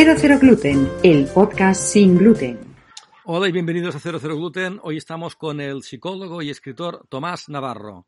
Cero 0.00 0.14
Cero 0.16 0.38
Gluten, 0.40 0.88
el 1.02 1.26
podcast 1.26 1.82
sin 1.82 2.16
gluten. 2.16 2.56
Hola 3.24 3.48
y 3.48 3.52
bienvenidos 3.52 3.96
a 3.96 3.98
Cero 3.98 4.18
Cero 4.22 4.36
Gluten. 4.36 4.78
Hoy 4.84 4.96
estamos 4.96 5.34
con 5.34 5.60
el 5.60 5.82
psicólogo 5.82 6.40
y 6.40 6.50
escritor 6.50 7.04
Tomás 7.08 7.48
Navarro, 7.48 8.06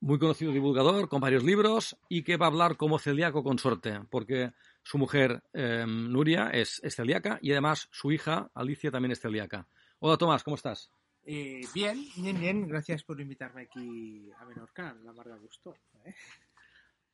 muy 0.00 0.18
conocido 0.18 0.52
divulgador 0.52 1.10
con 1.10 1.20
varios 1.20 1.44
libros 1.44 1.98
y 2.08 2.22
que 2.22 2.38
va 2.38 2.46
a 2.46 2.48
hablar 2.48 2.78
como 2.78 2.98
celíaco 2.98 3.44
consorte, 3.44 4.00
porque 4.08 4.52
su 4.82 4.96
mujer 4.96 5.42
eh, 5.52 5.84
Nuria 5.86 6.48
es, 6.48 6.80
es, 6.82 6.96
celíaca 6.96 7.38
y 7.42 7.52
además 7.52 7.88
su 7.92 8.10
hija 8.10 8.50
Alicia 8.54 8.90
también 8.90 9.12
es 9.12 9.20
celíaca. 9.20 9.68
Hola 9.98 10.16
Tomás, 10.16 10.42
¿cómo 10.42 10.56
estás? 10.56 10.90
Eh, 11.26 11.60
bien, 11.74 12.06
bien, 12.16 12.40
bien. 12.40 12.66
Gracias 12.66 13.04
por 13.04 13.20
invitarme 13.20 13.64
aquí 13.64 14.30
a 14.40 14.46
Menorca, 14.46 14.96
la 15.04 15.12
mar 15.12 15.26
de 15.26 15.36
gusto. 15.40 15.74
¿eh? 16.06 16.14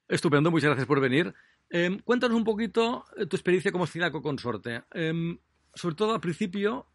Estupendo, 0.07 0.53
muchas 0.53 0.69
gracias 0.69 0.87
por 0.87 1.01
venir. 1.01 1.35
Eh, 1.71 2.01
cuéntanos 2.05 2.37
un 2.37 2.45
poquito 2.45 3.05
tu 3.29 3.37
experiencia 3.37 3.73
como 3.73 3.87
celíaco 3.87 4.23
consorte. 4.23 4.83
sobre 5.75 5.95
todo 5.97 6.15
al 6.15 6.21
principio, 6.21 6.87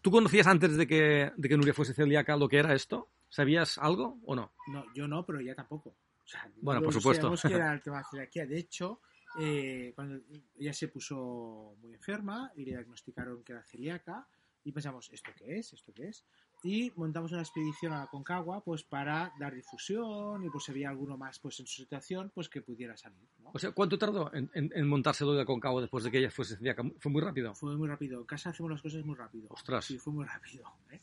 ¿tú 0.00 0.10
conocías 0.10 0.46
antes 0.46 0.76
de 0.76 0.86
que, 0.86 1.32
de 1.36 1.48
que 1.48 1.56
Nuria 1.56 1.74
fuese 1.74 1.94
celíaca 1.94 2.36
lo 2.36 2.48
que 2.48 2.58
era 2.58 2.74
esto? 2.74 3.10
¿Sabías 3.28 3.78
algo 3.78 4.20
o 4.24 4.36
no? 4.36 4.52
No, 4.68 4.84
yo 4.94 5.08
no, 5.08 5.26
pero 5.26 5.40
ella 5.40 5.54
tampoco. 5.54 5.96
O 6.24 6.26
sea, 6.26 6.48
bueno, 6.56 6.80
por 6.82 6.92
supuesto. 6.92 7.34
que 7.34 7.54
era 7.54 7.72
el 7.74 7.82
tema 7.82 7.98
de 7.98 8.04
celiaquía. 8.10 8.46
De 8.46 8.58
hecho, 8.58 9.00
eh, 9.38 9.92
cuando 9.94 10.20
ella 10.56 10.72
se 10.72 10.88
puso 10.88 11.76
muy 11.80 11.94
enferma 11.94 12.52
y 12.54 12.64
le 12.64 12.72
diagnosticaron 12.72 13.42
que 13.42 13.52
era 13.52 13.64
celíaca, 13.64 14.26
y 14.62 14.72
pensamos, 14.72 15.10
¿esto 15.12 15.30
qué 15.36 15.58
es? 15.58 15.72
¿Esto 15.72 15.92
qué 15.92 16.08
es? 16.08 16.24
Y 16.64 16.90
montamos 16.96 17.30
una 17.30 17.42
expedición 17.42 17.92
a 17.92 18.00
la 18.00 18.06
Concagua 18.06 18.64
pues 18.64 18.82
para 18.84 19.30
dar 19.38 19.54
difusión 19.54 20.42
y 20.42 20.48
pues 20.48 20.64
si 20.64 20.72
había 20.72 20.88
alguno 20.88 21.18
más 21.18 21.38
pues 21.38 21.60
en 21.60 21.66
su 21.66 21.82
situación 21.82 22.32
pues 22.34 22.48
que 22.48 22.62
pudiera 22.62 22.96
salir. 22.96 23.28
¿no? 23.42 23.50
O 23.52 23.58
sea, 23.58 23.72
¿cuánto 23.72 23.98
tardó 23.98 24.32
en, 24.32 24.50
en, 24.54 24.72
en 24.74 24.88
montarse 24.88 25.24
lo 25.24 25.32
de 25.32 25.40
la 25.40 25.44
Concagua 25.44 25.82
después 25.82 26.04
de 26.04 26.10
que 26.10 26.18
ella 26.20 26.30
fuese? 26.30 26.56
¿Fue 26.98 27.12
muy 27.12 27.20
rápido? 27.20 27.54
Fue 27.54 27.76
muy 27.76 27.86
rápido. 27.86 28.18
En 28.18 28.24
casa 28.24 28.48
hacemos 28.48 28.72
las 28.72 28.80
cosas 28.80 29.04
muy 29.04 29.14
rápido. 29.14 29.48
Ostras. 29.50 29.84
Sí, 29.84 29.98
fue 29.98 30.14
muy 30.14 30.24
rápido. 30.24 30.64
¿eh? 30.90 31.00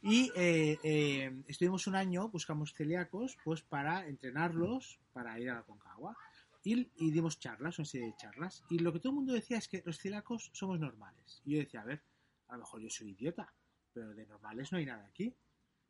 Y 0.00 0.32
eh, 0.34 0.78
eh, 0.82 1.42
estuvimos 1.46 1.86
un 1.86 1.94
año, 1.94 2.30
buscamos 2.30 2.72
celíacos 2.72 3.36
pues 3.44 3.60
para 3.60 4.06
entrenarlos 4.08 4.98
para 5.12 5.38
ir 5.38 5.50
a 5.50 5.56
la 5.56 5.62
Concagua. 5.62 6.16
Y, 6.64 6.88
y, 6.96 7.10
dimos 7.10 7.38
charlas, 7.38 7.78
una 7.78 7.86
serie 7.86 8.06
de 8.06 8.16
charlas. 8.16 8.64
Y 8.70 8.78
lo 8.78 8.92
que 8.92 9.00
todo 9.00 9.10
el 9.10 9.16
mundo 9.16 9.32
decía 9.32 9.58
es 9.58 9.68
que 9.68 9.82
los 9.84 9.98
celíacos 9.98 10.50
somos 10.54 10.80
normales. 10.80 11.42
Y 11.44 11.54
yo 11.54 11.58
decía, 11.58 11.82
a 11.82 11.84
ver, 11.84 12.02
a 12.48 12.52
lo 12.52 12.60
mejor 12.60 12.80
yo 12.80 12.88
soy 12.88 13.10
idiota, 13.10 13.52
pero 13.92 14.14
de 14.14 14.26
normales 14.26 14.72
no 14.72 14.78
hay 14.78 14.86
nada 14.86 15.06
aquí. 15.06 15.34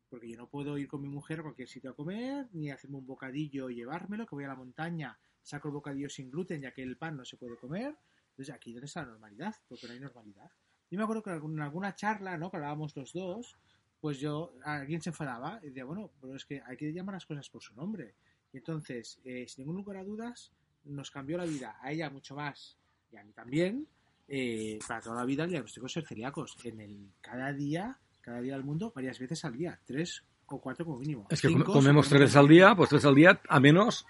Porque 0.09 0.29
yo 0.29 0.37
no 0.37 0.47
puedo 0.47 0.77
ir 0.77 0.87
con 0.87 1.01
mi 1.01 1.09
mujer 1.09 1.39
a 1.39 1.43
cualquier 1.43 1.67
sitio 1.67 1.89
a 1.89 1.95
comer, 1.95 2.47
ni 2.53 2.69
hacerme 2.69 2.97
un 2.97 3.07
bocadillo 3.07 3.69
y 3.69 3.75
llevármelo, 3.75 4.27
que 4.27 4.35
voy 4.35 4.43
a 4.43 4.49
la 4.49 4.55
montaña, 4.55 5.17
saco 5.41 5.69
el 5.69 5.73
bocadillo 5.73 6.09
sin 6.09 6.29
gluten, 6.29 6.61
ya 6.61 6.71
que 6.71 6.83
el 6.83 6.97
pan 6.97 7.17
no 7.17 7.25
se 7.25 7.37
puede 7.37 7.57
comer. 7.57 7.97
Entonces, 8.29 8.53
aquí 8.53 8.73
dónde 8.73 8.85
está 8.85 9.01
la 9.01 9.11
normalidad, 9.11 9.55
porque 9.67 9.87
no 9.87 9.93
hay 9.93 9.99
normalidad. 9.99 10.51
Yo 10.89 10.97
me 10.97 11.03
acuerdo 11.03 11.23
que 11.23 11.31
en 11.31 11.59
alguna 11.61 11.95
charla, 11.95 12.37
¿no? 12.37 12.51
Que 12.51 12.57
hablábamos 12.57 12.95
los 12.95 13.13
dos, 13.13 13.57
pues 13.99 14.19
yo, 14.19 14.53
alguien 14.63 15.01
se 15.01 15.09
enfadaba 15.09 15.59
y 15.63 15.67
decía, 15.67 15.85
bueno, 15.85 16.11
pero 16.19 16.35
es 16.35 16.45
que 16.45 16.61
hay 16.65 16.77
que 16.77 16.91
llamar 16.91 17.13
las 17.13 17.25
cosas 17.25 17.49
por 17.49 17.63
su 17.63 17.73
nombre. 17.73 18.15
Y 18.51 18.57
entonces, 18.57 19.19
eh, 19.23 19.47
sin 19.47 19.63
ningún 19.63 19.77
lugar 19.77 19.97
a 19.97 20.03
dudas, 20.03 20.51
nos 20.83 21.09
cambió 21.09 21.37
la 21.37 21.45
vida, 21.45 21.77
a 21.81 21.91
ella 21.91 22.09
mucho 22.09 22.35
más, 22.35 22.77
y 23.11 23.17
a 23.17 23.23
mí 23.23 23.31
también, 23.31 23.87
eh, 24.27 24.79
para 24.87 25.01
toda 25.01 25.17
la 25.17 25.25
vida 25.25 25.43
el 25.43 25.49
diagnóstico 25.49 25.87
ser 25.87 26.05
celíacos. 26.05 26.57
En 26.63 26.79
el 26.81 27.11
cada 27.21 27.51
día, 27.53 27.99
cada 28.21 28.41
día 28.41 28.53
del 28.53 28.63
mundo, 28.63 28.91
varias 28.95 29.19
veces 29.19 29.43
al 29.45 29.53
día, 29.53 29.79
tres 29.85 30.23
o 30.47 30.59
cuatro 30.61 30.85
como 30.85 30.99
mínimo. 30.99 31.27
Es 31.29 31.41
que 31.41 31.47
Cinco, 31.49 31.73
comemos 31.73 32.07
tres 32.07 32.21
veces 32.21 32.35
al 32.35 32.47
día, 32.47 32.75
pues 32.75 32.89
tres 32.89 33.05
al 33.05 33.15
día, 33.15 33.41
a 33.47 33.59
menos 33.59 34.05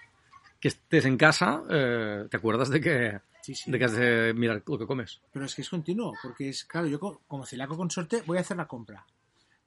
que 0.60 0.68
estés 0.68 1.04
en 1.04 1.16
casa, 1.16 1.62
eh, 1.68 2.26
te 2.30 2.36
acuerdas 2.36 2.70
de 2.70 2.80
que, 2.80 3.20
sí, 3.42 3.54
sí. 3.54 3.70
de 3.70 3.78
que 3.78 3.84
has 3.84 3.92
de 3.92 4.32
mirar 4.34 4.62
lo 4.66 4.78
que 4.78 4.86
comes. 4.86 5.20
Pero 5.32 5.44
es 5.44 5.54
que 5.54 5.62
es 5.62 5.68
continuo, 5.68 6.14
porque 6.22 6.48
es, 6.48 6.64
claro, 6.64 6.86
yo 6.86 6.98
como 6.98 7.44
celíaco 7.44 7.76
consorte 7.76 8.22
voy 8.22 8.38
a 8.38 8.40
hacer 8.40 8.56
la 8.56 8.66
compra. 8.66 9.04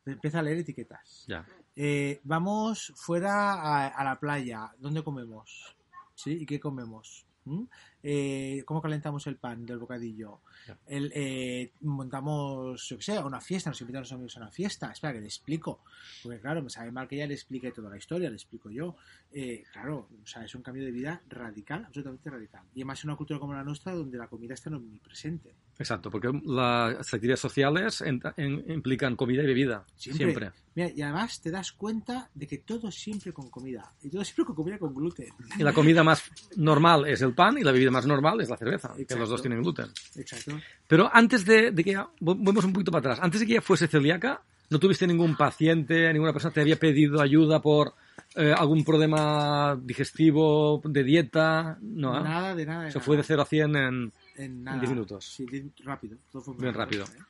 Empieza 0.06 0.40
a 0.40 0.42
leer 0.42 0.60
etiquetas. 0.60 1.26
Ya. 1.28 1.46
Eh, 1.76 2.22
vamos 2.24 2.94
fuera 2.96 3.54
a, 3.54 3.88
a, 3.90 4.04
la 4.04 4.20
playa. 4.20 4.72
¿Dónde 4.80 5.04
comemos? 5.04 5.76
¿Sí? 6.16 6.32
¿Y 6.32 6.46
qué 6.46 6.60
comemos? 6.60 7.28
¿Mm? 7.44 7.66
Eh, 8.10 8.64
¿Cómo 8.64 8.82
calentamos 8.82 9.28
el 9.28 9.36
pan 9.36 9.66
del 9.66 9.80
bocadillo? 9.80 10.40
Ya. 10.66 10.78
El, 10.88 11.12
eh, 11.14 11.74
montamos, 11.82 12.88
yo 12.88 12.96
qué 12.96 13.04
sé, 13.04 13.20
una 13.20 13.42
fiesta, 13.42 13.70
nos 13.70 13.82
invitan 13.82 14.04
los 14.04 14.12
amigos 14.14 14.38
a 14.38 14.40
una 14.40 14.50
fiesta. 14.50 14.90
Espera, 14.90 15.12
que 15.12 15.20
le 15.20 15.26
explico. 15.26 15.82
Porque, 16.24 16.40
claro, 16.40 16.64
me 16.64 16.70
sabe 16.70 16.90
mal 16.90 17.06
que 17.06 17.16
ella 17.16 17.28
le 17.28 17.34
explique 17.34 17.70
toda 17.74 17.90
la 17.90 17.98
historia, 17.98 18.30
le 18.30 18.38
explico 18.38 18.70
yo. 18.70 18.96
Eh, 19.34 19.66
claro, 19.74 20.08
o 20.24 20.26
sea, 20.26 20.46
es 20.46 20.56
un 20.56 20.62
cambio 20.62 20.86
de 20.86 20.92
vida 20.92 21.22
radical, 21.28 21.84
absolutamente 21.84 22.30
radical. 22.30 22.64
Y 22.74 22.80
además 22.80 23.04
en 23.04 23.10
una 23.10 23.18
cultura 23.18 23.42
como 23.42 23.54
la 23.54 23.66
nuestra, 23.66 23.92
donde 23.92 24.18
la 24.18 24.28
comida 24.28 24.54
está 24.54 24.70
omnipresente. 24.70 25.54
Exacto, 25.78 26.10
porque 26.10 26.32
las 26.46 27.14
actividades 27.14 27.42
sociales 27.42 28.02
en, 28.02 28.22
en, 28.38 28.72
implican 28.72 29.16
comida 29.16 29.44
y 29.44 29.48
bebida. 29.48 29.86
Siempre. 29.96 30.26
siempre. 30.26 30.52
Mira, 30.74 30.92
y 30.96 31.02
además 31.02 31.42
te 31.42 31.52
das 31.52 31.72
cuenta 31.72 32.30
de 32.34 32.48
que 32.48 32.60
todo 32.60 32.92
siempre 32.92 33.34
con 33.34 33.50
comida. 33.50 33.94
Y 34.02 34.10
todo 34.10 34.24
siempre 34.24 34.46
con 34.46 34.56
comida 34.56 34.78
con 34.78 34.94
gluten. 34.94 35.30
Y 35.58 35.64
la 35.64 35.74
comida 35.74 36.04
más 36.04 36.24
normal 36.56 37.08
es 37.08 37.22
el 37.22 37.34
pan 37.34 37.58
y 37.58 37.64
la 37.64 37.72
bebida 37.72 37.92
más 37.92 37.97
normal 38.06 38.40
es 38.42 38.50
la 38.50 38.58
cerveza, 38.58 38.90
Exacto. 38.90 39.14
que 39.16 39.20
los 39.20 39.30
dos 39.30 39.42
tienen 39.42 39.62
gluten. 39.62 39.88
Exacto. 40.16 40.60
Pero 40.88 41.10
antes 41.12 41.46
de, 41.46 41.72
de 41.72 41.84
que 41.84 41.92
ella, 41.92 42.08
volvemos 42.20 42.64
un 42.66 42.74
poquito 42.74 42.92
para 42.92 43.00
atrás, 43.14 43.20
antes 43.24 43.40
de 43.42 43.48
que 43.48 43.54
ella 43.54 43.62
fuese 43.62 43.88
celíaca, 43.88 44.42
¿no 44.70 44.80
tuviste 44.80 45.08
ningún 45.08 45.36
paciente, 45.36 46.12
ninguna 46.14 46.34
persona 46.34 46.54
te 46.54 46.62
había 46.62 46.76
pedido 46.78 47.22
ayuda 47.22 47.62
por 47.62 47.94
eh, 48.36 48.54
algún 48.56 48.84
problema 48.84 49.78
digestivo, 49.82 50.82
de 50.84 51.04
dieta? 51.04 51.78
No, 51.82 52.18
¿eh? 52.20 52.24
Nada, 52.24 52.56
de 52.56 52.66
nada. 52.66 52.84
De 52.84 52.92
Se 52.92 52.98
nada. 53.00 53.06
fue 53.06 53.18
de 53.18 53.24
0 53.24 53.42
a 53.42 53.46
100 53.46 53.76
en, 53.76 54.12
en, 54.36 54.64
nada. 54.64 54.76
en 54.76 54.82
10 54.82 54.92
minutos. 54.92 55.26
Sí, 55.26 55.46
rápido. 55.84 56.18
Todo 56.32 56.42
fue 56.42 56.56
Bien 56.58 56.74
rápido. 56.74 57.06
¿eh? 57.06 57.22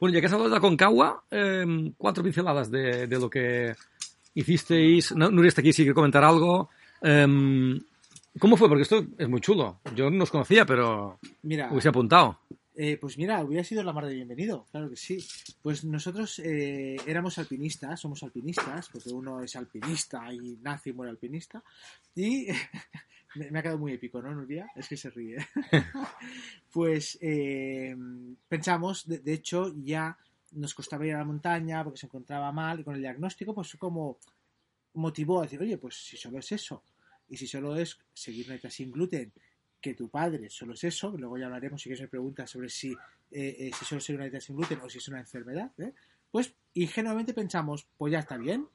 Bueno, 0.00 0.14
ya 0.14 0.20
que 0.20 0.26
has 0.26 0.32
hablado 0.32 0.48
de 0.50 0.56
la 0.56 0.60
Concagua, 0.60 1.22
eh, 1.30 1.92
cuatro 1.96 2.24
pinceladas 2.24 2.70
de, 2.70 3.06
de, 3.06 3.18
lo 3.18 3.28
que 3.30 3.74
hicisteis. 4.34 5.14
Nuria 5.14 5.48
está 5.48 5.60
aquí, 5.60 5.72
si 5.72 5.82
quiere 5.82 5.94
comentar 5.94 6.24
algo. 6.24 6.70
Eh, 7.02 7.80
¿Cómo 8.38 8.56
fue? 8.56 8.68
Porque 8.68 8.82
esto 8.82 9.04
es 9.18 9.28
muy 9.28 9.40
chulo. 9.40 9.80
Yo 9.94 10.10
no 10.10 10.22
os 10.22 10.30
conocía, 10.30 10.64
pero 10.64 11.18
Mira, 11.42 11.70
hubiese 11.70 11.88
apuntado. 11.88 12.38
Eh, 12.74 12.96
pues 12.96 13.18
mira, 13.18 13.44
hubiera 13.44 13.64
sido 13.64 13.82
la 13.82 13.92
mar 13.92 14.06
de 14.06 14.14
bienvenido, 14.14 14.66
claro 14.70 14.88
que 14.88 14.96
sí. 14.96 15.22
Pues 15.60 15.84
nosotros 15.84 16.38
eh, 16.38 16.96
éramos 17.06 17.36
alpinistas, 17.38 18.00
somos 18.00 18.22
alpinistas, 18.22 18.88
porque 18.88 19.10
uno 19.10 19.42
es 19.42 19.56
alpinista 19.56 20.32
y 20.32 20.56
nace 20.62 20.90
y 20.90 20.92
muere 20.92 21.10
alpinista. 21.10 21.62
Y 22.14 22.46
me, 23.34 23.50
me, 23.50 23.58
ha 23.58 23.62
quedado 23.62 23.78
muy 23.78 23.92
épico, 23.92 24.22
¿no, 24.22 24.32
Nuria? 24.32 24.70
Es 24.76 24.88
que 24.88 24.96
se 24.96 25.10
ríe. 25.10 25.36
pues 26.72 27.18
eh, 27.20 27.94
pensamos, 28.48 29.06
de, 29.06 29.18
de, 29.18 29.34
hecho, 29.34 29.74
ya 29.76 30.16
nos 30.52 30.72
costaba 30.72 31.06
ir 31.06 31.14
a 31.14 31.18
la 31.18 31.24
montaña 31.24 31.82
porque 31.84 31.98
se 31.98 32.06
encontraba 32.06 32.52
mal 32.52 32.80
y 32.80 32.84
con 32.84 32.94
el 32.94 33.02
diagnóstico, 33.02 33.52
pues 33.52 33.76
como 33.76 34.18
motivó 34.94 35.40
a 35.40 35.42
decir, 35.42 35.60
oye, 35.60 35.76
pues 35.76 35.96
si 35.96 36.16
solo 36.16 36.38
es 36.38 36.50
eso, 36.52 36.82
y 37.30 37.36
si 37.36 37.46
solo 37.46 37.76
es 37.76 37.98
seguir 38.12 38.46
una 38.46 38.54
dieta 38.54 38.70
sin 38.70 38.90
gluten, 38.90 39.32
que 39.80 39.94
tu 39.94 40.08
padre 40.08 40.50
solo 40.50 40.74
es 40.74 40.84
eso, 40.84 41.14
luego 41.16 41.38
ya 41.38 41.46
hablaremos 41.46 41.80
si 41.80 41.88
quieres 41.88 42.02
me 42.02 42.08
preguntas 42.08 42.50
sobre 42.50 42.68
si, 42.68 42.92
eh, 43.30 43.56
eh, 43.58 43.70
si 43.78 43.84
solo 43.84 44.00
es 44.00 44.08
una 44.10 44.24
dieta 44.24 44.40
sin 44.40 44.56
gluten 44.56 44.80
o 44.82 44.90
si 44.90 44.98
es 44.98 45.08
una 45.08 45.20
enfermedad, 45.20 45.70
¿eh? 45.78 45.94
pues 46.30 46.52
ingenuamente 46.74 47.32
pensamos, 47.32 47.86
pues 47.96 48.12
ya 48.12 48.18
está 48.18 48.36
bien, 48.36 48.68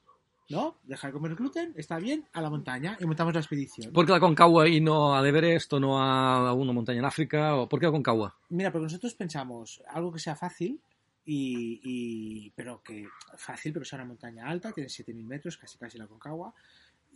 ¿no? 0.48 0.78
Dejar 0.84 1.10
de 1.10 1.14
comer 1.14 1.34
gluten, 1.34 1.74
está 1.76 1.98
bien, 1.98 2.26
a 2.32 2.40
la 2.40 2.50
montaña 2.50 2.96
y 3.00 3.04
montamos 3.04 3.34
la 3.34 3.40
expedición. 3.40 3.92
¿Por 3.92 4.06
qué 4.06 4.12
la 4.12 4.20
Concagua 4.20 4.68
y 4.68 4.80
no 4.80 5.14
al 5.14 5.26
Everest 5.26 5.72
o 5.72 5.80
no 5.80 6.00
a 6.00 6.52
una 6.52 6.72
montaña 6.72 7.00
en 7.00 7.04
África? 7.04 7.56
¿O 7.56 7.68
¿Por 7.68 7.78
qué 7.78 7.86
la 7.86 7.92
Concagua? 7.92 8.36
Mira, 8.48 8.72
porque 8.72 8.84
nosotros 8.84 9.14
pensamos 9.14 9.82
algo 9.88 10.12
que 10.12 10.18
sea 10.18 10.36
fácil, 10.36 10.80
y, 11.28 11.80
y, 11.82 12.50
pero 12.50 12.80
que 12.82 13.08
fácil, 13.36 13.72
pero 13.72 13.84
sea 13.84 13.98
una 13.98 14.06
montaña 14.06 14.46
alta, 14.46 14.70
tiene 14.72 14.88
7.000 14.88 15.24
metros, 15.24 15.56
casi 15.56 15.76
casi 15.76 15.98
la 15.98 16.06
Concagua, 16.06 16.54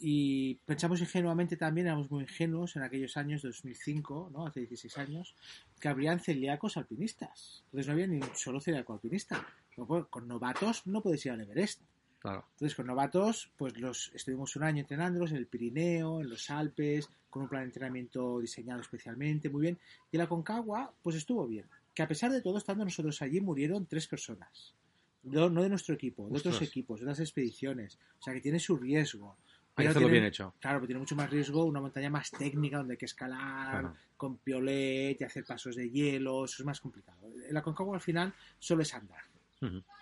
y 0.01 0.55
pensamos 0.65 1.01
ingenuamente 1.01 1.57
también, 1.57 1.87
éramos 1.87 2.11
muy 2.11 2.23
ingenuos 2.23 2.75
en 2.77 2.83
aquellos 2.83 3.17
años, 3.19 3.43
2005, 3.43 4.31
¿no? 4.33 4.47
hace 4.47 4.61
16 4.61 4.99
años, 4.99 5.35
que 5.79 5.89
habrían 5.89 6.21
celíacos 6.21 6.79
alpinistas. 6.79 7.63
Entonces 7.67 7.87
no 7.87 7.93
había 7.93 8.07
ni 8.07 8.17
un 8.17 8.35
solo 8.35 8.61
celíaco 8.61 8.95
alpinista. 8.95 9.47
Con 9.77 10.27
novatos 10.27 10.87
no 10.87 11.03
puedes 11.03 11.25
ir 11.27 11.33
al 11.33 11.43
Everest. 11.43 11.83
Claro. 12.19 12.45
Entonces, 12.53 12.75
con 12.75 12.87
novatos, 12.87 13.51
pues 13.57 13.79
los 13.79 14.11
estuvimos 14.15 14.55
un 14.57 14.63
año 14.65 14.81
entrenándolos 14.81 15.31
en 15.31 15.39
el 15.39 15.47
Pirineo, 15.47 16.21
en 16.21 16.29
los 16.29 16.51
Alpes, 16.51 17.09
con 17.31 17.43
un 17.43 17.49
plan 17.49 17.63
de 17.63 17.67
entrenamiento 17.67 18.41
diseñado 18.41 18.81
especialmente, 18.81 19.49
muy 19.49 19.63
bien. 19.63 19.79
Y 20.13 20.19
la 20.19 20.29
Concagua, 20.29 20.93
pues 21.03 21.17
estuvo 21.17 21.47
bien. 21.47 21.67
Que 21.95 22.03
a 22.03 22.09
pesar 22.09 22.31
de 22.31 22.43
todo, 22.43 22.59
estando 22.59 22.85
nosotros 22.85 23.23
allí, 23.23 23.41
murieron 23.41 23.87
tres 23.87 24.07
personas. 24.07 24.75
No, 25.23 25.49
no 25.49 25.63
de 25.63 25.69
nuestro 25.69 25.95
equipo, 25.95 26.29
de 26.29 26.39
otros 26.39 26.61
equipos, 26.63 27.01
de 27.01 27.07
otras 27.07 27.21
expediciones. 27.21 27.99
O 28.19 28.23
sea, 28.23 28.35
que 28.35 28.41
tiene 28.41 28.59
su 28.59 28.77
riesgo. 28.77 29.37
Tiene- 29.81 30.11
bien 30.13 30.25
hecho. 30.25 30.55
Claro, 30.61 30.79
pero 30.79 30.87
tiene 30.87 31.01
mucho 31.01 31.17
más 31.17 31.31
riesgo 31.31 31.65
una 31.65 31.81
montaña 31.81 32.11
más 32.11 32.31
técnica 32.31 32.79
donde 32.79 32.95
hay 32.95 32.99
que 32.99 33.07
escalar 33.07 33.71
Claro. 33.81 33.95
con 34.17 34.39
piolet 34.39 35.21
y 35.21 35.25
hacer 35.25 35.45
pasos 35.45 35.77
de 35.77 35.91
hielo, 35.91 36.45
eso 36.45 36.63
es 36.63 36.67
más 36.67 36.81
complicado. 36.81 37.19
En 37.49 37.55
la 37.55 37.63
Concagua 37.63 37.95
al 37.97 38.01
final 38.03 38.33
solo 38.59 38.83
es 38.83 38.95
andar. 38.95 39.23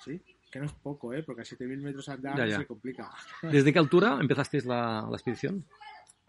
¿sí? 0.04 0.20
Que 0.50 0.60
no 0.60 0.66
es 0.66 0.72
poco, 0.72 1.12
¿eh? 1.12 1.22
Porque 1.25 1.42
a 1.42 1.44
7.000 1.44 1.80
metros 1.82 2.08
andar 2.08 2.36
Ya, 2.38 2.46
ya. 2.46 2.56
se 2.58 2.66
complica. 2.66 3.10
¿Desde 3.42 3.72
qué 3.72 3.78
altura 3.78 4.19
empezasteis 4.20 4.64
la, 4.64 5.06
la 5.08 5.16
expedición? 5.16 5.64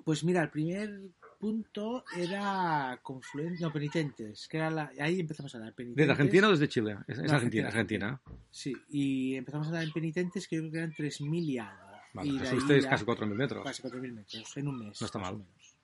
Pues 0.03 0.23
mira, 0.23 0.41
el 0.41 0.49
primer 0.49 0.99
punto 1.39 2.03
era 2.17 2.99
confluente, 3.03 3.61
no, 3.61 3.71
penitentes, 3.71 4.47
que 4.49 4.57
era 4.57 4.69
la, 4.71 4.91
ahí 4.99 5.19
empezamos 5.19 5.53
a 5.55 5.59
dar 5.59 5.73
penitentes. 5.73 6.01
¿Desde 6.01 6.11
Argentina 6.11 6.47
o 6.47 6.51
desde 6.51 6.67
Chile? 6.67 6.97
Es, 7.07 7.19
Argentina, 7.19 7.35
Argentina, 7.35 7.67
Argentina. 7.67 8.21
Sí, 8.49 8.73
y 8.89 9.35
empezamos 9.35 9.67
a 9.67 9.71
dar 9.71 9.83
en 9.83 9.91
penitentes 9.93 10.47
que 10.47 10.55
yo 10.57 10.63
creo 10.63 10.71
que 10.71 10.77
eran 10.79 10.93
3.000 10.93 11.43
y 11.49 11.57
algo. 11.59 11.88
Vale, 12.13 12.29
y 12.29 12.37
ya- 12.39 12.89
casi 12.89 13.05
4.000 13.05 13.35
metros. 13.35 13.63
Casi 13.63 13.81
4.000 13.81 14.13
metros, 14.13 14.57
en 14.57 14.67
un 14.67 14.79
mes. 14.79 14.99
No 15.01 15.05
está 15.05 15.19
mal. 15.19 15.37
menos. 15.37 15.75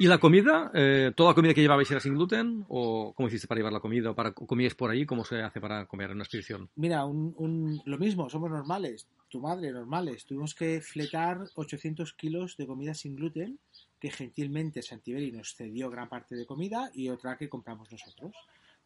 ¿Y 0.00 0.06
la 0.06 0.18
comida? 0.18 0.70
Eh, 0.74 1.12
¿Toda 1.16 1.30
la 1.30 1.34
comida 1.34 1.54
que 1.54 1.60
llevabais 1.60 1.90
era 1.90 1.98
sin 1.98 2.14
gluten? 2.14 2.64
¿O 2.68 3.12
cómo 3.14 3.26
hiciste 3.28 3.48
para 3.48 3.58
llevar 3.58 3.72
la 3.72 3.80
comida? 3.80 4.10
¿O 4.10 4.14
para, 4.14 4.32
¿Comíais 4.32 4.74
por 4.76 4.90
ahí? 4.90 5.04
¿Cómo 5.04 5.24
se 5.24 5.42
hace 5.42 5.60
para 5.60 5.86
comer 5.86 6.10
en 6.10 6.16
una 6.16 6.22
expedición? 6.24 6.70
Mira, 6.76 7.04
un, 7.04 7.34
un- 7.36 7.82
lo 7.84 7.98
mismo, 7.98 8.30
somos 8.30 8.48
normales, 8.50 9.08
tu 9.28 9.40
madre, 9.40 9.72
normales. 9.72 10.24
Tuvimos 10.24 10.54
que 10.54 10.80
fletar 10.80 11.40
800 11.56 12.12
kilos 12.12 12.56
de 12.56 12.66
comida 12.68 12.94
sin 12.94 13.16
gluten, 13.16 13.58
que 13.98 14.10
gentilmente 14.12 14.82
Santiberi 14.82 15.32
nos 15.32 15.56
cedió 15.56 15.90
gran 15.90 16.08
parte 16.08 16.36
de 16.36 16.46
comida 16.46 16.90
y 16.94 17.08
otra 17.08 17.36
que 17.36 17.48
compramos 17.48 17.90
nosotros. 17.90 18.32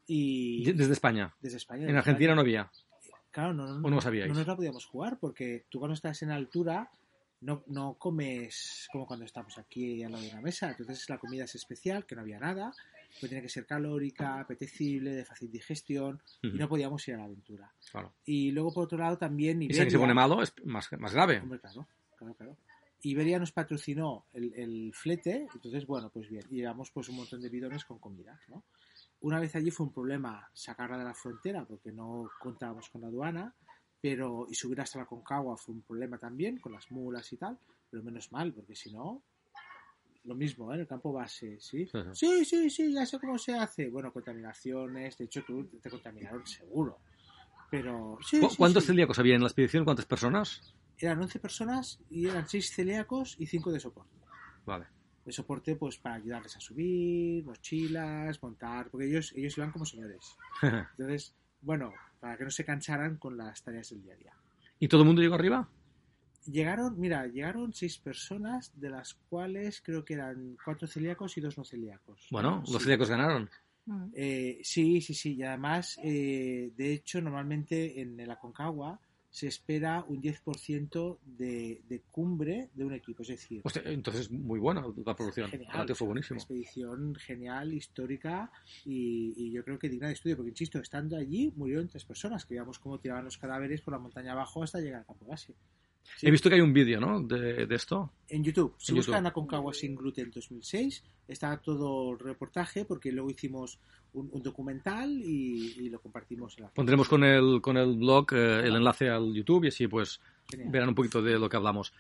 Y 0.07 0.65
Desde 0.73 0.95
España. 0.95 1.35
desde 1.43 1.59
España. 1.59 1.83
En 1.83 1.87
desde 1.89 1.99
Argentina 1.99 2.33
España. 2.33 2.35
no 2.37 2.41
había. 2.41 2.71
Claro, 3.33 3.55
no, 3.55 3.67
no, 3.67 3.87
¿O 3.87 3.91
no 3.91 4.01
sabíais? 4.01 4.29
no 4.29 4.39
nos 4.39 4.47
la 4.47 4.55
podíamos 4.55 4.87
jugar 4.87 5.19
porque 5.19 5.65
tú 5.69 5.79
cuando 5.79 5.95
estás 5.95 6.23
en 6.23 6.31
altura 6.31 6.91
no, 7.41 7.65
no 7.67 7.95
comes 7.95 8.89
como 8.93 9.07
cuando 9.07 9.25
estamos 9.25 9.59
aquí 9.59 10.03
al 10.05 10.13
lado 10.13 10.23
de 10.23 10.31
una 10.31 10.41
mesa. 10.41 10.71
Entonces 10.71 11.09
la 11.09 11.19
comida 11.19 11.45
es 11.45 11.55
especial, 11.55 12.07
que 12.07 12.15
no 12.15 12.21
había 12.21 12.39
nada, 12.39 12.73
pues 13.19 13.31
tiene 13.31 13.43
que 13.43 13.49
ser 13.49 13.67
calórica, 13.67 14.39
apetecible, 14.41 15.13
de 15.13 15.25
fácil 15.25 15.51
digestión 15.51 16.21
y 16.43 16.51
no 16.51 16.69
podíamos 16.69 17.07
ir 17.09 17.15
a 17.15 17.19
la 17.19 17.25
aventura. 17.25 17.73
claro. 17.91 18.13
Y 18.25 18.53
luego 18.53 18.73
por 18.73 18.85
otro 18.85 18.99
lado 18.99 19.19
también 19.19 19.63
Y 19.63 19.69
si 19.69 19.75
Iberia, 19.77 19.91
se 19.91 19.99
pone 19.99 20.15
malo, 20.15 20.43
es 20.43 20.55
más, 20.65 20.89
más 20.99 21.13
grave. 21.13 21.41
Hombre, 21.41 21.59
claro, 21.59 21.87
claro, 22.17 22.35
claro. 22.35 22.57
Iberia 23.05 23.39
nos 23.41 23.51
patrocinó 23.51 24.27
el, 24.33 24.53
el 24.55 24.93
flete, 24.95 25.49
entonces 25.53 25.87
bueno, 25.87 26.11
pues 26.11 26.29
bien, 26.29 26.45
y 26.51 26.57
llevamos 26.57 26.91
pues 26.93 27.09
un 27.09 27.17
montón 27.17 27.41
de 27.41 27.49
bidones 27.49 27.85
con 27.85 27.99
comida, 27.99 28.39
¿no? 28.49 28.63
Una 29.23 29.39
vez 29.41 29.55
allí 29.57 29.71
fue 29.71 29.87
un 29.87 29.93
problema 29.93 30.51
sacarla 30.53 30.99
de 30.99 31.05
la 31.05 31.15
frontera 31.15 31.65
porque 31.65 31.93
no 31.93 32.29
contábamos 32.41 32.89
con 32.91 33.03
la 33.03 33.09
aduana, 33.09 33.55
pero 34.01 34.47
y 34.51 34.55
subir 34.55 34.81
hasta 34.81 34.99
la 34.99 35.07
Concagua 35.07 35.57
fue 35.57 35.75
un 35.77 35.83
problema 35.83 36.19
también 36.19 36.59
con 36.59 36.73
las 36.73 36.91
mulas 36.91 37.33
y 37.33 37.37
tal, 37.37 37.59
pero 37.91 38.03
menos 38.03 38.33
mal, 38.33 38.53
porque 38.53 38.75
si 38.75 38.93
no, 38.93 39.23
lo 40.25 40.35
mismo, 40.35 40.71
¿eh? 40.73 40.75
en 40.77 40.81
el 40.83 40.87
campo 40.89 41.13
base, 41.13 41.59
¿sí? 41.61 41.87
Sí, 41.87 41.99
sí. 42.03 42.09
Sí, 42.15 42.45
sí, 42.45 42.71
sí, 42.71 42.93
ya 42.93 43.07
sé 43.07 43.19
cómo 43.21 43.39
se 43.39 43.55
hace. 43.57 43.89
Bueno, 43.91 44.13
contaminaciones, 44.13 45.17
de 45.19 45.25
hecho 45.25 45.43
tú 45.45 45.67
te 45.81 45.91
contaminaron 45.91 46.45
seguro. 46.47 47.01
Pero 47.71 48.19
sí, 48.23 48.41
¿Cu- 48.41 48.51
sí, 48.51 48.57
¿Cuántos 48.57 48.83
sí. 48.85 48.89
celíacos 48.89 49.19
había 49.19 49.35
en 49.37 49.41
la 49.41 49.47
expedición? 49.49 49.85
¿Cuántas 49.85 50.07
personas? 50.07 50.61
Eran 50.99 51.21
11 51.23 51.39
personas 51.41 51.99
y 52.11 52.29
eran 52.29 52.47
6 52.49 52.73
celíacos 52.75 53.35
y 53.39 53.47
5 53.47 53.73
de 53.73 53.81
soporte. 53.81 54.17
Vale. 54.67 54.87
De 55.25 55.33
soporte, 55.33 55.77
pues 55.77 55.99
para 55.99 56.17
ayudarles 56.17 56.57
a 56.57 56.61
subir, 56.61 57.45
mochilas, 57.45 58.43
montar, 58.43 58.91
porque 58.91 59.07
ellos, 59.07 59.33
ellos 59.37 59.57
iban 59.57 59.71
como 59.71 59.85
señores. 59.85 60.37
Entonces, 60.63 61.35
bueno, 61.61 61.93
para 62.19 62.37
que 62.37 62.45
no 62.45 62.51
se 62.51 62.65
cansaran 62.65 63.17
con 63.19 63.37
las 63.37 63.63
tareas 63.63 63.91
del 63.91 64.03
día 64.03 64.15
a 64.15 64.17
día. 64.17 64.33
¿Y 64.81 64.89
todo 64.89 65.03
el 65.03 65.07
mundo 65.07 65.23
llegó 65.23 65.37
arriba? 65.37 65.69
Llegaron, 66.47 66.99
mira, 66.99 67.25
llegaron 67.29 67.73
6 67.73 67.99
personas, 67.99 68.73
de 68.75 68.91
las 68.91 69.15
cuales 69.29 69.81
creo 69.81 70.05
que 70.05 70.15
eran 70.15 70.57
4 70.65 70.89
celíacos 70.89 71.37
y 71.39 71.41
2 71.41 71.57
no 71.57 71.65
celíacos. 71.65 72.27
Bueno, 72.33 72.59
los 72.67 72.73
Sí. 72.79 72.81
celíacos 72.81 73.09
ganaron. 73.09 73.49
Mm. 73.87 74.07
Eh, 74.13 74.61
sí, 74.65 75.01
sí, 75.01 75.15
sí. 75.15 75.35
Y 75.37 75.43
además, 75.45 76.01
eh, 76.03 76.73
de 76.77 76.93
hecho, 76.95 77.21
normalmente 77.21 78.01
en 78.01 78.19
el 78.19 78.31
Aconcagua 78.33 78.99
se 79.33 79.47
espera 79.49 80.05
un 80.07 80.21
10% 80.21 81.19
de, 81.25 81.81
de 81.89 82.03
cumbre 82.11 82.69
de 82.75 82.85
un 82.85 82.93
equipo. 82.93 83.23
Es 83.23 83.29
decir, 83.29 83.63
Hostia, 83.65 83.83
entonces, 83.87 84.31
muy 84.31 84.61
buena 84.61 84.85
la 85.07 85.17
producción. 85.17 85.51
Genial. 85.51 85.73
Ratio 85.73 85.95
fue 85.95 86.07
buenísimo. 86.07 86.39
expedición 86.39 87.15
genial, 87.15 87.73
histórica 87.73 88.53
y, 88.85 89.33
y 89.35 89.51
yo 89.51 89.65
creo 89.65 89.79
que 89.79 89.89
digna 89.89 90.09
de 90.09 90.13
estudio, 90.13 90.37
porque 90.37 90.51
insisto, 90.51 90.79
estando 90.79 91.17
allí 91.17 91.51
murieron 91.57 91.89
tres 91.89 92.05
personas, 92.05 92.45
que 92.45 92.55
veíamos 92.55 92.79
cómo 92.79 93.01
tiraban 93.01 93.25
los 93.25 93.39
cadáveres 93.39 93.81
por 93.81 93.93
la 93.93 93.99
montaña 93.99 94.33
abajo 94.33 94.63
hasta 94.63 94.81
llegar 94.81 95.01
al 95.01 95.07
campo 95.07 95.25
base. 95.25 95.55
Sí. 96.17 96.27
He 96.27 96.31
visto 96.31 96.49
que 96.49 96.57
hay 96.57 96.61
un 96.61 96.73
vídeo, 96.73 97.01
¿no? 97.01 97.21
De, 97.23 97.67
de 97.67 97.75
esto. 97.75 98.13
En 98.29 98.43
YouTube, 98.45 98.75
si 98.79 98.93
En 98.93 98.97
buscan. 98.97 99.27
Aconcagua 99.27 99.73
sin 99.73 99.95
gluten 99.95 100.31
2006, 100.31 101.03
está 101.29 101.57
todo 101.59 102.13
el 102.13 102.19
reportaje, 102.19 102.85
porque 102.85 103.11
luego 103.13 103.31
hicimos 103.31 103.79
un, 104.13 104.29
un 104.33 104.43
documental 104.43 105.11
y, 105.11 105.75
y 105.79 105.89
lo 105.89 106.01
compartimos 106.01 106.57
en 106.59 106.65
la 106.65 106.71
Pondremos 106.71 107.09
con 107.09 107.25
el, 107.25 107.61
con 107.63 107.77
el 107.77 107.97
blog 107.97 108.33
eh, 108.35 108.61
el 108.65 108.77
enlace 108.77 109.09
al 109.09 109.33
YouTube 109.33 109.65
y 109.65 109.69
así 109.69 109.87
pues 109.89 110.21
Genial. 110.51 110.71
verán 110.71 110.89
un 110.91 110.95
poquito 110.95 111.23
de 111.23 111.39
lo 111.39 111.49
que 111.49 111.57
hablamos. 111.57 111.93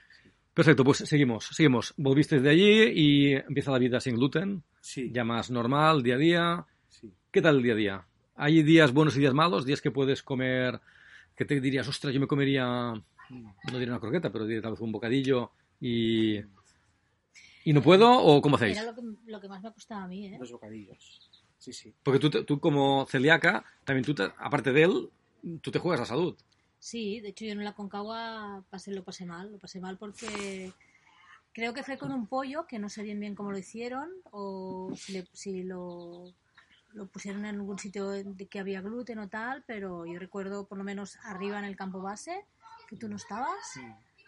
Perfecto, 0.54 0.84
pues 0.84 0.98
seguimos, 0.98 1.46
seguimos. 1.46 1.94
Volviste 1.96 2.38
de 2.40 2.50
allí 2.50 2.82
y 2.94 3.32
empieza 3.32 3.70
la 3.72 3.78
vida 3.78 3.98
sin 4.00 4.16
gluten, 4.16 4.62
Sí, 4.80 5.10
ya 5.12 5.24
más 5.24 5.50
normal, 5.50 6.02
día 6.02 6.16
a 6.16 6.18
día. 6.18 6.66
sí. 6.88 7.10
¿Qué 7.30 7.40
tal 7.40 7.56
el 7.56 7.62
día 7.62 7.72
a 7.72 7.76
día? 7.76 8.06
¿Hay 8.36 8.62
días 8.62 8.92
buenos 8.92 9.16
y 9.16 9.20
días 9.20 9.32
malos? 9.32 9.64
¿Días 9.64 9.80
que 9.80 9.90
puedes 9.90 10.22
comer, 10.22 10.78
que 11.34 11.44
te 11.46 11.58
dirías, 11.60 11.88
ostras, 11.88 12.12
yo 12.12 12.20
me 12.20 12.26
comería. 12.26 12.92
No 13.40 13.78
diría 13.78 13.92
una 13.94 14.00
croqueta, 14.00 14.30
pero 14.30 14.44
diría 14.46 14.62
tal 14.62 14.72
vez 14.72 14.80
un 14.80 14.92
bocadillo 14.92 15.52
y, 15.80 16.38
y 17.64 17.72
no 17.72 17.82
puedo? 17.82 18.10
¿O 18.22 18.40
cómo 18.42 18.56
hacéis? 18.56 18.76
Era 18.76 18.90
lo 18.90 18.94
que, 18.94 19.02
lo 19.26 19.40
que 19.40 19.48
más 19.48 19.62
me 19.62 19.72
costaba 19.72 20.04
a 20.04 20.08
mí, 20.08 20.26
¿eh? 20.26 20.36
Los 20.38 20.52
bocadillos. 20.52 21.30
Sí, 21.58 21.72
sí. 21.72 21.94
Porque 22.02 22.18
tú, 22.18 22.28
te- 22.30 22.42
tú 22.44 22.58
como 22.58 23.06
celíaca, 23.06 23.64
también 23.84 24.04
tú, 24.04 24.14
te- 24.14 24.32
aparte 24.38 24.72
de 24.72 24.82
él, 24.82 25.10
tú 25.60 25.70
te 25.70 25.78
juegas 25.78 26.00
la 26.00 26.06
salud. 26.06 26.36
Sí, 26.78 27.20
de 27.20 27.28
hecho 27.28 27.44
yo 27.44 27.52
en 27.52 27.62
la 27.64 27.74
Concagua 27.74 28.64
pasé, 28.68 28.90
lo 28.92 29.04
pasé 29.04 29.24
mal, 29.24 29.52
lo 29.52 29.58
pasé 29.58 29.80
mal 29.80 29.96
porque 29.98 30.72
creo 31.52 31.72
que 31.72 31.84
fue 31.84 31.96
con 31.96 32.10
un 32.10 32.26
pollo 32.26 32.66
que 32.66 32.80
no 32.80 32.88
sé 32.88 33.02
bien 33.04 33.20
bien 33.20 33.36
cómo 33.36 33.52
lo 33.52 33.58
hicieron 33.58 34.10
o 34.32 34.92
si, 34.96 35.12
le- 35.12 35.28
si 35.32 35.62
lo, 35.62 36.32
lo 36.94 37.06
pusieron 37.06 37.44
en 37.46 37.54
algún 37.54 37.78
sitio 37.78 38.08
de 38.08 38.46
que 38.48 38.58
había 38.58 38.80
gluten 38.80 39.20
o 39.20 39.28
tal, 39.28 39.62
pero 39.64 40.04
yo 40.06 40.18
recuerdo 40.18 40.66
por 40.66 40.76
lo 40.78 40.82
menos 40.82 41.16
arriba 41.22 41.60
en 41.60 41.64
el 41.66 41.76
campo 41.76 42.02
base 42.02 42.44
que 42.92 42.98
tú 42.98 43.08
no 43.08 43.16
estabas, 43.16 43.56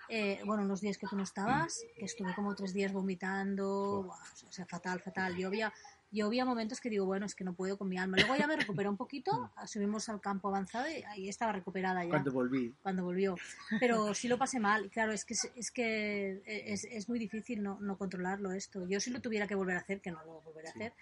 eh, 0.08 0.40
bueno, 0.46 0.62
unos 0.62 0.80
días 0.80 0.96
que 0.96 1.06
tú 1.06 1.16
no 1.16 1.22
estabas, 1.22 1.84
que 1.98 2.06
estuve 2.06 2.34
como 2.34 2.54
tres 2.54 2.72
días 2.72 2.94
vomitando, 2.94 4.04
buah, 4.04 4.16
o 4.48 4.52
sea, 4.52 4.64
fatal, 4.64 5.00
fatal. 5.00 5.36
Yo 5.36 5.48
había, 5.48 5.70
yo 6.10 6.24
había 6.26 6.46
momentos 6.46 6.80
que 6.80 6.88
digo, 6.88 7.04
bueno, 7.04 7.26
es 7.26 7.34
que 7.34 7.44
no 7.44 7.52
puedo 7.52 7.76
con 7.76 7.90
mi 7.90 7.98
alma. 7.98 8.16
Luego 8.16 8.34
ya 8.36 8.46
me 8.46 8.56
recuperé 8.56 8.88
un 8.88 8.96
poquito, 8.96 9.30
subimos 9.66 10.08
al 10.08 10.22
campo 10.22 10.48
avanzado 10.48 10.88
y 10.88 11.02
ahí 11.02 11.28
estaba 11.28 11.52
recuperada 11.52 12.04
ya 12.04 12.08
Cuando 12.10 12.32
volví. 12.32 12.74
cuando 12.82 13.04
volvió. 13.04 13.36
Pero 13.78 14.14
sí 14.14 14.28
lo 14.28 14.38
pasé 14.38 14.58
mal. 14.60 14.86
Y 14.86 14.88
claro, 14.88 15.12
es 15.12 15.26
que, 15.26 15.34
es, 15.34 15.50
es 15.56 15.70
que 15.70 16.40
es, 16.46 16.84
es 16.84 17.06
muy 17.10 17.18
difícil 17.18 17.62
no, 17.62 17.78
no 17.80 17.98
controlarlo 17.98 18.50
esto. 18.52 18.88
Yo 18.88 18.98
si 19.00 19.10
lo 19.10 19.20
tuviera 19.20 19.46
que 19.46 19.54
volver 19.54 19.76
a 19.76 19.80
hacer, 19.80 20.00
que 20.00 20.10
no 20.10 20.24
lo 20.24 20.40
volveré 20.40 20.68
a 20.68 20.72
Sí. 20.72 20.78
hacer, 20.78 20.92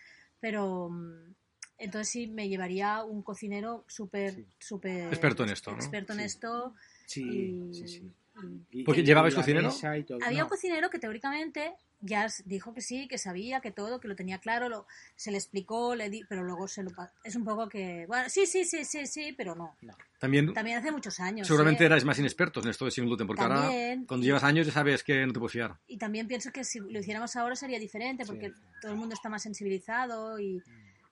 pero 0.40 0.88
mm, 0.90 1.32
entonces 1.78 2.08
sí 2.08 2.26
me 2.26 2.48
llevaría 2.48 3.04
un 3.04 3.22
cocinero 3.22 3.84
súper, 3.86 4.34
Sí. 4.34 4.46
súper 4.58 5.06
Experto 5.12 5.44
en 5.44 5.50
esto, 5.50 5.70
¿no? 5.70 5.76
experto 5.76 6.12
en 6.12 6.18
Sí. 6.20 6.24
esto. 6.24 6.74
Sí, 7.06 7.22
y- 7.70 7.74
sí, 7.74 7.88
sí. 7.88 8.12
y- 8.70 8.84
Porque 8.84 9.02
y 9.02 9.04
llevabais 9.04 9.34
cocinero. 9.34 9.70
todo. 10.06 10.18
había 10.24 10.38
No, 10.38 10.44
un 10.44 10.48
cocinero 10.48 10.88
que 10.90 10.98
teóricamente 10.98 11.74
ya 12.00 12.26
dijo 12.46 12.72
que 12.74 12.80
sí, 12.80 13.06
que 13.06 13.18
sabía, 13.18 13.60
que 13.60 13.70
todo, 13.70 14.00
que 14.00 14.08
lo 14.08 14.16
tenía 14.16 14.38
claro, 14.38 14.68
lo, 14.68 14.86
se 15.14 15.30
le 15.30 15.36
explicó, 15.36 15.94
le 15.94 16.08
di, 16.10 16.24
pero 16.28 16.42
luego 16.42 16.66
se 16.66 16.82
lo 16.82 16.90
es 17.22 17.36
un 17.36 17.44
poco 17.44 17.68
que, 17.68 18.06
bueno, 18.06 18.28
sí, 18.28 18.46
sí, 18.46 18.64
sí, 18.64 18.84
sí, 18.84 19.06
sí, 19.06 19.34
pero 19.36 19.54
no. 19.54 19.76
También, 20.18 20.52
También 20.54 20.78
hace 20.78 20.90
muchos 20.90 21.20
años. 21.20 21.46
seguramente 21.46 21.84
¿eh? 21.84 21.86
erais 21.86 22.04
más 22.04 22.18
inexpertos 22.18 22.64
en 22.64 22.70
esto 22.70 22.86
de 22.86 22.90
sin 22.90 23.04
gluten, 23.04 23.26
porque 23.26 23.42
ahora, 23.42 23.62
También. 23.62 24.06
cuando 24.06 24.24
llevas 24.24 24.42
años, 24.44 24.66
ya 24.66 24.72
sabes 24.72 25.04
que 25.04 25.24
no 25.26 25.32
te 25.32 25.38
puedes 25.38 25.52
fiar. 25.52 25.78
Y 25.86 25.98
también 25.98 26.26
pienso 26.26 26.50
que 26.50 26.64
si 26.64 26.80
lo 26.80 26.98
hiciéramos 26.98 27.36
ahora 27.36 27.54
sería 27.54 27.78
diferente, 27.78 28.24
porque 28.24 28.48
Sí. 28.50 28.54
todo 28.80 28.92
el 28.92 28.98
mundo 28.98 29.14
está 29.14 29.28
más 29.28 29.42
sensibilizado 29.42 30.40
y... 30.40 30.62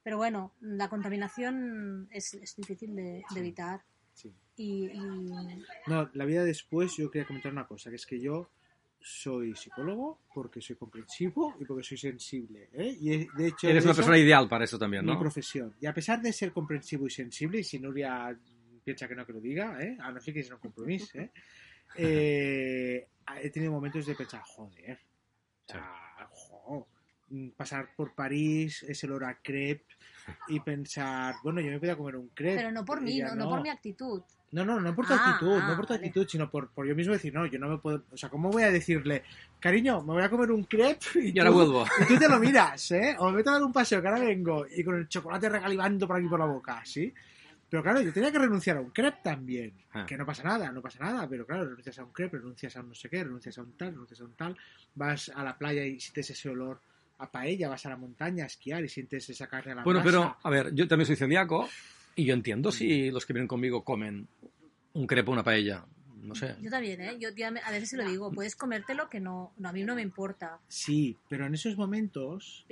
Pero 0.03 0.17
bueno, 0.17 0.55
la 0.61 0.89
contaminación 0.89 2.09
es, 2.11 2.33
es 2.35 2.57
difícil 2.57 2.97
de, 2.97 3.23
de 3.33 3.41
evitar. 3.41 3.83
Sí. 4.23 4.33
Y, 4.57 4.87
y- 4.87 5.65
No, 5.87 6.11
la 6.15 6.25
vida 6.25 6.45
después 6.45 6.97
yo 6.97 7.11
quería 7.11 7.27
comentar 7.27 7.53
una 7.53 7.67
cosa, 7.67 7.91
que 7.91 7.97
es 7.97 8.07
que 8.07 8.21
yo 8.21 8.51
soy 9.03 9.55
psicólogo 9.57 10.21
porque 10.35 10.61
soy 10.61 10.77
comprensivo 10.77 11.57
y 11.59 11.65
porque 11.65 11.83
soy 11.83 11.97
sensible. 11.97 12.69
¿eh? 12.73 12.95
Y 13.01 13.27
de 13.35 13.47
hecho 13.49 13.67
Eres 13.69 13.83
de 13.85 13.89
una 13.89 13.93
eso, 13.93 13.97
persona 13.97 14.19
ideal 14.19 14.49
para 14.49 14.65
eso 14.65 14.79
también, 14.79 15.05
mi 15.07 15.13
¿no? 15.13 15.19
profesión. 15.19 15.75
Y 15.81 15.87
a 15.87 15.95
pesar 15.95 16.21
de 16.21 16.33
ser 16.33 16.53
comprensivo 16.53 17.07
y 17.07 17.11
sensible, 17.11 17.61
y 17.61 17.65
si 17.65 17.79
Nuria 17.79 18.39
piensa 18.85 19.09
que 19.09 19.15
no 19.15 19.25
que 19.25 19.33
lo 19.33 19.41
diga, 19.41 19.83
¿eh? 19.83 19.97
a 20.01 20.13
no 20.13 20.21
ser 20.21 20.35
que 20.35 20.43
sea 20.43 20.55
un 20.57 20.61
compromiso, 20.61 21.19
¿eh? 21.19 21.31
eh, 21.97 23.09
he 23.43 23.51
tenido 23.51 23.73
momentos 23.73 24.05
de 24.05 24.15
pensar, 24.15 24.43
joder, 24.45 24.99
o 25.67 25.73
sea, 25.73 25.93
pasar 27.57 27.91
por 27.97 28.15
París, 28.15 28.83
ese 28.83 29.07
olor 29.07 29.25
a 29.25 29.39
crepe 29.43 29.85
y 30.49 30.61
pensar, 30.61 31.35
bueno, 31.43 31.61
yo 31.61 31.71
me 31.71 31.79
podía 31.79 31.97
comer 31.97 32.17
un 32.17 32.29
crepe. 32.29 32.57
Pero 32.57 32.73
no 32.73 32.85
por 32.85 33.01
mí, 33.01 33.13
Ella 33.17 33.35
no, 33.35 33.45
no 33.45 33.51
por 33.51 33.63
mi 33.63 33.69
actitud. 33.69 34.23
No, 34.53 34.65
no, 34.65 34.81
no 34.81 34.93
por 34.97 35.07
tu 35.07 35.13
Ah, 35.15 35.17
actitud, 35.17 35.61
ah, 35.63 35.67
no 35.69 35.77
por 35.77 35.87
tu 35.87 35.93
vale. 35.93 36.07
actitud, 36.07 36.27
sino 36.29 36.51
por, 36.51 36.71
por 36.71 36.85
yo 36.85 36.97
mismo 36.97 37.13
decir, 37.13 37.33
no, 37.33 37.47
yo 37.47 37.59
no 37.61 37.69
me 37.69 37.79
puedo, 37.79 38.05
o 38.11 38.17
sea, 38.17 38.29
¿cómo 38.29 38.51
voy 38.51 38.65
a 38.65 38.73
decirle, 38.73 39.23
cariño, 39.61 40.01
me 40.03 40.15
voy 40.15 40.23
a 40.25 40.29
comer 40.29 40.51
un 40.51 40.65
crepe 40.65 41.07
y, 41.23 41.37
Y 41.37 41.39
ahora 41.39 41.51
tú- 41.53 41.57
vuelvo. 41.57 41.85
y 42.01 42.05
tú 42.07 42.19
te 42.19 42.29
lo 42.29 42.39
miras, 42.41 42.91
¿eh? 42.91 43.15
O 43.21 43.31
me 43.31 43.37
meto 43.37 43.51
a 43.51 43.53
dar 43.55 43.63
un 43.63 43.73
paseo, 43.73 44.03
que 44.03 44.09
ahora 44.09 44.21
vengo, 44.21 44.67
y 44.69 44.83
con 44.83 44.97
el 44.97 45.09
chocolate 45.09 45.49
regalivando 45.49 46.07
por 46.09 46.17
aquí 46.17 46.27
por 46.27 46.41
la 46.41 46.47
boca, 46.47 46.83
¿sí? 46.85 47.15
Pero 47.69 47.85
claro, 47.85 48.01
yo 48.01 48.13
tenía 48.13 48.33
que 48.33 48.39
renunciar 48.41 48.79
a 48.79 48.81
un 48.81 48.91
crepe 48.91 49.19
también, 49.23 49.73
Ah. 49.93 50.05
que 50.05 50.17
no 50.17 50.27
pasa 50.27 50.43
nada, 50.43 50.73
no 50.73 50.83
pasa 50.83 50.99
nada, 51.05 51.29
pero 51.29 51.47
claro, 51.47 51.65
renuncias 51.67 51.97
a 52.01 52.05
un 52.05 52.11
crepe, 52.13 52.39
renuncias 52.39 52.77
a 52.77 52.81
un 52.81 52.89
no 52.89 52.95
sé 52.97 53.09
qué, 53.09 53.23
renuncias 53.23 53.57
a 53.59 53.63
un 53.63 53.77
tal, 53.77 53.91
renuncias 53.93 54.21
a 54.21 54.25
un 54.25 54.35
tal, 54.35 54.57
vas 54.97 55.31
a 55.33 55.45
la 55.45 55.57
playa 55.57 55.85
y 55.85 56.01
sientes 56.01 56.31
ese 56.31 56.49
olor 56.49 56.81
a 57.21 57.31
paella, 57.31 57.69
vas 57.69 57.85
a 57.87 57.91
la 57.91 57.97
montaña 57.97 58.45
a 58.45 58.47
esquiar 58.47 58.83
y 58.85 58.89
sientes 58.89 59.29
esa 59.29 59.47
carne 59.47 59.73
a 59.73 59.75
la 59.77 59.83
Bueno, 59.85 60.01
pero, 60.03 60.37
a 60.43 60.51
ver, 60.51 60.75
yo 60.75 60.89
también 60.89 61.07
soy 61.07 61.17
celíaco 61.17 61.69
y 62.17 62.25
yo 62.25 62.35
entiendo 62.35 62.73
si 62.73 63.11
los 63.11 63.27
que 63.27 63.33
vienen 63.33 63.49
conmigo 63.49 63.85
comen 63.85 64.27
un 64.95 65.07
crepe 65.07 65.31
o 65.31 65.33
una 65.33 65.45
paella. 65.45 65.85
No 66.23 66.35
sé. 66.35 66.57
Yo 66.61 66.71
también, 66.71 67.01
¿eh? 67.01 67.17
Yo, 67.19 67.31
yo 67.35 67.47
a 67.47 67.49
a 67.49 67.71
veces 67.71 67.91
se 67.91 67.97
lo 67.97 68.07
digo, 68.09 68.31
puedes 68.31 68.55
comértelo 68.55 69.09
que 69.09 69.21
no, 69.21 69.53
no, 69.57 69.69
a 69.71 69.73
mí 69.73 69.85
no 69.85 69.95
me 69.95 70.03
importa. 70.03 70.59
Sí, 70.69 71.17
pero 71.29 71.47
en 71.47 71.55
esos 71.55 71.77
momentos 71.77 72.67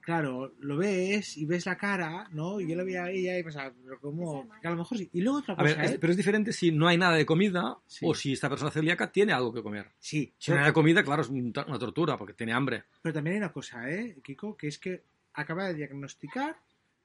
claro, 0.00 0.54
lo 0.60 0.76
ves 0.76 1.36
y 1.36 1.44
ves 1.46 1.66
la 1.66 1.76
cara, 1.76 2.28
¿no? 2.32 2.60
Y 2.60 2.68
yo 2.68 2.76
lo 2.76 2.84
veía 2.84 3.04
a 3.04 3.10
ella 3.10 3.38
y 3.38 3.42
pensaba, 3.42 3.72
pero 3.84 4.00
como, 4.00 4.48
que 4.60 4.66
a 4.68 4.70
lo 4.70 4.76
mejor 4.76 4.98
sí. 4.98 5.08
Y 5.12 5.20
luego 5.20 5.38
otra 5.38 5.54
A 5.54 5.56
cosa, 5.58 5.76
ver, 5.76 5.84
es- 5.84 5.90
¿eh? 5.92 5.98
pero 6.00 6.10
es 6.12 6.16
diferente 6.16 6.52
si 6.52 6.72
no 6.72 6.88
hay 6.88 6.96
nada 6.98 7.16
de 7.16 7.26
comida 7.26 7.76
Sí. 7.86 8.04
o 8.08 8.14
si 8.14 8.32
esta 8.32 8.48
persona 8.48 8.70
celíaca 8.70 9.10
tiene 9.12 9.32
algo 9.32 9.52
que 9.52 9.62
comer. 9.62 9.90
Sí, 9.98 10.32
Si 10.38 10.50
no 10.50 10.54
hay 10.56 10.58
nada 10.60 10.68
de 10.70 10.74
comida, 10.74 11.02
claro, 11.04 11.22
es 11.22 11.28
una 11.28 11.78
tortura 11.78 12.16
porque 12.16 12.34
tiene 12.34 12.52
hambre. 12.52 12.84
pero 13.02 13.12
también 13.12 13.34
hay 13.34 13.38
una 13.38 13.52
cosa, 13.52 13.88
¿eh, 13.90 14.16
Kiko? 14.22 14.56
Que 14.56 14.68
es 14.68 14.78
que 14.78 15.02
acaba 15.34 15.66
de 15.68 15.74
diagnosticar, 15.74 16.56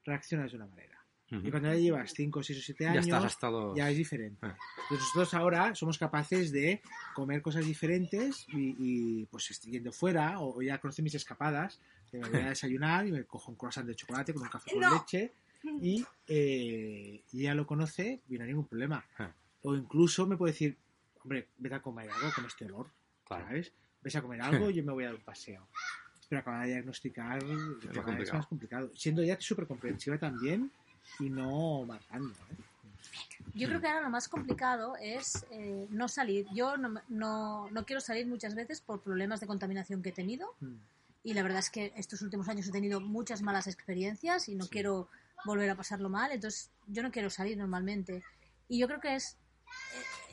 reaccionas 0.03 0.51
de 0.51 0.57
una 0.57 0.67
manera. 0.67 0.91
Y 1.27 1.49
cuando 1.49 1.69
ya 1.69 1.75
llevas 1.75 2.13
5, 2.13 2.43
6 2.43 2.59
o 2.59 2.61
7 2.61 2.83
Ya 2.83 2.91
años, 2.91 3.05
estás 3.07 3.25
hasta 3.25 3.49
los... 3.49 3.75
ya 3.75 3.89
es 3.89 3.97
diferente. 3.97 4.37
Ah. 4.43 4.55
Entonces 4.83 4.99
nosotros 5.07 5.33
ahora 5.33 5.73
somos 5.73 5.97
capaces 5.97 6.51
de 6.51 6.81
comer 7.15 7.41
cosas 7.41 7.65
diferentes 7.65 8.45
y, 8.49 8.75
y, 8.77 9.25
pues 9.25 9.49
estoy 9.49 9.71
yendo 9.71 9.91
fuera 9.91 10.39
o, 10.39 10.55
o 10.57 10.61
ya 10.61 10.77
conocen 10.79 11.03
mis 11.03 11.15
escapadas, 11.15 11.81
que 12.21 12.29
me 12.29 12.37
voy 12.37 12.47
a 12.47 12.49
desayunar 12.49 13.05
y 13.07 13.11
me 13.11 13.23
cojo 13.25 13.51
un 13.51 13.57
croissant 13.57 13.85
de 13.87 13.95
chocolate 13.95 14.33
con 14.33 14.43
un 14.43 14.49
café 14.49 14.71
con 14.71 14.79
No. 14.81 14.93
leche 14.95 15.33
y, 15.81 16.05
eh, 16.27 17.23
y 17.31 17.41
ella 17.41 17.55
lo 17.55 17.65
conoce 17.65 18.21
y 18.29 18.37
no 18.37 18.43
hay 18.43 18.49
ningún 18.49 18.67
problema. 18.67 19.03
Ah. 19.17 19.31
O 19.63 19.75
incluso 19.75 20.27
me 20.27 20.37
puede 20.37 20.53
decir, 20.53 20.77
hombre, 21.23 21.47
vete 21.57 21.75
a 21.75 21.81
comer 21.81 22.09
algo 22.09 22.31
con 22.35 22.45
este 22.45 22.65
olor, 22.65 22.87
Claro. 23.25 23.45
¿sabes? 23.45 23.71
Ves 24.03 24.15
a 24.15 24.21
comer 24.21 24.41
algo 24.41 24.69
y 24.69 24.73
yo 24.75 24.83
me 24.83 24.93
voy 24.93 25.03
a 25.05 25.07
dar 25.07 25.15
un 25.15 25.21
paseo. 25.23 25.67
Pero 26.29 26.41
acaba 26.41 26.61
de 26.61 26.73
diagnosticar 26.73 27.43
el 27.43 27.47
más 27.57 27.83
es 27.83 27.97
complicado. 28.03 28.37
más 28.37 28.47
complicado. 28.47 28.91
Siendo 28.95 29.23
ya 29.23 29.39
súper 29.39 29.67
comprensiva 29.67 30.17
también 30.17 30.71
y 31.19 31.29
no 31.29 31.83
matando. 31.85 32.29
¿eh? 32.51 32.55
Yo 33.53 33.67
creo 33.69 33.79
que 33.79 33.87
ahora 33.87 34.01
lo 34.01 34.09
más 34.09 34.27
complicado 34.27 34.95
es 34.99 35.45
eh, 35.51 35.87
no 35.91 36.07
salir. 36.07 36.45
Yo 36.53 36.77
no, 36.77 36.99
no, 37.09 37.69
no 37.69 37.85
quiero 37.85 38.01
salir 38.01 38.27
muchas 38.27 38.53
veces 38.55 38.81
por 38.81 39.01
problemas 39.01 39.39
de 39.39 39.47
contaminación 39.47 40.01
que 40.01 40.09
he 40.09 40.13
tenido 40.13 40.53
Mm. 40.59 40.75
Y 41.25 41.33
la 41.33 41.41
verdad 41.43 41.59
es 41.59 41.69
que 41.71 41.91
estos 41.97 42.21
últimos 42.21 42.47
años 42.47 42.67
he 42.67 42.71
tenido 42.71 43.01
muchas 43.01 43.41
malas 43.41 43.65
experiencias 43.67 44.47
y 44.47 44.55
no 44.55 44.65
Sí. 44.65 44.69
quiero 44.69 45.09
volver 45.43 45.69
a 45.71 45.75
pasarlo 45.75 46.07
mal, 46.07 46.31
entonces 46.31 46.69
yo 46.87 47.01
no 47.03 47.11
quiero 47.11 47.29
salir 47.29 47.57
normalmente. 47.57 48.23
Y 48.69 48.77
yo 48.79 48.87
creo 48.87 49.01
que 49.01 49.15
es 49.15 49.35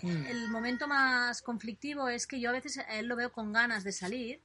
eh, 0.02 0.06
Mm. 0.06 0.26
el 0.26 0.48
momento 0.50 0.86
más 0.88 1.40
conflictivo 1.42 2.08
es 2.08 2.26
que 2.26 2.40
yo 2.40 2.50
a 2.50 2.52
veces 2.52 2.76
a 2.78 2.82
él 2.98 3.06
lo 3.06 3.16
veo 3.16 3.32
con 3.32 3.52
ganas 3.52 3.84
de 3.84 3.92
salir. 3.92 4.40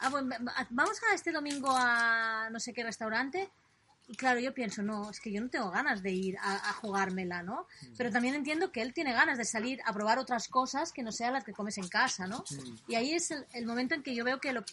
Ah, 0.00 0.10
bueno, 0.10 0.28
va- 0.46 0.66
vamos 0.70 1.00
a 1.10 1.14
este 1.14 1.32
domingo 1.32 1.68
a 1.74 2.48
no 2.52 2.60
sé 2.60 2.72
qué 2.72 2.84
restaurante. 2.84 3.50
Y 4.12 4.16
claro, 4.16 4.40
yo 4.40 4.52
pienso, 4.52 4.82
no, 4.82 5.08
es 5.08 5.20
que 5.20 5.30
yo 5.30 5.40
no 5.40 5.48
tengo 5.50 5.70
ganas 5.70 6.02
de 6.02 6.10
ir 6.10 6.36
a, 6.38 6.70
a 6.70 6.72
jugármela, 6.72 7.44
¿no? 7.44 7.68
Pero 7.96 8.10
también 8.10 8.34
entiendo 8.34 8.72
que 8.72 8.82
él 8.82 8.92
tiene 8.92 9.12
ganas 9.12 9.38
de 9.38 9.44
salir 9.44 9.78
a 9.86 9.92
probar 9.92 10.18
otras 10.18 10.48
cosas 10.48 10.92
que 10.92 11.04
no 11.04 11.12
sean 11.12 11.32
las 11.32 11.44
que 11.44 11.52
comes 11.52 11.78
en 11.78 11.86
casa, 11.86 12.26
¿no? 12.26 12.38
Mm. 12.50 12.74
Y 12.90 12.96
ahí 12.96 13.12
es 13.12 13.30
el, 13.30 13.46
el 13.52 13.66
momento 13.66 13.94
en 13.94 14.02
que 14.02 14.12
yo 14.16 14.24
veo 14.24 14.40
que 14.40 14.52
lo, 14.52 14.64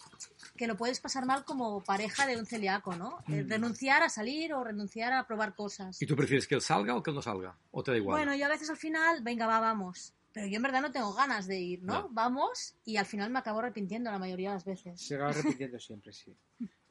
que 0.56 0.66
lo 0.66 0.76
puedes 0.76 1.00
pasar 1.00 1.28
mal 1.28 1.46
como 1.46 1.84
pareja 1.84 2.26
de 2.26 2.36
un 2.36 2.48
celíaco, 2.48 2.96
¿no? 2.96 3.20
Eh, 3.28 3.44
Mm. 3.44 3.50
renunciar 3.50 4.02
a 4.02 4.10
salir 4.10 4.54
o 4.56 4.64
renunciar 4.64 5.14
a 5.14 5.28
probar 5.28 5.54
cosas. 5.54 6.02
¿Y 6.02 6.08
tú 6.08 6.16
prefieres 6.16 6.48
que 6.48 6.56
él 6.56 6.62
salga 6.62 6.96
o 6.96 7.04
que 7.04 7.12
él 7.12 7.16
no 7.16 7.22
salga? 7.22 7.56
¿O 7.70 7.84
te 7.84 7.92
da 7.92 7.98
igual? 7.98 8.18
Bueno, 8.18 8.36
yo 8.36 8.46
a 8.48 8.50
veces 8.50 8.72
al 8.72 8.78
final, 8.78 9.22
venga, 9.22 9.46
va, 9.46 9.60
vamos. 9.60 10.14
Pero 10.34 10.48
yo 10.48 10.56
en 10.58 10.64
verdad 10.64 10.82
no 10.82 10.92
tengo 10.92 11.14
ganas 11.14 11.46
de 11.46 11.60
ir, 11.60 11.84
¿no? 11.84 11.94
No. 11.94 12.10
Vamos 12.10 12.74
y 12.86 12.98
al 12.98 13.06
final 13.06 13.30
me 13.30 13.38
acabo 13.38 13.60
arrepintiendo 13.60 14.10
la 14.10 14.18
mayoría 14.18 14.50
de 14.50 14.56
las 14.56 14.66
veces. 14.66 15.00
Se 15.00 15.14
acaba 15.14 15.32
repitiendo 15.32 15.80
siempre, 15.80 16.12
sí. 16.12 16.36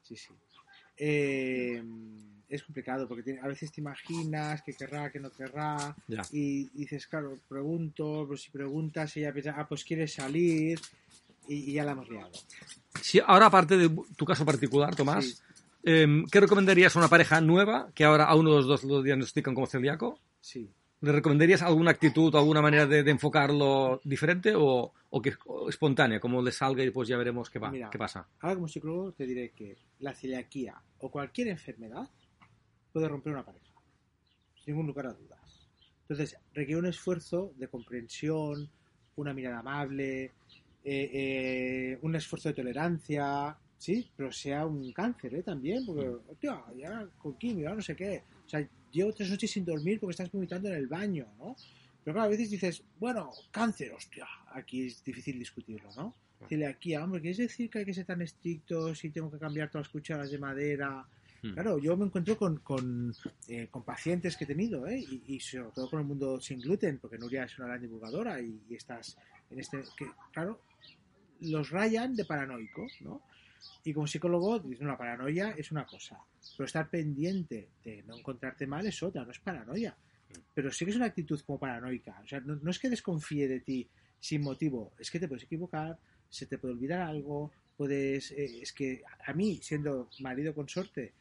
Sí, 0.01 0.15
sí. 0.15 0.29
Eh, 0.99 1.83
es 2.49 2.63
complicado 2.63 3.07
porque 3.07 3.23
tiene- 3.23 3.39
a 3.41 3.47
veces 3.47 3.71
te 3.71 3.81
imaginas 3.81 4.61
que 4.61 4.73
querrá, 4.73 5.11
que 5.11 5.19
no 5.19 5.29
querrá. 5.31 5.95
Ya. 6.07 6.21
Y 6.31 6.69
dices, 6.69 7.05
claro, 7.07 7.37
pregunto, 7.49 8.25
pues 8.27 8.41
si 8.43 8.51
preguntas, 8.51 9.15
ella 9.17 9.33
piensa, 9.33 9.55
ah, 9.57 9.67
pues 9.67 9.83
quiere 9.83 10.07
salir. 10.07 10.79
Y, 11.47 11.71
y 11.71 11.73
ya 11.73 11.83
la 11.85 11.91
hemos 11.93 12.09
liado. 12.09 12.31
Si 13.01 13.19
ahora, 13.25 13.45
aparte 13.47 13.77
de 13.77 13.89
tu 14.17 14.25
caso 14.25 14.43
particular, 14.45 14.95
Tomás, 14.95 15.25
Sí. 15.25 15.35
em, 15.83 16.25
¿qué 16.31 16.39
recomendarías 16.41 16.95
a 16.95 16.99
una 16.99 17.07
pareja 17.07 17.39
nueva 17.41 17.89
que 17.95 18.03
ahora 18.03 18.25
a 18.25 18.35
uno 18.35 18.49
de 18.51 18.55
los 18.57 18.65
dos 18.67 18.83
lo 18.83 19.01
diagnostican 19.01 19.53
como 19.55 19.65
celíaco? 19.67 20.19
Sí. 20.41 20.69
¿Le 20.99 21.11
recomendarías 21.11 21.61
alguna 21.61 21.91
actitud 21.91 22.33
o 22.33 22.37
alguna 22.39 22.61
manera 22.61 22.85
de, 22.87 23.03
de 23.03 23.11
enfocarlo 23.11 24.01
diferente 24.03 24.53
o, 24.55 24.91
o 25.11 25.21
que 25.21 25.33
o 25.45 25.69
espontánea, 25.69 26.19
como 26.19 26.41
le 26.41 26.51
salga 26.51 26.83
y 26.83 26.89
pues 26.89 27.07
ya 27.07 27.15
veremos 27.17 27.49
qué 27.51 27.59
va, 27.59 27.69
Mira. 27.69 27.89
qué 27.91 27.97
pasa? 27.99 28.27
Ahora 28.41 28.55
como 28.55 28.67
psicólogo 28.67 29.11
te 29.13 29.25
diré 29.27 29.51
que 29.51 29.77
la 29.99 30.13
celiaquía 30.15 30.75
o 30.99 31.11
cualquier 31.11 31.49
enfermedad 31.49 32.09
puede 32.91 33.07
romper 33.07 33.33
una 33.33 33.45
pareja, 33.45 33.65
sin 34.55 34.73
ningún 34.73 34.87
lugar 34.87 35.07
a 35.07 35.13
dudas. 35.13 35.67
Entonces, 36.01 36.37
requiere 36.53 36.79
un 36.79 36.87
esfuerzo 36.87 37.53
de 37.57 37.67
comprensión, 37.67 38.69
una 39.17 39.33
mirada 39.33 39.59
amable, 39.59 40.31
eh, 40.83 41.11
eh, 41.13 41.99
un 42.01 42.15
esfuerzo 42.15 42.49
de 42.49 42.55
tolerancia, 42.55 43.57
¿sí? 43.77 44.09
Pero 44.15 44.31
sea 44.31 44.65
un 44.65 44.91
cáncer, 44.93 45.35
¿eh? 45.35 45.43
También, 45.43 45.85
porque, 45.85 46.07
hostia, 46.07 46.63
ya 46.77 47.05
con 47.17 47.37
quimio, 47.37 47.69
ya 47.69 47.75
no 47.75 47.81
sé 47.81 47.95
qué. 47.95 48.23
O 48.45 48.49
sea, 48.49 48.65
llevo 48.91 49.13
tres 49.13 49.29
noches 49.29 49.51
sin 49.51 49.65
dormir 49.65 49.99
porque 49.99 50.11
estás 50.11 50.31
vomitando 50.31 50.69
en 50.69 50.75
el 50.75 50.87
baño, 50.87 51.27
¿no? 51.37 51.55
Pero 52.03 52.15
claro, 52.15 52.27
a 52.27 52.29
veces 52.29 52.49
dices, 52.49 52.83
bueno, 52.99 53.31
cáncer, 53.51 53.91
hostia, 53.91 54.25
aquí 54.53 54.87
es 54.87 55.03
difícil 55.03 55.37
discutirlo, 55.37 55.89
¿no? 55.95 56.15
Celiaquía, 56.47 57.03
hombre, 57.03 57.19
¿quieres 57.19 57.37
decir 57.37 57.69
que 57.69 57.79
hay 57.79 57.85
que 57.85 57.93
ser 57.93 58.05
tan 58.05 58.21
estrictos 58.21 59.03
y 59.03 59.09
tengo 59.09 59.29
que 59.29 59.39
cambiar 59.39 59.69
todas 59.69 59.87
las 59.87 59.91
cucharas 59.91 60.31
de 60.31 60.37
madera? 60.37 61.05
Claro, 61.53 61.77
yo 61.79 61.95
me 61.97 62.05
encuentro 62.05 62.37
con, 62.37 62.57
con, 62.59 63.13
eh, 63.47 63.67
con 63.69 63.83
pacientes 63.83 64.37
que 64.37 64.43
he 64.43 64.47
tenido, 64.47 64.87
¿eh? 64.87 64.99
y, 64.99 65.39
sobre 65.39 65.71
todo 65.71 65.89
con 65.89 65.99
el 65.99 66.05
mundo 66.05 66.39
sin 66.39 66.59
gluten, 66.59 66.99
porque 66.99 67.17
Nuria 67.17 67.43
es 67.43 67.57
una 67.57 67.67
gran 67.67 67.81
divulgadora 67.81 68.41
y, 68.41 68.61
estás 68.71 69.17
en 69.49 69.59
este. 69.59 69.83
que 69.97 70.05
Claro, 70.31 70.61
los 71.41 71.69
rayan 71.69 72.15
de 72.15 72.25
paranoico, 72.25 72.85
¿no? 73.01 73.21
Y 73.83 73.93
como 73.93 74.07
psicólogo, 74.07 74.59
dices, 74.59 74.85
la 74.85 74.97
paranoia 74.97 75.51
es 75.51 75.71
una 75.71 75.85
cosa, 75.85 76.19
pero 76.55 76.65
estar 76.65 76.89
pendiente 76.89 77.69
de 77.83 78.03
no 78.03 78.17
encontrarte 78.17 78.67
mal 78.67 78.85
es 78.85 79.01
otra, 79.03 79.23
no 79.23 79.31
es 79.31 79.39
paranoia. 79.39 79.95
Pero 80.53 80.71
sí 80.71 80.85
que 80.85 80.91
es 80.91 80.97
una 80.97 81.05
actitud 81.05 81.39
como 81.41 81.59
paranoica. 81.59 82.19
O 82.23 82.27
sea, 82.27 82.39
no, 82.41 82.55
no 82.55 82.71
es 82.71 82.79
que 82.79 82.89
desconfíe 82.89 83.47
de 83.47 83.61
ti 83.61 83.89
sin 84.19 84.41
motivo, 84.41 84.93
es 84.99 85.11
que 85.11 85.19
te 85.19 85.27
puedes 85.27 85.43
equivocar, 85.43 85.97
se 86.29 86.45
te 86.45 86.57
puede 86.57 86.73
olvidar 86.73 87.01
algo, 87.01 87.51
puedes. 87.77 88.31
eh, 88.31 88.61
es 88.61 88.73
que 88.73 89.03
a 89.25 89.33
mí, 89.33 89.59
siendo 89.61 90.09
marido 90.19 90.53
consorte, 90.53 91.13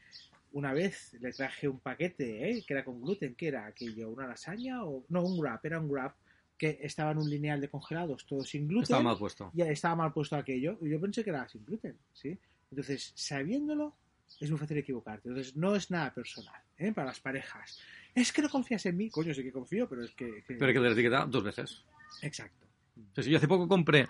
una 0.52 0.72
vez 0.72 1.14
le 1.20 1.32
traje 1.32 1.68
un 1.68 1.80
paquete 1.80 2.50
¿eh? 2.50 2.64
que 2.66 2.72
era 2.74 2.84
con 2.84 3.00
gluten, 3.02 3.34
que 3.34 3.48
era 3.48 3.66
aquello? 3.66 4.08
¿Una 4.10 4.26
lasaña? 4.26 4.84
o 4.84 5.04
No, 5.10 5.22
un 5.22 5.38
wrap, 5.38 5.64
era 5.66 5.78
un 5.78 5.90
wrap 5.90 6.14
que 6.56 6.78
estaba 6.82 7.10
en 7.10 7.18
un 7.18 7.28
lineal 7.28 7.60
de 7.60 7.68
congelados, 7.68 8.24
todo 8.24 8.42
sin 8.42 8.66
gluten. 8.66 8.84
Estaba 8.84 9.02
mal 9.02 9.18
puesto. 9.18 9.50
Ya 9.52 9.66
estaba 9.68 9.94
mal 9.96 10.12
puesto 10.14 10.36
aquello, 10.36 10.78
y 10.80 10.88
yo 10.88 10.98
pensé 11.00 11.22
que 11.22 11.30
era 11.30 11.46
sin 11.48 11.64
gluten, 11.66 11.96
¿sí? 12.14 12.38
Entonces, 12.70 13.12
sabiéndolo, 13.14 13.94
es 14.40 14.50
muy 14.50 14.58
fácil 14.58 14.78
equivocarte. 14.78 15.28
Entonces, 15.28 15.54
no 15.54 15.76
es 15.76 15.90
nada 15.90 16.14
personal, 16.14 16.60
¿eh? 16.78 16.92
Para 16.92 17.08
las 17.08 17.20
parejas. 17.20 17.78
Es 18.14 18.32
que 18.32 18.40
no 18.40 18.48
confías 18.48 18.86
en 18.86 18.96
mí. 18.96 19.10
Coño, 19.10 19.34
sí 19.34 19.42
que 19.42 19.52
confío, 19.52 19.86
pero 19.88 20.02
es 20.02 20.12
que... 20.12 20.42
que- 20.46 20.54
Pero 20.54 20.66
hay 20.66 20.72
que 20.72 20.80
la 20.80 20.90
etiqueta 20.92 21.26
dos 21.26 21.44
veces. 21.44 21.84
Exacto. 22.22 22.64
Entonces, 22.96 23.26
yo 23.26 23.36
hace 23.36 23.46
poco 23.46 23.68
compré 23.68 24.08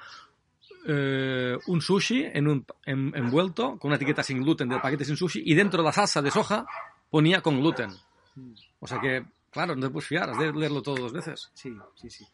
eh, 0.89 1.57
un 1.67 1.81
sushi 1.81 2.25
en 2.33 2.49
un 2.49 2.65
en- 2.85 3.13
envuelto 3.17 3.79
con 3.79 3.89
una 3.89 3.97
etiqueta 3.97 4.23
sin 4.23 4.43
gluten 4.43 4.69
del 4.69 4.81
paquete 4.81 5.05
sin 5.05 5.17
sushi 5.17 5.43
y 5.45 5.55
dentro 5.55 5.83
de 5.83 5.87
la 5.87 5.93
salsa 5.93 6.23
de 6.23 6.31
soja 6.31 6.67
ponía 7.11 7.41
con 7.43 7.59
gluten. 7.61 7.91
Mm. 8.35 8.53
O 8.81 8.87
sea 8.87 9.01
que, 9.01 9.25
claro, 9.51 9.75
no 9.77 9.87
te 9.87 9.91
puedes 9.93 10.09
fiar, 10.09 10.31
has 10.31 10.39
de 10.39 10.53
leerlo 10.53 10.83
todo 10.83 10.97
dos 10.97 11.13
veces. 11.13 11.51
Sí, 11.55 11.75
sí, 11.95 12.11
sí. 12.11 12.27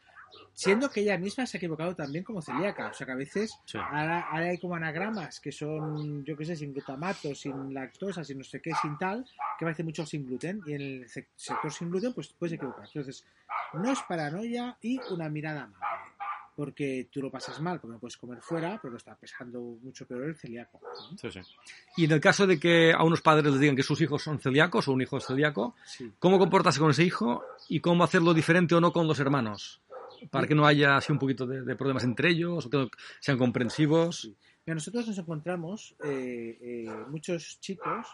Siendo 0.55 0.91
que 0.91 1.01
ella 1.01 1.17
misma 1.19 1.47
se 1.47 1.57
ha 1.57 1.59
equivocado 1.59 1.95
también 1.95 2.25
como 2.25 2.41
celíaca. 2.43 2.89
O 2.89 2.95
sea 2.95 3.07
que 3.07 3.13
a 3.13 3.17
veces 3.17 3.53
Sí. 3.65 3.79
ahora, 3.79 4.21
ahora 4.31 4.47
hay 4.47 4.59
como 4.59 4.75
anagramas 4.75 5.41
que 5.41 5.53
son, 5.53 6.25
yo 6.25 6.37
qué 6.37 6.45
sé, 6.45 6.57
sin 6.57 6.73
glutamato, 6.73 7.35
sin 7.35 7.73
lactosa, 7.73 8.23
sin 8.25 8.39
no 8.39 8.45
sé 8.45 8.61
qué, 8.61 8.73
sin 8.81 8.97
tal, 8.99 9.25
que 9.59 9.65
parece 9.65 9.83
mucho 9.85 10.05
sin 10.07 10.27
gluten. 10.27 10.61
Y 10.67 10.73
en 10.75 10.81
el 10.81 11.05
sec- 11.09 11.29
sector 11.37 11.71
sin 11.73 11.91
gluten, 11.91 12.13
pues 12.15 12.29
puedes 12.39 12.55
equivocar. 12.55 12.85
Entonces, 12.87 13.25
no 13.75 13.91
es 13.93 14.01
paranoia 14.03 14.77
y 14.83 14.99
una 15.11 15.29
mirada 15.29 15.65
amable. 15.65 16.02
Porque 16.55 17.09
tú 17.11 17.21
lo 17.23 17.31
pasas 17.31 17.61
mal, 17.61 17.81
porque 17.81 17.95
no 17.95 17.99
puedes 18.01 18.17
comer 18.17 18.41
fuera, 18.43 18.79
pero 18.81 18.93
lo 18.93 18.99
está 18.99 19.15
pesando 19.17 19.61
mucho 19.83 20.07
peor 20.07 20.25
el 20.25 20.37
celíaco. 20.37 20.81
¿no? 20.83 21.19
Sí, 21.19 21.31
sí. 21.31 21.41
Y 21.97 22.05
en 22.05 22.13
el 22.13 22.21
caso 22.21 22.47
de 22.47 22.59
que 22.61 22.93
a 22.93 23.03
unos 23.05 23.21
padres 23.23 23.51
les 23.51 23.61
digan 23.61 23.77
que 23.77 23.83
sus 23.83 24.01
hijos 24.01 24.23
son 24.23 24.39
celíacos 24.39 24.89
o 24.89 24.93
un 24.93 25.03
hijo 25.03 25.17
es 25.17 25.25
celíaco, 25.27 25.75
Sí. 25.87 26.13
¿cómo 26.19 26.39
comportarse 26.39 26.79
con 26.81 26.91
ese 26.91 27.05
hijo 27.05 27.43
y 27.69 27.81
cómo 27.81 28.05
hacerlo 28.05 28.35
diferente 28.35 28.75
o 28.75 28.81
no 28.81 28.93
con 28.93 29.07
los 29.07 29.19
hermanos? 29.19 29.81
Para 30.31 30.47
que 30.47 30.55
no 30.55 30.67
haya 30.67 30.97
así 30.97 31.11
un 31.11 31.19
poquito 31.19 31.47
de, 31.47 31.63
de 31.63 31.75
problemas 31.75 32.05
entre 32.05 32.31
ellos, 32.31 32.67
o 32.67 32.71
que 32.71 32.89
sean 33.19 33.39
comprensivos. 33.39 34.21
Sí. 34.21 34.37
Mira, 34.65 34.75
nosotros 34.77 35.09
nos 35.09 35.19
encontramos 35.19 35.97
eh, 36.05 36.59
eh, 36.61 37.05
muchos 37.09 37.59
chicos 37.61 38.07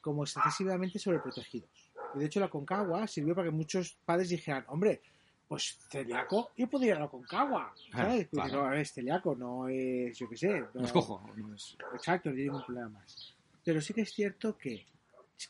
como 0.00 0.22
excesivamente 0.24 0.98
sobreprotegidos. 0.98 1.68
Y 2.14 2.20
de 2.20 2.26
hecho 2.26 2.40
la 2.40 2.48
Concagua 2.48 3.06
sirvió 3.06 3.34
para 3.34 3.48
que 3.48 3.54
muchos 3.54 3.96
padres 4.04 4.30
dijeran, 4.30 4.64
hombre, 4.68 5.02
pues 5.52 5.76
celíaco, 5.90 6.50
yo 6.56 6.66
podría 6.66 6.98
la 6.98 7.08
Concagua. 7.08 7.74
¿sabes? 7.92 8.24
Ah, 8.24 8.28
claro. 8.30 8.68
No 8.70 8.72
es 8.72 8.90
celíaco, 8.92 9.36
no 9.36 9.68
es, 9.68 10.16
yo 10.18 10.26
qué 10.26 10.36
sé. 10.38 10.64
No 10.72 10.82
es 10.84 10.92
cojo. 10.92 11.22
no 11.36 11.54
es- 11.54 11.76
Exacto, 11.94 12.30
no 12.30 12.34
tiene 12.34 12.48
ningún 12.50 12.64
problema 12.64 12.88
más. 12.88 13.34
Pero 13.62 13.80
sí 13.82 13.92
que 13.92 14.00
es 14.00 14.12
cierto 14.14 14.56
que 14.56 14.86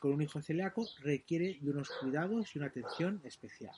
con 0.00 0.12
un 0.14 0.23
hijo 0.23 0.42
celíaco 0.42 0.85
requiere 1.02 1.56
de 1.61 1.71
unos 1.71 1.88
cuidados 2.00 2.52
y 2.54 2.59
una 2.59 2.66
atención 2.66 3.21
especial. 3.25 3.76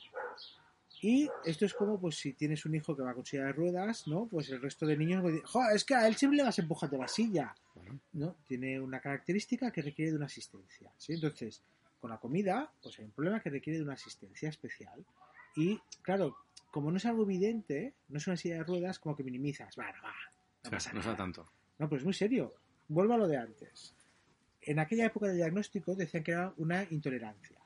Y 1.03 1.29
esto 1.45 1.67
es 1.67 1.75
como 1.75 2.01
pues 2.01 2.17
si 2.17 2.33
tienes 2.33 2.65
un 2.65 2.75
hijo 2.75 2.97
que 2.97 3.03
va 3.03 3.13
con 3.13 3.27
silla 3.27 3.45
de 3.45 3.53
ruedas, 3.53 4.07
¿no? 4.09 4.25
Pues 4.27 4.49
el 4.49 4.63
resto 4.63 4.87
de 4.87 4.97
niños 4.97 5.21
pues, 5.21 5.43
"Jo, 5.45 5.61
es 5.75 5.85
que 5.85 5.95
a 5.95 6.09
él 6.09 6.15
siempre 6.15 6.39
le 6.39 6.45
vas 6.45 6.59
empujando 6.59 6.97
la 6.97 7.09
silla. 7.09 7.55
Bueno. 7.75 8.01
¿no? 8.15 8.37
Tiene 8.49 8.81
una 8.81 8.99
característica 9.01 9.71
que 9.71 9.83
requiere 9.83 10.13
de 10.13 10.17
una 10.17 10.27
asistencia. 10.27 10.91
¿sí? 10.97 11.13
Entonces, 11.13 11.61
con 12.01 12.11
la 12.11 12.17
comida, 12.17 12.71
pues 12.83 12.99
hay 12.99 13.05
un 13.05 13.11
problema 13.11 13.41
que 13.41 13.51
requiere 13.51 13.79
de 13.79 13.85
una 13.85 13.93
asistencia 13.95 14.49
especial. 14.49 15.05
Y 15.57 15.79
claro, 16.03 16.37
como 16.71 16.91
no 16.91 16.97
es 16.97 17.07
algo 17.07 17.23
evidente, 17.23 17.95
no 18.09 18.19
es 18.19 18.27
una 18.27 18.37
silla 18.37 18.57
de 18.57 18.65
ruedas, 18.65 18.99
como 18.99 19.15
que 19.17 19.23
minimizas. 19.25 19.75
Va, 19.79 19.93
no 19.93 20.03
va. 20.03 20.15
No 20.65 20.71
pasa 20.71 20.93
no 20.93 21.03
sea 21.03 21.17
tanto. 21.17 21.47
No, 21.79 21.89
pues 21.89 22.05
muy 22.05 22.15
serio. 22.15 22.55
Vuelvo 22.89 23.15
a 23.15 23.19
lo 23.19 23.29
de 23.29 23.37
antes. 23.37 23.95
En 24.63 24.79
aquella 24.79 25.07
época 25.07 25.27
de 25.27 25.35
diagnóstico 25.35 25.95
decían 25.95 26.23
que 26.25 26.33
era 26.33 26.53
una 26.57 26.85
intolerancia. 26.91 27.59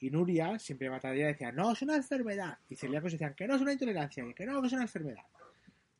Y 0.00 0.10
Nuria 0.10 0.58
siempre 0.60 0.88
mataría 0.88 1.26
decía, 1.26 1.50
no, 1.50 1.72
es 1.72 1.82
una 1.82 1.96
enfermedad. 1.96 2.58
Y 2.68 2.76
celíacos 2.76 3.12
decían 3.12 3.34
que 3.34 3.48
no 3.48 3.56
es 3.56 3.60
una 3.62 3.72
intolerancia, 3.72 4.24
y 4.24 4.32
que 4.34 4.46
no, 4.46 4.60
que 4.60 4.68
es 4.68 4.72
una 4.72 4.82
enfermedad. 4.82 5.24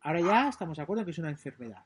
Ahora 0.03 0.21
ya 0.21 0.49
estamos 0.49 0.77
de 0.77 0.85
acuerdo 0.85 1.05
que 1.05 1.11
es 1.11 1.19
una 1.19 1.31
enfermedad. 1.31 1.85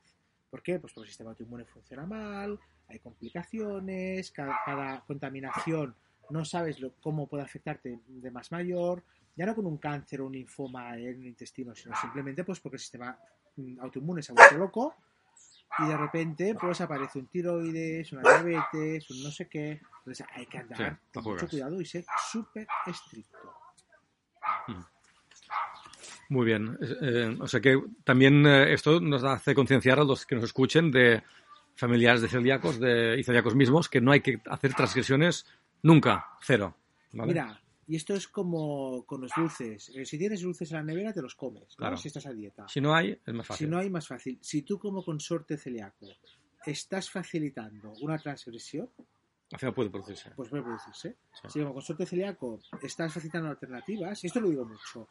¿Por 0.51 0.61
qué? 0.61 0.77
Pues 0.79 0.93
porque 0.93 1.05
el 1.05 1.09
sistema 1.09 1.31
autoinmune 1.31 1.65
funciona 1.65 2.05
mal, 2.05 2.59
hay 2.87 2.99
complicaciones, 2.99 4.31
cada, 4.31 4.59
cada 4.63 5.01
contaminación 5.01 5.95
no 6.29 6.45
sabes 6.45 6.79
lo- 6.79 6.93
cómo 7.01 7.25
puede 7.27 7.43
afectarte 7.43 7.99
de 8.05 8.31
más 8.31 8.51
mayor, 8.51 9.03
ya 9.35 9.45
no 9.45 9.55
con 9.55 9.65
un 9.65 9.77
cáncer 9.77 10.21
o 10.21 10.27
un 10.27 10.33
linfoma 10.33 10.97
en 10.97 11.21
el 11.21 11.25
intestino, 11.25 11.73
sino 11.75 11.95
simplemente 11.95 12.43
pues 12.43 12.59
porque 12.59 12.75
el 12.75 12.81
sistema 12.81 13.17
mm, 13.55 13.79
autoinmune 13.79 14.21
se 14.21 14.31
ha 14.31 14.35
vuelto 14.35 14.57
loco 14.57 14.95
y 15.79 15.87
de 15.87 15.97
repente 15.97 16.55
pues 16.59 16.81
aparece 16.81 17.19
un 17.19 17.27
tiroides, 17.27 18.11
una 18.13 18.21
diabetes, 18.21 19.09
un 19.09 19.23
no 19.23 19.31
sé 19.31 19.47
qué. 19.47 19.81
Entonces 19.99 20.25
hay 20.33 20.45
que 20.45 20.57
andar 20.59 20.77
Sí, 20.77 21.19
con 21.19 21.23
mucho 21.23 21.47
cuidado 21.47 21.81
y 21.81 21.85
ser 21.85 22.05
súper 22.29 22.67
estricto. 22.85 23.53
Muy 26.29 26.45
bien. 26.45 26.77
Eh, 26.81 27.37
o 27.39 27.47
sea 27.47 27.59
que 27.59 27.81
también 28.03 28.45
eh, 28.45 28.73
esto 28.73 28.99
nos 28.99 29.23
hace 29.23 29.55
concienciar 29.55 29.99
a 29.99 30.03
los 30.03 30.25
que 30.25 30.35
nos 30.35 30.43
escuchen 30.43 30.91
de 30.91 31.23
familiares 31.75 32.21
de 32.21 32.27
celíacos 32.27 32.79
de, 32.79 33.17
y 33.19 33.23
celíacos 33.23 33.55
mismos 33.55 33.89
que 33.89 34.01
no 34.01 34.11
hay 34.11 34.21
que 34.21 34.41
hacer 34.45 34.73
transgresiones 34.73 35.45
nunca, 35.81 36.27
cero. 36.41 36.75
¿vale? 37.13 37.33
Mira, 37.33 37.62
y 37.87 37.95
esto 37.95 38.13
es 38.15 38.27
como 38.27 39.05
con 39.05 39.21
los 39.21 39.31
dulces. 39.35 39.89
Eh, 39.95 40.05
si 40.05 40.17
tienes 40.17 40.41
dulces 40.41 40.71
en 40.71 40.77
la 40.77 40.83
nevera, 40.83 41.13
te 41.13 41.21
los 41.21 41.35
comes, 41.35 41.63
¿no? 41.71 41.75
Claro. 41.77 41.97
si 41.97 42.07
estás 42.07 42.25
a 42.25 42.33
dieta. 42.33 42.67
Si 42.67 42.79
no 42.81 42.95
hay, 42.95 43.19
es 43.25 43.33
más 43.33 43.47
fácil. 43.47 43.67
Si 43.67 43.71
no 43.71 43.77
hay, 43.77 43.89
más 43.89 44.07
fácil. 44.07 44.39
Si 44.41 44.61
tú 44.61 44.79
como 44.79 45.03
consorte 45.03 45.57
celíaco 45.57 46.07
estás 46.65 47.09
facilitando 47.09 47.93
una 48.01 48.17
transgresión, 48.17 48.89
Al 49.51 49.59
final 49.59 49.73
puede 49.73 49.89
producirse. 49.89 50.31
pues 50.35 50.49
puede 50.49 50.63
producirse. 50.63 51.17
Sí. 51.33 51.47
Si 51.49 51.59
como 51.59 51.73
consorte 51.73 52.05
celíaco 52.05 52.59
estás 52.81 53.13
facilitando 53.13 53.49
alternativas, 53.49 54.23
y 54.23 54.27
esto 54.27 54.39
lo 54.39 54.49
digo 54.49 54.65
mucho, 54.65 55.09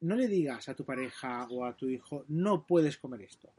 no 0.00 0.16
le 0.16 0.26
digas 0.26 0.68
a 0.68 0.74
tu 0.74 0.84
pareja 0.84 1.46
o 1.50 1.64
a 1.64 1.76
tu 1.76 1.88
hijo, 1.88 2.24
no 2.28 2.66
puedes 2.66 2.98
comer 2.98 3.22
esto. 3.22 3.52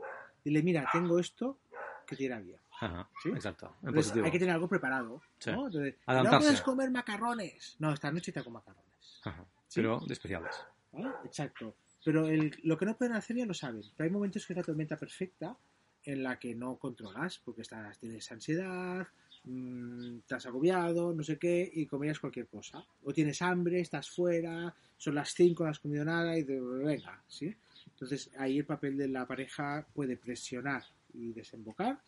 Dile, 0.44 0.62
mira, 0.62 0.88
tengo 0.92 1.18
esto 1.20 1.60
que 2.06 2.18
te 2.18 2.26
irá 2.26 2.40
bien. 2.40 2.60
Ajá, 2.86 3.10
¿Sí? 3.22 3.30
Exacto. 3.30 3.76
En 3.82 3.90
Entonces, 3.90 4.24
hay 4.24 4.32
que 4.32 4.40
tener 4.40 4.54
algo 4.54 4.68
preparado. 4.68 5.22
Sí. 5.40 5.52
¿no? 5.52 5.68
Entonces, 5.68 5.96
no 6.08 6.38
puedes 6.40 6.62
comer 6.62 6.92
macarrones. 6.92 7.76
No, 7.80 7.94
esta 7.94 8.12
noche 8.12 8.32
te 8.32 8.40
hago 8.40 8.52
macarrones. 8.52 9.20
Ajá. 9.24 9.46
¿Sí? 9.68 9.82
Pero 9.82 10.00
de 10.06 10.14
especiales. 10.14 10.56
¿vale? 10.92 11.10
Exacto. 11.26 11.76
Pero 12.04 12.28
el- 12.28 12.56
lo 12.64 12.78
que 12.78 12.86
no 12.86 12.98
pueden 12.98 13.16
hacer 13.16 13.38
ya 13.38 13.46
lo 13.46 13.54
saben. 13.54 13.84
Pero 13.96 14.06
hay 14.08 14.12
momentos 14.14 14.46
que 14.46 14.54
es 14.54 14.58
la 14.58 14.64
tormenta 14.64 14.98
perfecta 14.98 15.56
en 16.04 16.22
la 16.24 16.38
que 16.38 16.54
no 16.54 16.76
controlas, 16.78 17.40
porque 17.46 17.62
estás, 17.62 17.98
tienes 17.98 18.30
ansiedad, 18.30 19.08
mm, 19.46 20.18
estás 20.20 20.46
agobiado, 20.46 21.14
no 21.14 21.24
sé 21.24 21.38
qué, 21.40 21.70
y 21.74 21.86
comerías 21.86 22.20
cualquier 22.20 22.48
cosa. 22.48 22.86
O 23.04 23.14
tienes 23.14 23.42
hambre, 23.42 23.80
estás 23.80 24.10
fuera, 24.10 24.76
son 24.98 25.16
las 25.16 25.34
5, 25.34 25.64
no 25.64 25.70
has 25.70 25.80
comido 25.80 26.04
nada, 26.04 26.38
y 26.38 26.44
de, 26.44 26.60
venga, 26.60 27.24
¿sí? 27.28 27.56
Entonces 27.88 28.32
ahí 28.38 28.60
el 28.60 28.66
papel 28.66 28.98
de 28.98 29.08
la 29.08 29.26
pareja 29.26 29.86
puede 29.94 30.18
presionar 30.18 30.84
y 31.14 31.32
desembocar, 31.32 32.02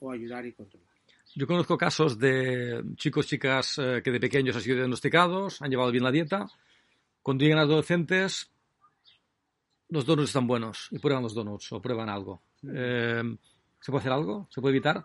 o 0.00 0.10
ayudar 0.10 0.46
y 0.46 0.52
controlar. 0.52 0.88
Yo 1.34 1.46
conozco 1.46 1.76
casos 1.76 2.18
de 2.18 2.82
chicos, 2.96 3.26
chicas 3.26 3.78
eh, 3.78 4.00
que 4.02 4.10
de 4.10 4.20
pequeños 4.20 4.56
han 4.56 4.62
sido 4.62 4.76
diagnosticados, 4.76 5.62
han 5.62 5.70
llevado 5.70 5.90
bien 5.90 6.04
la 6.04 6.10
dieta. 6.10 6.46
Cuando 7.22 7.44
llegan 7.44 7.58
adolescentes, 7.58 8.50
los 9.90 10.04
donuts 10.04 10.30
están 10.30 10.46
buenos 10.46 10.88
y 10.90 10.98
prueban 10.98 11.22
los 11.22 11.34
donuts 11.34 11.72
o 11.72 11.80
prueban 11.80 12.08
algo. 12.08 12.42
Eh, 12.62 13.22
¿Se 13.80 13.92
puede 13.92 14.00
hacer 14.00 14.12
algo? 14.12 14.48
¿Se 14.50 14.60
puede 14.60 14.76
evitar? 14.76 15.04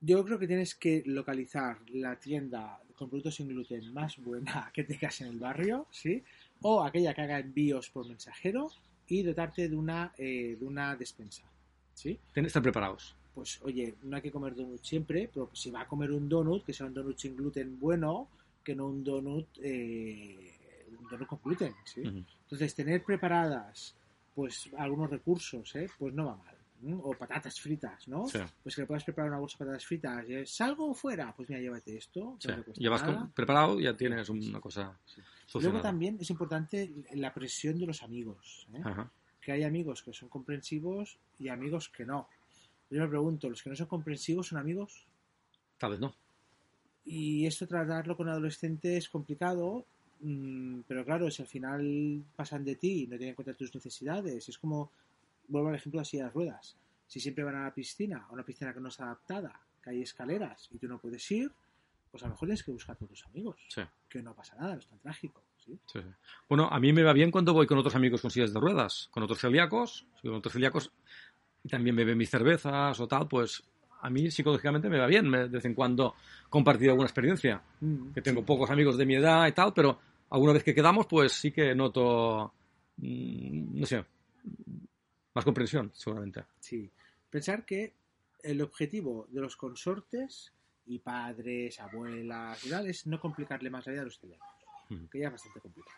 Yo 0.00 0.24
creo 0.24 0.38
que 0.38 0.46
tienes 0.46 0.74
que 0.74 1.02
localizar 1.06 1.78
la 1.90 2.18
tienda 2.18 2.80
con 2.96 3.08
productos 3.08 3.34
sin 3.34 3.48
gluten 3.48 3.92
más 3.92 4.16
buena 4.18 4.70
que 4.74 4.84
tengas 4.84 5.20
en 5.20 5.28
el 5.28 5.38
barrio, 5.38 5.86
¿sí? 5.90 6.22
O 6.62 6.82
aquella 6.82 7.14
que 7.14 7.22
haga 7.22 7.38
envíos 7.38 7.90
por 7.90 8.06
mensajero 8.08 8.70
y 9.06 9.22
dotarte 9.22 9.68
de 9.68 9.76
una, 9.76 10.12
eh, 10.16 10.56
de 10.58 10.66
una 10.66 10.96
despensa, 10.96 11.44
¿sí? 11.94 12.18
Estar 12.34 12.62
preparados. 12.62 13.16
Pues 13.34 13.60
oye, 13.62 13.94
no 14.02 14.16
hay 14.16 14.22
que 14.22 14.30
comer 14.32 14.54
donut 14.54 14.82
siempre, 14.82 15.28
pero 15.32 15.50
si 15.52 15.70
va 15.70 15.82
a 15.82 15.86
comer 15.88 16.10
un 16.12 16.28
donut, 16.28 16.64
que 16.64 16.72
sea 16.72 16.86
un 16.86 16.94
donut 16.94 17.16
sin 17.18 17.36
gluten 17.36 17.78
bueno, 17.78 18.28
que 18.64 18.74
no 18.74 18.86
un 18.86 19.02
donut, 19.04 19.46
eh, 19.62 20.86
un 21.00 21.08
donut 21.08 21.26
con 21.28 21.38
gluten, 21.44 21.74
¿sí? 21.84 22.02
Entonces, 22.02 22.74
tener 22.74 23.02
preparadas 23.04 23.94
pues 24.34 24.70
algunos 24.76 25.10
recursos, 25.10 25.74
¿eh? 25.76 25.88
pues 25.98 26.14
no 26.14 26.26
va 26.26 26.36
mal. 26.36 26.56
O 27.02 27.12
patatas 27.12 27.60
fritas, 27.60 28.08
¿no? 28.08 28.26
Sí. 28.26 28.38
Pues 28.62 28.74
que 28.74 28.80
le 28.82 28.86
puedas 28.86 29.04
preparar 29.04 29.30
una 29.30 29.38
bolsa 29.38 29.58
de 29.58 29.66
patatas 29.66 29.84
fritas. 29.84 30.24
es, 30.28 30.50
¿Salgo 30.50 30.94
fuera? 30.94 31.30
Pues 31.36 31.48
mira, 31.50 31.60
llévate 31.60 31.96
esto. 31.98 32.36
Sí. 32.40 32.48
no 32.48 32.72
Llevas 32.74 33.02
con- 33.02 33.30
preparado 33.32 33.78
ya 33.78 33.94
tienes 33.94 34.28
una 34.30 34.60
cosa 34.60 34.98
Sí. 35.04 35.20
Luego 35.60 35.80
también 35.80 36.16
es 36.20 36.30
importante 36.30 36.90
la 37.14 37.34
presión 37.34 37.78
de 37.78 37.86
los 37.86 38.02
amigos. 38.02 38.66
¿eh? 38.72 38.80
Ajá. 38.82 39.10
Que 39.42 39.52
hay 39.52 39.64
amigos 39.64 40.02
que 40.02 40.12
son 40.14 40.28
comprensivos 40.30 41.18
y 41.38 41.48
amigos 41.48 41.88
que 41.90 42.06
no. 42.06 42.28
Yo 42.90 43.00
me 43.02 43.08
pregunto, 43.08 43.48
¿los 43.48 43.62
que 43.62 43.70
no 43.70 43.76
son 43.76 43.86
comprensivos 43.86 44.48
son 44.48 44.58
amigos? 44.58 45.06
Tal 45.78 45.92
vez 45.92 46.00
no. 46.00 46.14
Y 47.04 47.46
esto 47.46 47.66
tratarlo 47.66 48.16
con 48.16 48.28
adolescentes 48.28 49.04
es 49.04 49.08
complicado, 49.08 49.86
mm, 50.20 50.80
pero 50.86 51.04
claro, 51.04 51.30
si 51.30 51.42
al 51.42 51.48
final 51.48 52.22
pasan 52.36 52.64
de 52.64 52.76
ti 52.76 53.02
y 53.02 53.06
no 53.06 53.10
tienen 53.16 53.30
en 53.30 53.34
cuenta 53.34 53.54
tus 53.54 53.74
necesidades, 53.74 54.48
es 54.48 54.58
como, 54.58 54.90
vuelvo 55.48 55.68
al 55.68 55.76
ejemplo 55.76 55.98
de 55.98 56.02
las 56.02 56.08
sillas 56.08 56.26
de 56.26 56.32
ruedas. 56.32 56.76
Si 57.06 57.18
siempre 57.20 57.44
van 57.44 57.56
a 57.56 57.64
la 57.64 57.74
piscina, 57.74 58.26
a 58.28 58.32
una 58.32 58.44
piscina 58.44 58.72
que 58.74 58.80
no 58.80 58.88
es 58.88 59.00
adaptada, 59.00 59.60
que 59.82 59.90
hay 59.90 60.02
escaleras 60.02 60.68
y 60.72 60.78
tú 60.78 60.86
no 60.88 60.98
puedes 60.98 61.28
ir, 61.30 61.50
pues 62.10 62.22
a 62.22 62.26
lo 62.26 62.32
mejor 62.34 62.48
tienes 62.48 62.62
que 62.64 62.72
buscar 62.72 62.96
con 62.96 63.08
tus 63.08 63.24
amigos, 63.26 63.56
Sí. 63.68 63.82
que 64.08 64.20
no 64.22 64.34
pasa 64.34 64.56
nada, 64.56 64.74
no 64.74 64.80
es 64.80 64.86
tan 64.86 64.98
trágico. 64.98 65.42
¿sí? 65.64 65.78
Sí, 65.86 66.00
sí. 66.00 66.08
Bueno, 66.48 66.68
a 66.70 66.78
mí 66.80 66.92
me 66.92 67.02
va 67.02 67.12
bien 67.12 67.30
cuando 67.30 67.52
voy 67.52 67.66
con 67.66 67.78
otros 67.78 67.94
amigos 67.94 68.20
con 68.20 68.30
sillas 68.30 68.52
de 68.52 68.60
ruedas, 68.60 69.08
con 69.12 69.22
otros 69.22 69.38
celíacos, 69.40 70.06
con 70.22 70.34
otros 70.34 70.52
celíacos, 70.52 70.90
y 71.64 71.68
también 71.68 71.96
beben 71.96 72.16
mis 72.18 72.30
cervezas 72.30 72.98
o 73.00 73.06
tal, 73.08 73.28
pues 73.28 73.62
a 74.02 74.08
mí 74.10 74.30
psicológicamente 74.30 74.88
me 74.88 74.98
va 74.98 75.06
bien 75.06 75.28
me- 75.28 75.40
de 75.40 75.48
vez 75.48 75.64
en 75.66 75.74
cuando 75.74 76.14
compartir 76.48 76.88
alguna 76.90 77.06
experiencia. 77.06 77.62
Mm, 77.80 78.12
Que 78.12 78.22
tengo 78.22 78.44
pocos 78.44 78.70
amigos 78.70 78.96
de 78.96 79.06
mi 79.06 79.16
edad 79.16 79.46
y 79.46 79.52
tal, 79.52 79.72
pero 79.74 79.98
alguna 80.30 80.52
vez 80.54 80.64
que 80.64 80.74
quedamos, 80.74 81.06
pues 81.06 81.32
sí 81.32 81.52
que 81.52 81.74
noto, 81.74 82.54
mm, 82.96 83.78
no 83.80 83.86
sé, 83.86 84.04
más 85.34 85.44
comprensión, 85.44 85.90
seguramente. 85.94 86.44
Sí. 86.60 86.90
Pensar 87.28 87.64
que 87.64 87.94
el 88.42 88.60
objetivo 88.62 89.26
de 89.30 89.40
los 89.42 89.56
consortes 89.56 90.52
y 90.86 90.98
padres, 90.98 91.78
abuelas 91.78 92.64
y 92.64 92.70
tal 92.70 92.86
es 92.86 93.06
no 93.06 93.20
complicarle 93.20 93.70
más 93.70 93.86
la 93.86 93.92
vida 93.92 94.02
a 94.02 94.06
los 94.06 94.18
Ujú. 94.22 95.08
que 95.10 95.20
ya 95.20 95.26
es 95.26 95.32
bastante 95.32 95.60
complicado. 95.60 95.96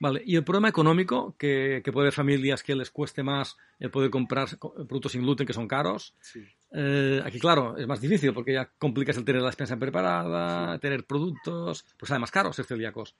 Vale, 0.00 0.22
y 0.24 0.36
el 0.36 0.44
problema 0.44 0.68
económico, 0.68 1.36
que, 1.38 1.82
que 1.84 1.92
puede 1.92 2.04
haber 2.06 2.14
familias 2.14 2.62
que 2.62 2.74
les 2.74 2.90
cueste 2.90 3.22
más 3.22 3.56
el 3.78 3.90
poder 3.90 4.10
comprar 4.10 4.58
co- 4.58 4.72
productos 4.74 5.12
sin 5.12 5.22
gluten 5.22 5.46
que 5.46 5.52
son 5.52 5.68
caros. 5.68 6.14
Sí. 6.20 6.44
Eh, 6.72 7.20
aquí, 7.24 7.38
claro, 7.38 7.76
es 7.76 7.86
más 7.86 8.00
difícil 8.00 8.32
porque 8.34 8.52
ya 8.54 8.70
complicas 8.78 9.16
el 9.16 9.24
tener 9.24 9.40
la 9.42 9.48
despensa 9.48 9.76
preparada, 9.78 10.78
tener 10.78 11.04
productos, 11.06 11.84
pues 11.98 12.08
sale 12.08 12.20
más 12.20 12.30
caro 12.30 12.52
ser 12.52 12.64
celíacos. 12.64 13.14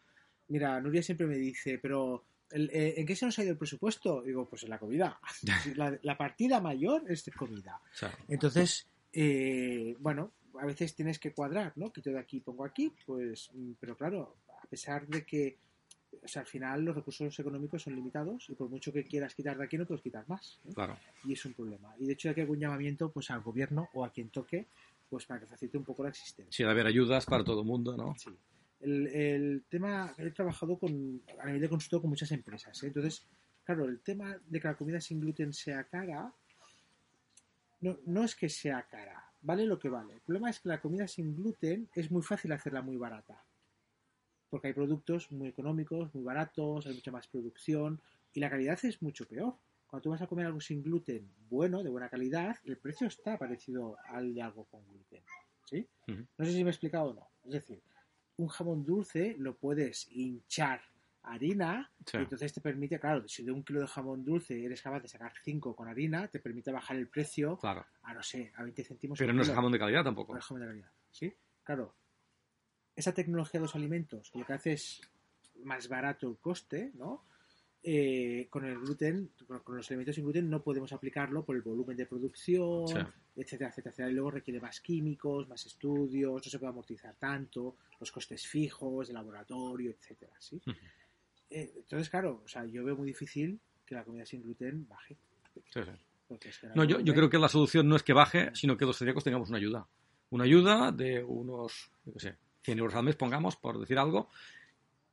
Mira, 0.49 0.81
Nuria 0.81 1.03
siempre 1.03 1.27
me 1.27 1.37
dice, 1.37 1.79
pero 1.79 2.25
eh, 2.51 2.95
¿en 2.97 3.07
qué 3.07 3.15
se 3.15 3.27
nos 3.27 3.39
ha 3.39 3.43
ido 3.43 3.53
el 3.53 3.59
presupuesto? 3.59 4.23
Digo, 4.23 4.49
pues 4.49 4.63
en 4.65 4.71
la 4.71 4.79
comida. 4.79 5.19
La, 5.77 5.99
la 6.03 6.17
partida 6.17 6.61
mayor 6.61 7.05
es 7.11 7.25
de 7.25 7.33
comida. 7.33 7.81
Entonces, 8.29 8.89
eh, 9.13 9.95
bueno, 10.01 10.33
a 10.61 10.65
veces 10.67 10.95
tienes 10.95 11.19
que 11.19 11.33
cuadrar, 11.33 11.73
¿no? 11.77 11.93
Quito 11.93 12.11
de 12.11 12.19
aquí, 12.19 12.41
pongo 12.41 12.65
aquí, 12.65 12.93
pues, 13.07 13.51
mm, 13.53 13.73
pero 13.79 13.97
claro, 13.97 14.37
a 14.63 14.67
pesar 14.67 15.07
de 15.07 15.25
que, 15.25 15.59
o 16.23 16.29
sea, 16.29 16.43
al 16.43 16.49
final 16.49 16.85
los 16.85 16.95
recursos 16.95 17.39
económicos 17.39 17.83
son 17.83 17.95
limitados 17.95 18.49
y 18.49 18.55
por 18.55 18.69
mucho 18.69 18.93
que 18.93 19.05
quieras 19.05 19.35
quitar 19.35 19.57
de 19.57 19.65
aquí 19.65 19.77
no 19.77 19.87
puedes 19.87 20.03
quitar 20.03 20.29
más. 20.29 20.61
¿eh? 20.67 20.73
claro. 20.75 20.97
Y 21.25 21.33
es 21.33 21.45
un 21.45 21.55
problema. 21.55 21.95
Y 21.99 22.07
de 22.07 22.13
hecho 22.13 22.29
hay 22.29 22.35
que 22.35 22.43
hacer 22.43 22.51
un 22.51 22.61
llamamiento 22.61 23.11
pues 23.11 23.31
al 23.31 23.41
gobierno 23.41 23.89
o 23.95 24.05
a 24.05 24.13
quien 24.13 24.31
toque, 24.31 24.67
pues 25.09 25.27
para 25.27 25.41
que 25.41 25.47
facilite 25.47 25.79
un 25.79 25.85
poco 25.85 26.03
la 26.03 26.11
existencia. 26.11 26.53
Sí, 26.55 26.63
haber 26.65 26.87
ayudas 26.87 27.27
para 27.27 27.45
todo 27.45 27.61
el 27.61 27.67
mundo, 27.67 27.97
¿no? 27.97 28.15
Sí. 28.19 28.31
El, 28.81 29.07
el 29.09 29.65
tema, 29.69 30.15
he 30.19 30.31
trabajado 30.31 30.79
con, 30.79 31.23
a 31.41 31.47
nivel 31.47 31.61
de 31.61 31.69
consultor 31.69 32.01
con 32.01 32.11
muchas 32.11 32.31
empresas. 32.33 32.83
¿eh? 32.83 32.87
Entonces, 32.89 33.27
claro, 33.65 33.87
el 33.87 34.01
tema 34.01 34.37
de 34.47 34.61
que 34.61 34.69
la 34.69 34.77
comida 34.77 35.01
sin 35.01 35.21
gluten 35.21 35.53
sea 35.53 35.85
cara, 35.85 36.33
no, 37.81 37.99
no 38.07 38.25
es 38.25 38.35
que 38.35 38.49
sea 38.49 38.87
cara, 38.89 39.31
vale 39.43 39.67
lo 39.67 39.79
que 39.79 39.89
vale. 39.89 40.15
El 40.15 40.21
problema 40.21 40.51
es 40.51 40.61
que 40.61 40.69
la 40.69 40.81
comida 40.81 41.09
sin 41.09 41.37
gluten 41.37 41.89
es 41.95 42.11
muy 42.11 42.23
fácil 42.23 42.53
hacerla 42.53 42.83
muy 42.83 42.97
barata. 42.97 43.43
Porque 44.51 44.69
hay 44.69 44.73
productos 44.75 45.31
muy 45.31 45.49
económicos, 45.49 46.15
muy 46.15 46.25
baratos, 46.25 46.87
hay 46.87 46.95
mucha 46.95 47.11
más 47.11 47.27
producción 47.29 48.01
y 48.33 48.41
la 48.41 48.51
calidad 48.51 48.79
es 48.85 49.03
mucho 49.03 49.27
peor. 49.27 49.57
Cuando 49.87 50.03
tú 50.03 50.11
vas 50.11 50.23
a 50.23 50.27
comer 50.27 50.47
algo 50.47 50.61
sin 50.61 50.83
gluten 50.83 51.31
bueno, 51.49 51.83
de 51.83 51.91
buena 51.91 52.09
calidad, 52.09 52.57
el 52.65 52.77
precio 52.79 53.07
está 53.07 53.39
parecido 53.39 53.97
al 54.05 54.35
de 54.35 54.43
algo 54.43 54.65
con 54.67 54.87
gluten. 54.87 55.23
¿Sí? 55.65 55.87
No 56.07 56.45
sé 56.45 56.53
si 56.53 56.65
me 56.65 56.71
he 56.71 56.73
explicado 56.73 57.11
o 57.11 57.15
no. 57.15 57.29
Es 57.45 57.53
decir, 57.53 57.83
un 58.37 58.49
jamón 58.49 58.85
dulce 58.85 59.35
lo 59.39 59.57
puedes 59.57 60.09
hinchar 60.13 60.81
harina 61.23 61.91
Sí. 62.07 62.17
y 62.17 62.21
entonces 62.21 62.53
te 62.55 62.61
permite, 62.63 62.99
claro, 62.99 63.29
si 63.29 63.43
de 63.45 63.53
un 63.53 63.63
kilo 63.63 63.81
de 63.81 63.87
jamón 63.87 64.25
dulce 64.25 64.65
eres 64.65 64.81
capaz 64.81 65.01
de 65.01 65.09
sacar 65.09 65.33
5 65.45 65.77
con 65.77 65.89
harina, 65.89 66.27
te 66.29 66.39
permite 66.39 66.73
bajar 66.73 66.97
el 66.97 67.09
precio 67.09 67.59
Claro. 67.59 67.85
a, 68.03 68.15
no 68.15 68.23
sé, 68.23 68.51
a 68.57 68.63
20 68.63 68.83
céntimos. 68.85 69.19
Pero 69.19 69.33
no 69.35 69.43
es 69.43 69.51
jamón 69.51 69.73
de 69.73 69.79
calidad 69.79 70.05
tampoco. 70.05 70.33
No 70.33 70.39
es 70.39 70.45
jamón 70.47 70.63
de 70.63 70.69
calidad, 70.69 70.91
¿sí? 71.11 71.35
Claro, 71.65 71.95
esa 72.99 73.15
tecnología 73.15 73.61
de 73.61 73.67
los 73.67 73.75
alimentos 73.77 74.31
lo 74.35 74.45
que 74.45 74.53
hace 74.53 74.73
es 74.73 75.01
más 75.65 75.89
barato 75.89 76.29
el 76.29 76.37
coste, 76.39 76.91
¿no? 76.95 77.25
Eh, 77.83 78.49
con 78.51 78.65
el 78.65 78.77
gluten, 78.79 79.31
con 79.63 79.77
los 79.77 79.89
alimentos 79.91 80.17
sin 80.17 80.25
gluten 80.25 80.51
no 80.51 80.63
podemos 80.63 80.93
aplicarlo 80.93 81.45
por 81.45 81.55
el 81.55 81.63
volumen 81.63 81.97
de 81.97 82.07
producción, 82.07 82.87
Sí. 82.89 82.99
etcétera, 83.37 83.71
etcétera, 83.71 83.91
etcétera. 83.93 84.11
Y 84.11 84.15
luego 84.15 84.33
requiere 84.33 84.61
más 84.61 84.81
químicos, 84.81 85.49
más 85.49 85.65
estudios, 85.65 86.45
no 86.45 86.51
se 86.51 86.59
puede 86.59 86.71
amortizar 86.73 87.15
tanto, 87.17 87.77
los 88.01 88.11
costes 88.11 88.47
fijos 88.47 89.07
de 89.09 89.15
laboratorio, 89.15 89.91
etcétera, 89.93 90.33
¿sí? 90.41 90.61
Eh, 91.51 91.73
entonces, 91.77 92.11
claro, 92.11 92.43
o 92.45 92.49
sea, 92.49 92.65
yo 92.67 92.85
veo 92.85 92.97
muy 92.97 93.07
difícil 93.07 93.61
que 93.87 93.95
la 93.95 94.05
comida 94.05 94.27
sin 94.27 94.43
gluten 94.43 94.87
baje. 94.89 95.17
Sí, 95.73 95.81
sí. 95.85 96.67
No, 96.75 96.85
yo, 96.85 97.01
yo 97.01 97.15
creo 97.15 97.31
que 97.31 97.39
la 97.39 97.49
solución 97.49 97.89
no 97.89 97.97
es 97.97 98.03
que 98.03 98.13
baje, 98.13 98.51
sino 98.55 98.77
que 98.77 98.85
los 98.85 98.99
celíacos 98.99 99.25
tengamos 99.25 99.49
una 99.49 99.59
ayuda. 99.59 99.87
Una 100.31 100.45
ayuda 100.45 100.93
de 100.93 101.25
unos, 101.25 101.91
yo 102.05 102.13
qué 102.13 102.21
sé, 102.21 102.37
100 102.69 102.79
euros 102.81 102.95
al 102.97 103.05
mes, 103.05 103.17
pongamos, 103.17 103.57
por 103.57 103.79
decir 103.81 103.99
algo. 103.99 104.29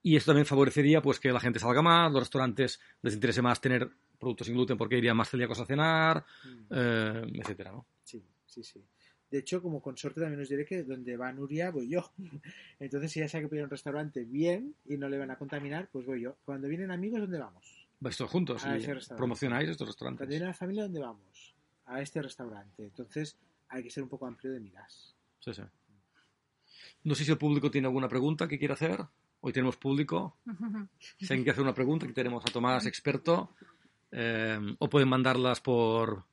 Y 0.04 0.18
esto 0.18 0.32
también 0.32 0.46
favorecería 0.46 1.02
pues 1.02 1.20
que 1.20 1.32
la 1.32 1.40
gente 1.40 1.58
salga 1.60 1.82
más, 1.82 2.12
los 2.12 2.22
restaurantes 2.24 2.80
les 3.02 3.14
interese 3.14 3.42
más 3.42 3.62
tener 3.62 3.90
productos 4.20 4.48
sin 4.48 4.56
gluten 4.56 4.78
porque 4.78 4.98
irían 4.98 5.16
más 5.18 5.30
celíacos 5.30 5.60
a 5.60 5.66
cenar, 5.66 6.26
Mm. 6.44 6.66
eh, 6.70 7.32
etcétera, 7.42 7.72
¿no? 7.72 7.86
Sí, 8.04 8.24
sí, 8.46 8.64
sí. 8.64 8.84
De 9.32 9.40
hecho, 9.40 9.62
como 9.62 9.82
consorte 9.82 10.20
también 10.22 10.40
os 10.42 10.50
diré 10.50 10.66
que 10.66 10.84
donde 10.84 11.18
va 11.18 11.32
Nuria 11.34 11.72
voy 11.72 11.90
yo. 11.90 12.12
Entonces, 12.80 13.12
si 13.12 13.20
ya 13.22 13.28
sabe 13.28 13.50
que 13.50 13.60
a 13.60 13.64
un 13.64 13.70
restaurante 13.70 14.24
bien 14.26 14.76
y 14.86 14.98
no 14.98 15.08
le 15.10 15.18
van 15.18 15.32
a 15.32 15.38
contaminar, 15.38 15.88
pues 15.92 16.06
voy 16.06 16.22
yo. 16.22 16.36
Cuando 16.46 16.68
vienen 16.68 16.92
amigos, 16.92 17.22
¿dónde 17.22 17.40
vamos? 17.40 17.88
Vais 18.00 18.16
todos 18.18 18.30
juntos 18.32 18.64
A 18.66 18.76
ese 18.78 18.94
promocionáis 19.16 19.70
estos 19.70 19.88
Cuando 19.88 19.92
restaurantes. 19.94 20.28
viene 20.28 20.46
la 20.46 20.54
familia, 20.54 20.84
¿dónde 20.84 21.00
vamos? 21.00 21.56
A 21.86 22.02
este 22.02 22.22
restaurante. 22.22 22.84
Entonces, 22.84 23.38
hay 23.70 23.82
que 23.84 23.90
ser 23.90 24.04
un 24.04 24.10
poco 24.10 24.28
amplio 24.28 24.52
de 24.54 24.60
miras. 24.60 25.16
Sí, 25.40 25.54
sí. 25.54 25.64
No 27.04 27.16
sé 27.16 27.26
si 27.26 27.32
el 27.32 27.38
público 27.38 27.70
tiene 27.72 27.88
alguna 27.88 28.08
pregunta 28.08 28.48
que 28.48 28.58
quiera 28.60 28.74
hacer. 28.76 29.06
Hoy 29.42 29.54
tenemos 29.54 29.78
público. 29.78 30.38
Si 31.20 31.26
alguien 31.26 31.44
quiere 31.44 31.52
hacer 31.52 31.64
una 31.64 31.74
pregunta, 31.74 32.06
aquí 32.06 32.14
tenemos 32.14 32.44
a 32.46 32.52
Tomás, 32.52 32.86
experto. 32.86 33.52
Eh, 34.12 34.60
o 34.80 34.90
pueden 34.90 35.10
mandarlas 35.10 35.60
por, 35.62 36.24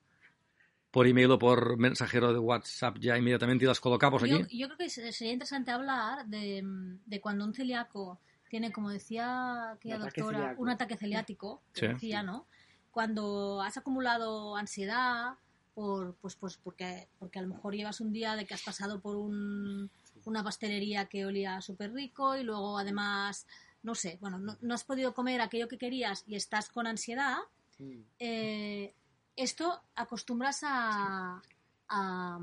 por 0.90 1.06
email 1.06 1.30
o 1.32 1.38
por 1.38 1.76
mensajero 1.78 2.32
de 2.32 2.38
WhatsApp 2.38 2.98
ya 3.00 3.16
inmediatamente 3.18 3.64
y 3.64 3.68
las 3.68 3.80
colocamos 3.80 4.22
aquí. 4.22 4.30
yo 4.56 4.66
creo 4.68 4.78
que 4.78 4.88
se- 4.90 5.10
sería 5.12 5.32
interesante 5.32 5.70
hablar 5.72 6.26
de, 6.26 6.62
de 7.06 7.20
cuando 7.20 7.44
un 7.44 7.54
celíaco 7.54 8.20
tiene, 8.48 8.70
como 8.70 8.90
decía 8.90 9.72
aquella 9.72 9.98
doctora, 9.98 10.38
celíaco. 10.38 10.62
un 10.62 10.68
ataque 10.68 10.96
celiático, 10.96 11.62
que 11.72 11.80
Sí. 11.80 11.86
decía, 11.88 12.22
¿no? 12.22 12.46
Cuando 12.92 13.62
has 13.62 13.76
acumulado 13.78 14.54
ansiedad, 14.56 15.34
por, 15.74 16.14
pues, 16.20 16.36
pues 16.36 16.58
porque, 16.62 17.08
porque 17.18 17.38
a 17.38 17.42
lo 17.42 17.48
mejor 17.48 17.74
llevas 17.74 18.00
un 18.02 18.12
día 18.12 18.36
de 18.36 18.44
que 18.44 18.52
has 18.54 18.62
pasado 18.62 19.00
por 19.00 19.16
un, 19.16 19.90
una 20.24 20.42
pastelería 20.44 21.06
que 21.06 21.24
olía 21.26 21.60
súper 21.60 21.92
rico 21.92 22.36
y 22.36 22.42
luego 22.44 22.78
además, 22.78 23.46
no 23.82 23.94
sé, 23.94 24.18
bueno, 24.20 24.38
no, 24.38 24.56
no 24.60 24.74
has 24.74 24.84
podido 24.84 25.12
comer 25.14 25.40
aquello 25.40 25.68
que 25.68 25.78
querías 25.78 26.24
y 26.26 26.36
estás 26.36 26.68
con 26.68 26.86
ansiedad, 26.86 27.38
Mm. 27.78 28.00
eh, 28.18 28.94
esto 29.34 29.82
acostumbras 29.96 30.60
a, 30.62 31.42
a, 31.88 32.38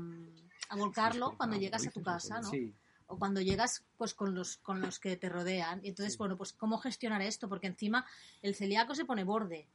a 0.68 0.76
volcarlo 0.76 1.36
cuando 1.36 1.56
llegas 1.56 1.86
a 1.86 1.90
tu 1.90 2.02
casa, 2.02 2.40
¿no? 2.40 2.50
Sí, 2.50 2.74
O 3.06 3.16
cuando 3.16 3.40
llegas 3.40 3.82
pues 3.96 4.12
con 4.12 4.34
los, 4.34 4.56
con 4.58 4.80
los 4.80 4.98
que 4.98 5.16
te 5.16 5.28
rodean. 5.28 5.80
Y 5.84 5.88
entonces, 5.88 6.18
bueno, 6.18 6.36
pues 6.36 6.52
cómo 6.52 6.78
gestionar 6.78 7.22
esto, 7.22 7.48
porque 7.48 7.68
encima 7.68 8.04
el 8.42 8.54
celíaco 8.54 8.94
se 8.94 9.04
pone 9.04 9.24
borde, 9.24 9.66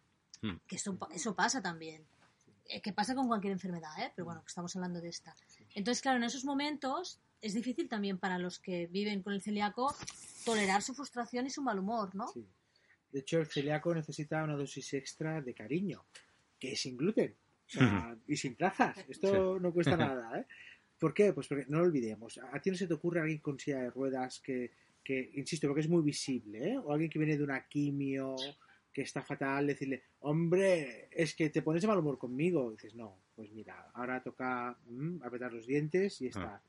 Hmm. 0.41 0.58
que 0.68 0.76
eso, 0.76 0.98
eso 1.12 1.34
pasa 1.34 1.62
también. 1.62 2.06
Eh, 2.68 2.82
que 2.82 2.91
pasa 2.94 3.15
con 3.15 3.28
cualquier 3.28 3.54
enfermedad, 3.54 3.91
¿eh? 4.00 4.12
Pero 4.15 4.26
bueno, 4.26 4.41
que 4.41 4.48
estamos 4.48 4.76
hablando 4.76 5.00
de 5.00 5.08
esta. 5.10 5.36
Entonces, 5.74 6.02
claro, 6.02 6.18
en 6.18 6.24
esos 6.26 6.44
momentos 6.46 7.20
es 7.41 7.54
difícil 7.54 7.88
también 7.88 8.17
para 8.17 8.38
los 8.38 8.60
que 8.60 8.88
viven 8.88 9.21
con 9.21 9.34
el 9.34 9.41
celíaco 9.41 9.93
tolerar 10.43 10.82
su 10.82 10.93
frustración 10.93 11.45
y 11.45 11.50
su 11.50 11.62
mal 11.62 11.80
humor, 11.80 12.13
¿no? 12.15 12.28
sí. 12.28 12.45
De 13.15 13.21
hecho, 13.21 13.39
el 13.39 13.48
celíaco 13.48 13.95
necesita 13.95 14.43
una 14.43 14.58
dosis 14.58 14.93
extra 14.93 15.41
de 15.41 15.54
cariño, 15.54 16.04
que 16.60 16.74
es 16.74 16.82
sin 16.82 16.98
gluten. 16.98 17.34
O 17.65 17.69
sea, 17.69 18.17
y 18.28 18.36
sin 18.36 18.58
trazas. 18.58 19.06
Esto 19.08 19.58
no 19.58 19.71
cuesta 19.71 19.95
nada, 19.98 20.38
¿eh? 20.38 20.45
¿Por 21.00 21.13
qué? 21.13 21.32
Pues 21.32 21.48
porque 21.48 21.65
no 21.69 21.80
lo 21.80 21.86
olvidemos. 21.86 22.38
A 22.52 22.60
ti 22.60 22.71
no 22.71 22.76
se 22.76 22.88
te 22.88 22.93
ocurre 22.93 23.21
alguien 23.21 23.39
con 23.39 23.58
silla 23.58 23.80
de 23.80 23.89
ruedas 23.89 24.41
que, 24.41 24.71
que 25.02 25.32
insisto, 25.36 25.67
porque 25.67 25.80
es 25.80 25.88
muy 25.88 26.04
visible, 26.04 26.74
¿eh? 26.74 26.78
O 26.78 26.91
alguien 26.91 27.10
que 27.10 27.17
viene 27.17 27.38
de 27.38 27.43
una 27.45 27.65
quimio, 27.67 28.36
que 28.91 29.04
está 29.04 29.24
fatal, 29.24 29.67
decirle, 29.67 30.04
hombre, 30.19 31.08
es 31.12 31.36
que 31.36 31.50
te 31.50 31.62
pones 31.62 31.82
de 31.84 31.88
mal 31.88 32.00
humor 32.00 32.17
conmigo. 32.17 32.69
Y 32.69 32.76
dices, 32.76 32.95
no, 32.95 33.21
pues 33.34 33.50
mira, 33.54 33.91
ahora 33.93 34.21
toca 34.21 34.78
mm, 34.88 35.24
apretar 35.24 35.54
los 35.54 35.67
dientes 35.67 36.21
y 36.21 36.28
está. 36.28 36.62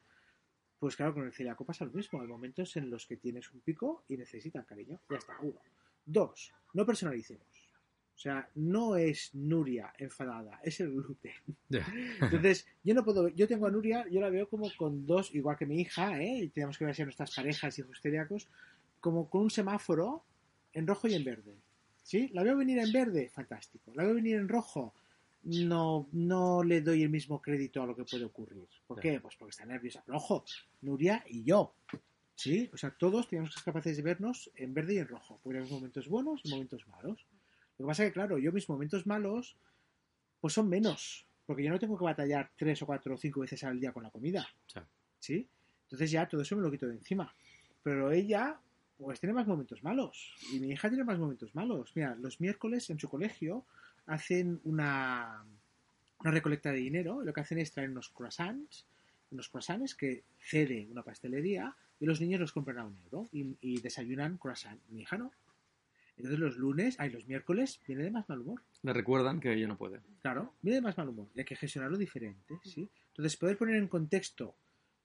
Pues 0.79 0.97
claro, 0.97 1.15
con 1.15 1.25
el 1.25 1.33
celíaco 1.33 1.65
pasa 1.65 1.85
lo 1.85 1.93
mismo. 1.93 2.21
Hay 2.21 2.27
momentos 2.27 2.77
en 2.77 2.91
los 2.91 3.07
que 3.07 3.17
tienes 3.17 3.51
un 3.53 3.61
pico 3.61 4.05
y 4.09 4.17
necesitan 4.17 4.65
cariño. 4.65 5.01
Ya 5.09 5.17
está, 5.17 5.37
uno. 5.41 5.61
Dos, 6.05 6.53
no 6.75 6.85
personalicemos. 6.85 7.67
O 8.17 8.19
sea, 8.19 8.49
no 8.55 8.97
es 8.97 9.35
Nuria 9.35 9.93
enfadada, 9.99 10.59
es 10.63 10.81
el 10.81 10.91
gluten. 10.91 11.35
Entonces, 12.23 12.67
yo 12.83 12.95
no 12.95 13.05
puedo, 13.05 13.29
yo 13.29 13.47
tengo 13.47 13.67
a 13.67 13.71
Nuria, 13.71 14.07
yo 14.09 14.23
la 14.23 14.31
veo 14.31 14.49
como 14.49 14.71
con 14.79 15.05
dos, 15.05 15.35
igual 15.35 15.59
que 15.59 15.67
mi 15.67 15.83
hija, 15.83 16.19
¿eh? 16.23 16.45
y 16.45 16.49
tenemos 16.49 16.79
que 16.79 16.87
ver 16.87 16.95
si 16.95 17.03
nuestras 17.03 17.35
parejas, 17.35 17.79
hijos 17.79 18.01
celíacos, 18.01 18.49
como 19.01 19.29
con 19.29 19.43
un 19.43 19.51
semáforo 19.51 20.25
en 20.73 20.87
rojo 20.87 21.09
y 21.09 21.15
en 21.15 21.25
verde. 21.25 21.57
¿Sí? 22.03 22.31
La 22.33 22.43
veo 22.43 22.57
venir 22.57 22.79
en 22.79 22.91
verde, 22.91 23.29
fantástico. 23.29 23.93
La 23.95 24.05
veo 24.05 24.15
venir 24.15 24.37
en 24.37 24.49
rojo, 24.49 24.95
no, 25.47 26.09
no 26.13 26.65
le 26.65 26.81
doy 26.81 27.03
el 27.03 27.09
mismo 27.09 27.41
crédito 27.41 27.83
a 27.83 27.87
lo 27.87 27.95
que 27.95 28.05
puede 28.05 28.25
ocurrir. 28.25 28.67
¿Por 28.87 28.99
qué? 28.99 29.21
Pues 29.21 29.37
porque 29.37 29.51
está 29.51 29.65
nerviosa. 29.65 30.03
Pero 30.05 30.19
ojo, 30.19 30.45
Nuria 30.83 31.25
y 31.29 31.45
yo. 31.45 31.73
¿Sí? 32.35 32.69
O 32.73 32.77
sea, 32.77 32.91
todos 32.91 33.29
tenemos 33.29 33.51
que 33.51 33.55
ser 33.55 33.65
capaces 33.65 33.97
de 33.97 34.03
vernos 34.03 34.51
en 34.57 34.75
verde 34.75 34.95
y 34.95 34.99
en 34.99 35.09
rojo. 35.09 35.39
Porque 35.43 35.59
tenemos 35.59 35.71
momentos 35.71 36.09
buenos 36.09 36.41
y 36.45 36.51
momentos 36.51 36.87
malos. 36.89 37.25
Lo 37.79 37.85
que 37.85 37.89
pasa 37.89 38.03
es 38.03 38.11
que, 38.11 38.15
claro, 38.15 38.39
yo 38.39 38.53
mis 38.53 38.69
momentos 38.69 39.07
malos, 39.07 39.57
pues 40.41 40.53
son 40.53 40.69
menos. 40.69 41.27
Porque 41.47 41.63
yo 41.63 41.71
no 41.71 41.79
tengo 41.79 41.97
que 41.97 42.05
batallar 42.05 42.51
tres 42.57 42.83
o 42.83 42.87
cuatro 42.87 43.15
o 43.15 43.17
cinco 43.17 43.41
veces 43.41 43.63
al 43.63 43.79
día 43.79 43.93
con 43.93 44.03
la 44.03 44.11
comida. 44.11 44.47
Sí. 44.67 44.81
¿Sí? 45.21 45.49
Entonces 45.85 46.11
ya 46.11 46.29
todo 46.29 46.43
eso 46.43 46.57
me 46.57 46.63
lo 46.63 46.71
quito 46.73 46.89
de 46.89 46.95
encima. 46.95 47.33
Pero 47.85 48.11
ella, 48.11 48.59
pues 48.99 49.21
tiene 49.21 49.33
más 49.33 49.47
momentos 49.47 49.85
malos. 49.85 50.35
Y 50.53 50.59
mi 50.59 50.71
hija 50.71 50.89
tiene 50.89 51.05
más 51.05 51.19
momentos 51.21 51.55
malos. 51.55 51.93
Mira, 51.95 52.17
los 52.17 52.41
miércoles 52.41 52.91
en 52.91 52.99
su 52.99 53.09
colegio 53.09 53.65
hacen 54.07 54.61
una, 54.65 55.45
una 56.21 56.31
recolecta 56.31 56.73
de 56.73 56.79
dinero. 56.79 57.23
Lo 57.23 57.33
que 57.33 57.41
hacen 57.41 57.59
es 57.59 57.73
traer 57.73 57.91
unos 57.91 58.11
croissants, 58.11 58.87
unos 59.31 59.49
croissants 59.49 59.95
que 59.95 60.25
cede 60.39 60.89
una 60.91 61.03
pastelería 61.03 61.75
y 61.99 62.07
los 62.07 62.21
niños 62.21 62.41
los 62.41 62.53
compran 62.53 62.79
a 62.79 62.85
un 62.85 62.97
euro 62.99 63.29
y, 63.33 63.57
y 63.61 63.81
desayunan 63.81 64.39
croissant. 64.39 64.81
Mi 64.89 65.03
hija 65.03 65.19
no. 65.19 65.33
Entonces 66.17 66.41
los 66.41 66.57
lunes, 66.57 66.97
ay, 66.99 67.11
los 67.11 67.27
miércoles 67.27 67.81
viene 67.87 68.05
de 68.05 68.11
más 68.11 68.29
mal 68.29 68.41
humor. 68.41 68.63
Le 68.83 68.93
recuerdan 68.93 69.39
que 69.39 69.53
ella 69.53 69.67
no 69.67 69.77
puede. 69.77 70.01
Claro, 70.23 70.55
viene 70.63 70.77
de 70.77 70.83
más 70.83 70.97
mal 70.97 71.09
humor 71.09 71.29
y 71.35 71.41
hay 71.41 71.45
que 71.45 71.57
gestionarlo 71.57 71.99
diferente, 71.99 72.59
¿sí? 72.65 72.89
Entonces, 73.09 73.37
poder 73.37 73.59
poner 73.59 73.77
en 73.77 73.89
contexto 73.89 74.55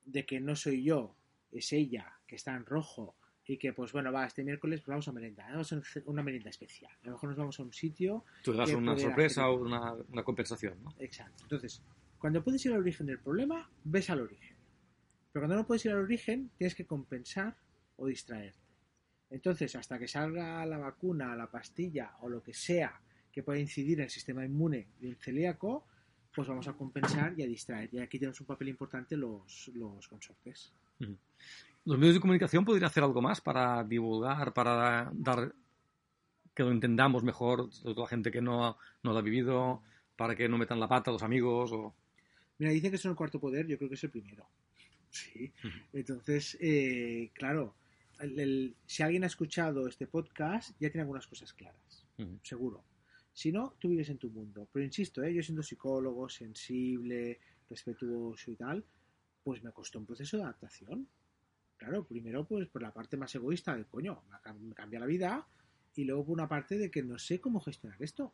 de 0.06 0.26
que 0.26 0.40
no 0.40 0.56
soy 0.56 0.84
yo, 0.84 1.16
es 1.52 1.74
ella, 1.74 2.20
que 2.28 2.36
está 2.36 2.56
en 2.56 2.66
rojo 2.66 3.16
y 3.52 3.58
que 3.58 3.74
pues 3.74 3.92
bueno, 3.92 4.12
va, 4.14 4.26
este 4.26 4.44
miércoles 4.44 4.80
pues, 4.82 4.88
vamos 4.88 5.08
a 5.08 5.12
merenda, 5.12 5.44
¿eh? 5.50 5.52
vamos 5.52 5.74
a 5.74 5.82
una 6.06 6.24
merienda 6.24 6.50
especial. 6.50 6.92
A 7.04 7.06
lo 7.08 7.12
mejor 7.14 7.30
nos 7.30 7.38
vamos 7.38 7.60
a 7.60 7.64
un 7.64 7.74
sitio. 7.74 8.24
Tú 8.44 8.54
das 8.54 8.72
una 8.72 8.98
sorpresa 8.98 9.42
hacer- 9.42 9.52
o 9.54 9.62
una, 9.62 9.94
una 9.94 10.24
compensación, 10.24 10.82
¿no? 10.84 10.96
Exacto. 11.00 11.44
Entonces, 11.44 11.82
cuando 12.18 12.42
puedes 12.44 12.66
ir 12.66 12.72
al 12.74 12.80
origen 12.80 13.08
del 13.08 13.20
problema, 13.20 13.70
ves 13.84 14.10
al 14.10 14.22
origen. 14.22 14.56
Pero 15.34 15.42
cuando 15.42 15.56
no 15.56 15.68
puedes 15.68 15.84
ir 15.86 15.92
al 15.92 15.98
origen, 15.98 16.52
tienes 16.58 16.76
que 16.76 16.86
compensar 16.86 17.58
o 17.98 18.06
distraerte. 18.08 18.60
Entonces, 19.30 19.76
hasta 19.76 19.98
que 20.00 20.08
salga 20.08 20.66
la 20.66 20.78
vacuna, 20.78 21.36
la 21.36 21.50
pastilla 21.50 22.16
o 22.22 22.30
lo 22.30 22.42
que 22.42 22.54
sea 22.54 23.02
que 23.32 23.44
pueda 23.44 23.60
incidir 23.60 24.00
en 24.00 24.06
el 24.06 24.10
sistema 24.10 24.46
inmune 24.46 24.90
de 25.00 25.08
un 25.10 25.16
celíaco, 25.16 25.88
pues 26.36 26.48
vamos 26.48 26.68
a 26.68 26.74
compensar 26.74 27.34
y 27.38 27.44
a 27.44 27.48
distraer. 27.48 27.90
Y 27.94 28.00
aquí 28.00 28.18
tenemos 28.20 28.40
un 28.42 28.48
papel 28.48 28.70
importante 28.70 29.16
los, 29.18 29.70
los 29.74 30.08
consortes. 30.08 30.74
¿Los 31.86 31.98
medios 31.98 32.16
de 32.16 32.22
comunicación 32.22 32.64
podrían 32.64 32.86
hacer 32.86 33.04
algo 33.04 33.22
más 33.22 33.42
para 33.42 33.84
divulgar, 33.84 34.54
para 34.54 35.12
dar 35.14 35.54
que 36.54 36.64
lo 36.64 36.72
entendamos 36.72 37.24
mejor, 37.24 37.72
sobre 37.74 37.96
todo 37.96 38.04
la 38.06 38.10
gente 38.10 38.30
que 38.32 38.42
no, 38.42 38.78
no 39.04 39.12
lo 39.14 39.18
ha 39.18 39.22
vivido, 39.22 39.82
para 40.16 40.36
que 40.36 40.48
no 40.48 40.58
metan 40.58 40.80
la 40.80 40.88
pata 40.88 41.12
los 41.12 41.24
amigos? 41.24 41.72
O... 41.72 41.96
Mira, 42.60 42.72
dicen 42.72 42.92
que 42.92 42.98
son 42.98 43.12
el 43.12 43.18
cuarto 43.18 43.40
poder, 43.40 43.66
yo 43.68 43.78
creo 43.78 43.90
que 43.90 43.96
es 43.96 44.04
el 44.04 44.12
primero. 44.12 44.48
Sí. 45.10 45.52
Entonces, 45.94 46.58
eh, 46.62 47.32
claro, 47.34 47.76
el- 48.20 48.40
el- 48.40 48.76
si 48.86 49.02
alguien 49.02 49.24
ha 49.24 49.28
escuchado 49.28 49.88
este 49.88 50.06
podcast, 50.08 50.72
ya 50.80 50.90
tiene 50.90 51.02
algunas 51.02 51.26
cosas 51.28 51.52
claras, 51.54 52.06
seguro. 52.44 52.84
Si 53.34 53.52
no, 53.52 53.74
tú 53.80 53.90
vives 53.90 54.10
en 54.10 54.18
tu 54.20 54.30
mundo. 54.30 54.68
Pero 54.72 54.86
insisto, 54.86 55.24
¿eh? 55.24 55.34
yo 55.34 55.42
siendo 55.42 55.64
psicólogo, 55.64 56.30
sensible, 56.30 57.40
respetuoso 57.70 58.52
y 58.52 58.56
tal, 58.56 58.84
pues 59.44 59.64
me 59.64 59.72
costó 59.72 59.98
un 60.00 60.06
proceso 60.06 60.38
de 60.38 60.44
adaptación. 60.44 61.08
Claro, 61.82 62.04
primero 62.04 62.46
pues 62.46 62.68
por 62.68 62.84
la 62.84 62.94
parte 62.94 63.18
más 63.18 63.34
egoísta 63.34 63.76
de 63.76 63.86
coño, 63.86 64.22
me 64.30 64.38
cam- 64.38 64.60
me 64.60 64.76
cambia 64.76 65.00
la 65.00 65.08
vida, 65.08 65.48
y 65.96 66.04
luego 66.04 66.24
por 66.26 66.34
una 66.34 66.48
parte 66.48 66.78
de 66.78 66.92
que 66.92 67.02
no 67.02 67.18
sé 67.18 67.42
cómo 67.42 67.60
gestionar 67.60 68.00
esto. 68.04 68.32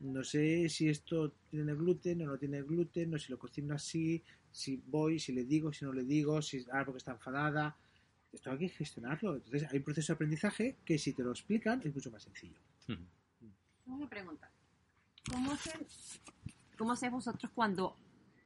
No 0.00 0.24
sé 0.24 0.70
si 0.70 0.88
esto 0.88 1.34
tiene 1.50 1.74
gluten 1.74 2.22
o 2.22 2.26
no 2.28 2.38
tiene 2.38 2.62
gluten, 2.62 3.10
no 3.10 3.18
sé 3.18 3.26
si 3.26 3.32
lo 3.32 3.38
cocino 3.38 3.74
así, 3.74 4.24
si 4.50 4.82
voy, 4.86 5.18
si 5.18 5.32
le 5.34 5.44
digo, 5.44 5.70
si 5.70 5.84
no 5.84 5.92
le 5.92 6.02
digo, 6.04 6.40
si 6.40 6.64
ah, 6.72 6.82
porque 6.86 6.96
está 6.96 7.12
enfadada. 7.12 7.76
Esto 8.32 8.50
hay 8.50 8.58
que 8.58 8.68
gestionarlo. 8.70 9.36
Entonces 9.36 9.68
hay 9.70 9.76
un 9.76 9.84
proceso 9.84 10.12
de 10.12 10.14
aprendizaje 10.14 10.76
que 10.86 10.96
si 10.96 11.12
te 11.12 11.22
lo 11.22 11.30
explican 11.30 11.82
es 11.84 11.94
mucho 11.94 12.10
más 12.10 12.22
sencillo. 12.22 12.58
Una 13.84 14.08
pregunta. 14.08 14.50
¿Cómo 15.30 15.52
hacen, 15.52 15.86
¿Cómo 16.78 16.92
hacéis 16.92 17.12
vosotros 17.12 17.52
cuando 17.54 17.96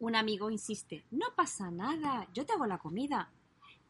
un 0.01 0.17
amigo 0.17 0.51
insiste? 0.51 1.05
No 1.13 1.27
pasa 1.37 1.71
nada, 1.71 2.27
yo 2.35 2.45
te 2.45 2.53
hago 2.55 2.67
la 2.67 2.79
comida. 2.79 3.31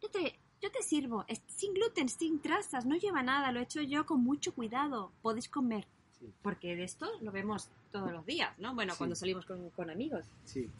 Yo 0.06 0.20
te, 0.20 0.38
yo 0.62 0.70
te 0.70 0.82
sirvo. 0.82 1.24
Es 1.28 1.42
sin 1.48 1.74
gluten, 1.74 2.08
sin 2.08 2.40
trazas, 2.40 2.86
no 2.86 2.96
lleva 2.96 3.22
nada. 3.22 3.50
Lo 3.52 3.60
he 3.60 3.64
hecho 3.64 3.82
yo 3.82 4.06
con 4.06 4.22
mucho 4.22 4.54
cuidado. 4.54 5.10
Podéis 5.22 5.48
comer. 5.48 5.86
Sí. 6.18 6.32
Porque 6.42 6.76
de 6.76 6.84
esto 6.84 7.06
lo 7.20 7.32
vemos 7.32 7.68
todos 7.90 8.12
los 8.12 8.24
días, 8.24 8.58
¿no? 8.58 8.74
Bueno, 8.74 8.92
Sí. 8.92 8.98
cuando 8.98 9.16
salimos 9.16 9.44
con, 9.46 9.70
con 9.70 9.90
amigos. 9.90 10.24
Sí. 10.44 10.70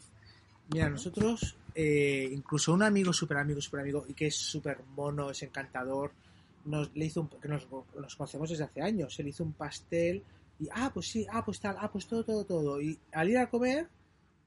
Mira, 0.73 0.89
nosotros, 0.89 1.55
eh, 1.75 2.29
incluso 2.31 2.73
un 2.73 2.83
amigo, 2.83 3.13
súper 3.13 3.37
amigo, 3.37 3.61
súper 3.61 3.81
amigo, 3.81 4.05
y 4.07 4.13
que 4.13 4.27
es 4.27 4.35
súper 4.35 4.83
mono, 4.95 5.29
es 5.31 5.41
encantador, 5.43 6.11
nos, 6.65 6.93
le 6.95 7.05
hizo 7.05 7.21
un, 7.21 7.29
que 7.29 7.47
nos, 7.47 7.67
nos 7.71 8.15
conocemos 8.15 8.49
desde 8.49 8.65
hace 8.65 8.81
años, 8.81 9.17
él 9.19 9.29
hizo 9.29 9.43
un 9.43 9.53
pastel, 9.53 10.23
y 10.59 10.67
ah, 10.73 10.91
pues 10.93 11.07
sí, 11.09 11.25
ah, 11.31 11.45
pues 11.45 11.59
tal, 11.61 11.77
ah, 11.79 11.89
pues 11.89 12.05
todo, 12.07 12.23
todo, 12.25 12.43
todo. 12.45 12.81
Y 12.81 12.99
al 13.13 13.29
ir 13.29 13.37
a 13.37 13.49
comer, 13.49 13.87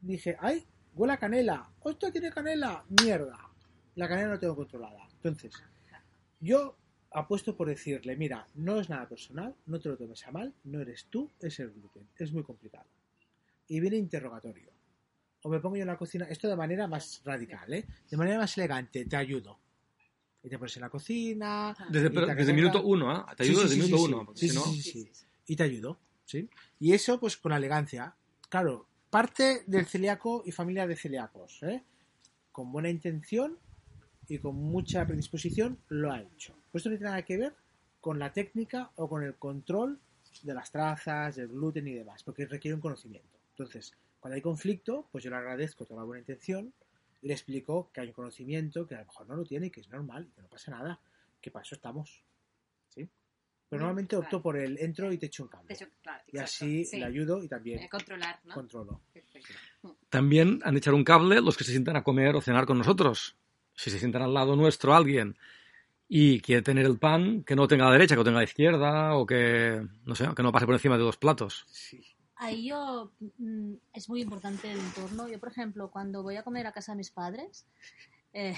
dije, 0.03 0.37
ay, 0.41 0.63
huele 0.95 1.15
a 1.15 1.19
canela, 1.19 1.71
esto 1.87 2.13
tiene 2.13 2.31
canela, 2.31 2.85
mierda. 3.03 3.39
La 3.95 4.09
canela 4.09 4.29
no 4.29 4.35
la 4.35 4.41
tengo 4.41 4.57
controlada. 4.57 5.09
Entonces, 5.13 5.53
yo 6.41 6.77
apuesto 7.13 7.57
por 7.57 7.69
decirle, 7.69 8.17
mira, 8.17 8.47
no 8.55 8.81
es 8.81 8.89
nada 8.89 9.09
personal, 9.09 9.55
no 9.67 9.81
te 9.81 9.89
lo 9.89 9.97
tomes 9.97 10.27
a 10.27 10.31
mal, 10.31 10.55
no 10.65 10.81
eres 10.81 11.07
tú, 11.07 11.31
es 11.41 11.59
el 11.61 11.71
gluten, 11.71 12.09
es 12.17 12.33
muy 12.33 12.43
complicado. 12.43 12.87
Y 13.69 13.81
viene 13.81 13.97
interrogatorio 13.97 14.71
o 15.43 15.49
me 15.49 15.61
pongo 15.61 15.77
yo 15.77 15.83
en 15.83 15.89
la 15.89 15.97
cocina, 15.97 16.27
esto 16.27 16.49
de 16.49 16.57
manera 16.57 16.87
más 16.87 17.23
radical, 17.25 17.73
¿eh? 17.73 17.87
de 18.11 18.17
manera 18.17 18.39
más 18.39 18.57
elegante, 18.59 19.05
te 19.07 19.17
ayudo. 19.17 19.59
Y 20.43 20.49
te 20.49 20.59
pones 20.59 20.77
en 20.77 20.83
la 20.83 20.89
cocina. 20.89 21.77
Desde, 21.91 22.11
pero 22.11 22.55
minuto 22.55 22.83
uno, 22.83 23.15
¿eh? 23.15 23.23
Te 23.37 23.43
ayudo 23.43 23.63
sí, 23.63 23.63
desde 23.63 23.75
sí, 23.75 23.83
minuto 23.83 23.99
sí, 23.99 24.13
uno, 24.13 24.25
porque 24.25 24.41
sí, 24.41 24.49
si 24.49 24.55
no... 24.55 24.63
sí, 24.65 24.83
sí, 24.83 25.11
sí. 25.13 25.27
Y 25.47 25.57
te 25.57 25.63
ayudo, 25.65 25.99
¿sí? 26.25 26.49
Y 26.79 26.93
eso, 26.93 27.21
pues 27.21 27.37
con 27.37 27.53
elegancia. 27.53 28.15
Claro, 28.49 28.87
parte 29.11 29.65
del 29.67 29.87
celíaco 29.87 30.43
y 30.47 30.53
familia 30.53 30.87
de 30.87 30.97
celíacos, 30.97 31.63
¿eh? 31.63 31.85
Con 32.53 32.73
buena 32.73 32.89
intención 32.89 33.59
y 34.31 34.39
con 34.39 34.55
mucha 34.57 35.07
predisposición 35.07 35.79
lo 35.89 36.13
ha 36.13 36.21
hecho. 36.21 36.55
Pues 36.71 36.81
esto 36.83 36.91
no 36.91 36.97
tiene 36.97 37.11
nada 37.11 37.23
que 37.25 37.37
ver 37.37 37.55
con 38.01 38.19
la 38.19 38.33
técnica 38.33 38.91
o 38.97 39.09
con 39.09 39.23
el 39.23 39.35
control 39.35 39.99
de 40.43 40.55
las 40.55 40.71
trazas, 40.71 41.37
del 41.37 41.49
gluten 41.49 41.87
y 41.89 41.95
demás, 41.95 42.23
porque 42.23 42.47
requiere 42.47 42.75
un 42.75 42.81
conocimiento. 42.81 43.39
Entonces, 43.51 43.93
cuando 44.21 44.37
hay 44.37 44.43
conflicto, 44.43 45.09
pues 45.13 45.25
yo 45.25 45.31
le 45.31 45.37
agradezco 45.37 45.85
toda 45.85 46.01
la 46.01 46.07
buena 46.07 46.21
intención 46.21 46.73
y 47.23 47.29
le 47.29 47.35
explico 47.35 47.91
que 47.93 48.01
hay 48.01 48.09
un 48.09 48.15
conocimiento 48.15 48.87
que 48.87 48.95
a 48.95 49.01
lo 49.01 49.07
mejor 49.07 49.27
no 49.29 49.37
lo 49.37 49.45
tiene 49.45 49.67
y 49.67 49.71
que 49.71 49.81
es 49.81 49.89
normal 49.91 50.27
y 50.31 50.35
que 50.35 50.43
no 50.43 50.49
pasa 50.49 50.71
nada, 50.71 51.01
que 51.41 51.51
para 51.51 51.63
eso 51.65 51.75
estamos. 51.75 52.23
¿Sí? 52.89 53.09
Pero 53.69 53.81
Mm, 53.81 53.83
normalmente 53.83 54.17
opto 54.17 54.29
claro. 54.31 54.43
por 54.43 54.57
el 54.57 54.79
entro 54.79 55.13
y 55.13 55.19
te 55.19 55.27
echo 55.27 55.43
un 55.45 55.51
hecho, 55.69 55.87
claro, 56.03 56.23
Y 56.33 56.39
así 56.39 56.85
sí. 56.85 56.99
le 56.99 57.05
ayudo 57.05 57.43
y 57.43 57.49
también 57.49 57.81
Eh, 57.81 57.89
controlar, 57.91 58.41
¿no? 58.45 58.55
controlo. 58.55 59.01
Perfecto. 59.13 59.53
También 60.09 60.61
han 60.65 60.75
de 60.75 60.79
echar 60.79 60.95
un 60.95 61.05
cable 61.05 61.41
los 61.41 61.57
que 61.57 61.65
se 61.65 61.73
sientan 61.73 61.97
a 61.97 62.03
comer 62.03 62.35
o 62.37 62.41
cenar 62.41 62.65
con 62.67 62.79
nosotros. 62.79 63.37
Si 63.81 63.91
se 63.91 63.99
sientan 63.99 64.21
al 64.21 64.35
lado 64.35 64.57
nuestro 64.57 64.95
alguien 64.95 65.37
y 66.07 66.41
quiere 66.41 66.61
tener 66.61 66.85
el 66.85 66.99
pan, 66.99 67.45
que 67.45 67.57
no 67.57 67.67
tenga 67.67 67.85
a 67.85 67.87
la 67.89 67.93
derecha, 67.95 68.15
que 68.15 68.19
lo 68.19 68.25
tenga 68.25 68.39
a 68.39 68.43
la 68.43 68.45
izquierda 68.45 69.15
o 69.17 69.25
que, 69.25 69.87
no 70.05 70.15
sé, 70.15 70.29
que 70.37 70.43
no 70.43 70.53
pase 70.53 70.67
por 70.67 70.75
encima 70.75 70.99
de 70.99 71.05
los 71.05 71.17
platos. 71.17 71.65
Sí. 71.69 72.05
Ahí 72.37 72.69
yo 72.69 73.11
mm, 73.39 73.73
es 73.95 74.09
muy 74.11 74.21
importante 74.21 74.71
el 74.71 74.79
entorno. 74.79 75.29
Yo, 75.29 75.39
por 75.39 75.51
ejemplo, 75.51 75.91
cuando 75.91 76.23
voy 76.23 76.37
a 76.37 76.43
comer 76.43 76.67
a 76.67 76.73
casa 76.73 76.93
de 76.93 76.97
mis 76.99 77.11
padres, 77.11 77.65
eh, 78.35 78.55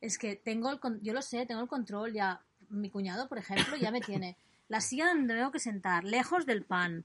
es 0.00 0.16
que 0.18 0.36
tengo 0.36 0.70
el, 0.70 0.80
con- 0.80 1.00
yo 1.02 1.12
lo 1.12 1.20
sé, 1.20 1.44
tengo 1.44 1.60
el 1.60 1.68
control 1.68 2.12
ya. 2.14 2.40
Mi 2.70 2.88
cuñado, 2.90 3.28
por 3.28 3.36
ejemplo, 3.38 3.76
ya 3.76 3.90
me 3.90 4.00
tiene 4.00 4.36
la 4.68 4.80
silla 4.80 5.08
donde 5.08 5.34
tengo 5.34 5.50
que 5.52 5.58
sentar, 5.58 6.04
lejos 6.04 6.46
del 6.46 6.64
pan. 6.64 7.04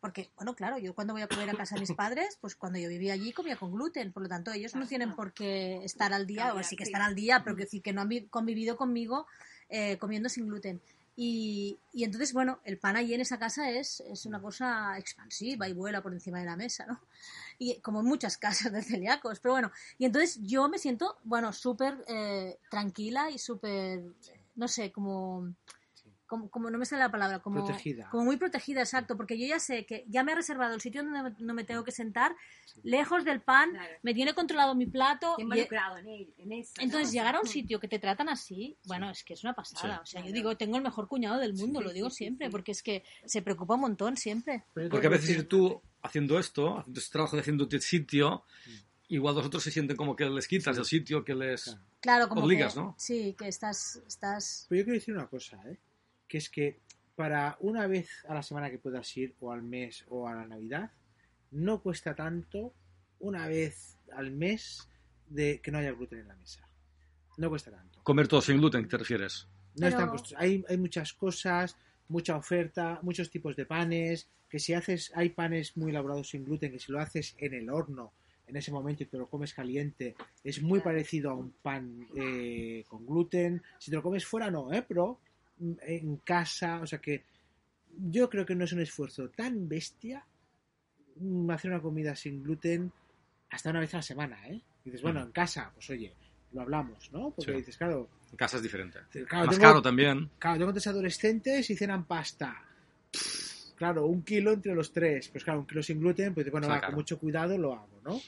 Porque, 0.00 0.30
bueno, 0.36 0.54
claro, 0.54 0.78
yo 0.78 0.94
cuando 0.94 1.14
voy 1.14 1.22
a 1.22 1.26
comer 1.26 1.48
a 1.50 1.54
casa 1.54 1.74
de 1.74 1.80
mis 1.80 1.92
padres, 1.92 2.38
pues 2.40 2.54
cuando 2.54 2.78
yo 2.78 2.88
vivía 2.88 3.14
allí 3.14 3.32
comía 3.32 3.56
con 3.56 3.72
gluten, 3.72 4.12
por 4.12 4.22
lo 4.22 4.28
tanto 4.28 4.52
ellos 4.52 4.74
no 4.74 4.86
tienen 4.86 5.14
por 5.16 5.32
qué 5.32 5.82
estar 5.84 6.12
al 6.12 6.26
día, 6.26 6.52
o 6.54 6.62
sí 6.62 6.76
que 6.76 6.84
están 6.84 7.02
al 7.02 7.14
día, 7.14 7.42
pero 7.42 7.56
que 7.56 7.64
decir 7.64 7.82
que 7.82 7.92
no 7.92 8.02
han 8.02 8.08
vi- 8.08 8.26
convivido 8.28 8.76
conmigo 8.76 9.26
eh, 9.68 9.96
comiendo 9.98 10.28
sin 10.28 10.46
gluten. 10.46 10.80
Y, 11.18 11.78
y 11.94 12.04
entonces, 12.04 12.34
bueno, 12.34 12.60
el 12.64 12.76
pan 12.78 12.94
allí 12.96 13.14
en 13.14 13.22
esa 13.22 13.38
casa 13.38 13.70
es, 13.70 14.00
es 14.00 14.26
una 14.26 14.38
cosa 14.40 14.98
expansiva 14.98 15.66
y 15.66 15.72
vuela 15.72 16.02
por 16.02 16.12
encima 16.12 16.38
de 16.38 16.44
la 16.44 16.56
mesa, 16.56 16.84
¿no? 16.86 17.00
Y 17.58 17.80
como 17.80 18.00
en 18.00 18.06
muchas 18.06 18.36
casas 18.36 18.70
de 18.70 18.82
celíacos, 18.82 19.40
pero 19.40 19.54
bueno, 19.54 19.72
y 19.96 20.04
entonces 20.04 20.38
yo 20.42 20.68
me 20.68 20.78
siento, 20.78 21.16
bueno, 21.24 21.54
súper 21.54 22.04
eh, 22.06 22.58
tranquila 22.70 23.30
y 23.30 23.38
súper, 23.38 24.02
no 24.56 24.68
sé, 24.68 24.92
como, 24.92 25.54
como, 26.26 26.50
como 26.50 26.70
no 26.70 26.78
me 26.78 26.84
sale 26.86 27.02
la 27.02 27.10
palabra, 27.10 27.38
como 27.40 27.64
Protegida. 27.64 28.08
como 28.10 28.24
muy 28.24 28.36
protegida, 28.36 28.80
exacto, 28.80 29.16
porque 29.16 29.38
yo 29.38 29.46
ya 29.46 29.58
sé 29.60 29.86
que 29.86 30.04
ya 30.08 30.22
me 30.24 30.32
he 30.32 30.34
reservado 30.34 30.74
el 30.74 30.80
sitio 30.80 31.02
donde 31.04 31.34
no 31.38 31.54
me 31.54 31.64
tengo 31.64 31.84
que 31.84 31.92
sentar, 31.92 32.34
lejos 32.82 33.24
del 33.24 33.40
pan, 33.40 33.70
Claro. 33.70 33.92
me 34.02 34.14
tiene 34.14 34.34
controlado 34.34 34.74
mi 34.74 34.86
plato. 34.86 35.34
Involucrado 35.38 35.98
en, 35.98 36.08
él- 36.08 36.34
en 36.38 36.52
eso. 36.52 36.72
entonces, 36.78 37.08
¿no? 37.08 37.12
llegar 37.12 37.36
a 37.36 37.40
un 37.40 37.46
Mm. 37.46 37.52
sitio 37.52 37.80
que 37.80 37.88
te 37.88 37.98
tratan 37.98 38.28
así, 38.28 38.76
bueno, 38.86 39.10
es 39.10 39.24
que 39.24 39.34
es 39.34 39.44
una 39.44 39.54
pasada. 39.54 39.96
Sí. 39.96 40.00
O 40.02 40.06
sea, 40.06 40.26
yo 40.26 40.32
digo, 40.32 40.56
tengo 40.56 40.76
el 40.76 40.82
mejor 40.82 41.08
cuñado 41.08 41.38
del 41.38 41.54
mundo, 41.54 41.80
Sí, 41.80 41.84
lo 41.86 41.92
digo 41.92 42.10
sí, 42.10 42.14
sí, 42.16 42.24
siempre, 42.24 42.46
sí. 42.48 42.50
porque 42.50 42.72
es 42.72 42.82
que 42.82 43.04
se 43.24 43.42
preocupa 43.42 43.74
un 43.74 43.80
montón 43.80 44.16
siempre. 44.16 44.64
Porque 44.74 45.06
a 45.06 45.10
veces 45.10 45.30
ir 45.30 45.48
tú 45.48 45.80
haciendo 46.02 46.38
esto, 46.38 46.78
haciendo 46.78 47.00
este 47.00 47.12
trabajo 47.12 47.36
de 47.36 47.40
haciéndote 47.42 47.80
sitio, 47.80 48.44
igual 49.08 49.34
los 49.36 49.46
otros 49.46 49.62
se 49.62 49.70
sienten 49.70 49.96
como 49.96 50.16
que 50.16 50.24
les 50.26 50.48
quitas 50.48 50.74
Sí. 50.76 50.80
el 50.80 50.84
sitio, 50.86 51.24
que 51.24 51.34
les... 51.34 51.64
Claro. 51.64 51.80
Claro, 52.00 52.28
como 52.28 52.42
Obligas, 52.44 52.74
que, 52.74 52.80
¿no? 52.80 52.94
Sí, 52.98 53.34
que 53.36 53.48
estás, 53.48 54.00
estás... 54.06 54.66
Pero 54.68 54.80
yo 54.80 54.84
quiero 54.84 54.98
decir 54.98 55.14
una 55.14 55.26
cosa, 55.26 55.60
¿eh? 55.66 55.76
Que 56.28 56.38
es 56.38 56.50
que 56.50 56.80
para 57.14 57.56
una 57.60 57.86
vez 57.86 58.08
a 58.28 58.34
la 58.34 58.42
semana 58.42 58.70
que 58.70 58.78
puedas 58.78 59.16
ir, 59.16 59.34
o 59.40 59.52
al 59.52 59.62
mes, 59.62 60.04
o 60.08 60.28
a 60.28 60.34
la 60.34 60.46
Navidad, 60.46 60.90
no 61.50 61.80
cuesta 61.80 62.14
tanto 62.14 62.72
una 63.20 63.46
vez 63.48 63.96
al 64.14 64.30
mes 64.30 64.88
de 65.28 65.60
que 65.60 65.70
no 65.70 65.78
haya 65.78 65.92
gluten 65.92 66.20
en 66.20 66.28
la 66.28 66.36
mesa. 66.36 66.68
No 67.38 67.48
cuesta 67.48 67.70
tanto. 67.70 68.00
Comer 68.02 68.28
todo 68.28 68.40
sin 68.40 68.58
gluten, 68.58 68.86
¿te 68.88 68.96
refieres? 68.98 69.48
No 69.76 69.88
Pero- 69.88 70.14
están. 70.14 70.38
Hay, 70.42 70.64
hay 70.68 70.76
muchas 70.76 71.12
cosas, 71.12 71.76
mucha 72.08 72.36
oferta, 72.36 72.98
muchos 73.02 73.30
tipos 73.30 73.56
de 73.56 73.66
panes, 73.66 74.28
que 74.48 74.58
si 74.58 74.74
haces, 74.74 75.10
hay 75.14 75.30
panes 75.30 75.76
muy 75.76 75.90
elaborados 75.90 76.28
sin 76.30 76.44
gluten, 76.44 76.70
que 76.72 76.78
si 76.78 76.92
lo 76.92 77.00
haces 77.00 77.34
en 77.38 77.54
el 77.54 77.68
horno, 77.70 78.12
en 78.46 78.56
ese 78.56 78.70
momento 78.70 79.02
y 79.02 79.06
te 79.06 79.18
lo 79.18 79.28
comes 79.28 79.52
caliente, 79.52 80.14
es 80.44 80.62
muy 80.62 80.80
parecido 80.80 81.30
a 81.30 81.34
un 81.34 81.50
pan 81.50 82.06
eh, 82.14 82.84
con 82.88 83.04
gluten. 83.04 83.60
Si 83.78 83.90
te 83.90 83.96
lo 83.96 84.02
comes 84.02 84.24
fuera, 84.24 84.50
no, 84.50 84.72
¿eh? 84.72 84.84
Pero 84.86 85.18
en 85.58 86.16
casa, 86.18 86.80
o 86.82 86.86
sea 86.86 86.98
que 87.00 87.24
yo 87.98 88.28
creo 88.28 88.44
que 88.44 88.54
no 88.54 88.64
es 88.64 88.72
un 88.72 88.80
esfuerzo 88.80 89.30
tan 89.30 89.68
bestia 89.68 90.24
mm, 91.16 91.50
hacer 91.50 91.70
una 91.70 91.80
comida 91.80 92.14
sin 92.14 92.42
gluten 92.42 92.92
hasta 93.50 93.70
una 93.70 93.80
vez 93.80 93.94
a 93.94 93.98
la 93.98 94.02
semana, 94.02 94.46
¿eh? 94.48 94.60
Y 94.84 94.90
dices, 94.90 95.02
bueno, 95.02 95.22
en 95.22 95.32
casa, 95.32 95.70
pues 95.74 95.88
oye, 95.90 96.12
lo 96.52 96.60
hablamos, 96.62 97.10
¿no? 97.12 97.30
Porque 97.30 97.52
Sí. 97.52 97.56
dices, 97.58 97.76
claro, 97.76 98.08
En 98.30 98.36
casa 98.36 98.56
es 98.56 98.62
diferente. 98.64 98.98
Claro, 99.28 99.46
Más 99.46 99.56
tengo- 99.56 99.68
caro 99.68 99.80
también. 99.82 100.28
Claro, 100.38 100.58
tengo 100.58 100.72
tres 100.72 100.86
adolescentes 100.88 101.70
y 101.70 101.76
cenan 101.76 102.04
pasta. 102.06 102.60
Claro, 103.76 104.06
un 104.06 104.22
kilo 104.22 104.52
entre 104.52 104.74
los 104.74 104.92
tres. 104.92 105.28
Pues 105.28 105.44
claro, 105.44 105.60
un 105.60 105.66
kilo 105.66 105.82
sin 105.82 106.00
gluten, 106.00 106.34
pues 106.34 106.50
bueno, 106.50 106.66
va, 106.68 106.80
con 106.80 106.94
mucho 106.96 107.18
cuidado 107.18 107.56
lo 107.56 107.72
hago, 107.74 108.00
¿no? 108.04 108.20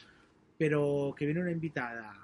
Pero 0.56 1.14
que 1.16 1.24
viene 1.26 1.40
una 1.40 1.50
invitada 1.50 2.14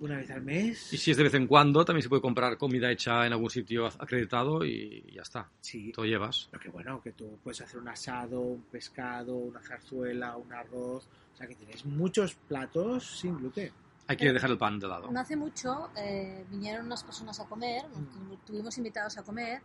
una 0.00 0.16
vez 0.18 0.30
al 0.30 0.42
mes. 0.42 0.92
Y 0.92 0.96
si 0.98 1.10
es 1.10 1.16
de 1.16 1.24
vez 1.24 1.34
en 1.34 1.46
cuando, 1.46 1.84
también 1.84 2.02
se 2.02 2.08
puede 2.08 2.22
comprar 2.22 2.56
comida 2.56 2.90
hecha 2.90 3.26
en 3.26 3.32
algún 3.32 3.50
sitio 3.50 3.86
acreditado 3.86 4.64
y 4.64 5.04
ya 5.12 5.22
está. 5.22 5.48
Sí, 5.60 5.92
Te 5.92 6.00
lo 6.00 6.06
llevas. 6.06 6.48
pero 6.50 6.62
que 6.62 6.68
bueno, 6.70 7.00
que 7.00 7.12
tú 7.12 7.38
puedes 7.42 7.60
hacer 7.60 7.78
un 7.80 7.88
asado, 7.88 8.40
un 8.40 8.62
pescado, 8.62 9.34
una 9.36 9.60
zarzuela, 9.60 10.36
un 10.36 10.52
arroz. 10.52 11.08
O 11.34 11.36
sea, 11.36 11.46
que 11.46 11.54
tienes 11.54 11.84
muchos 11.84 12.34
platos 12.34 13.18
sin 13.20 13.36
gluten. 13.36 13.72
Hay 14.06 14.16
que 14.16 14.32
dejar 14.32 14.50
el 14.50 14.58
pan 14.58 14.78
de 14.78 14.88
lado. 14.88 15.10
No 15.10 15.20
hace 15.20 15.36
mucho 15.36 15.90
eh, 15.96 16.44
vinieron 16.50 16.86
unas 16.86 17.04
personas 17.04 17.38
a 17.40 17.44
comer, 17.46 17.82
Mm. 17.94 18.46
tuvimos 18.46 18.76
invitados 18.78 19.18
a 19.18 19.22
comer 19.22 19.60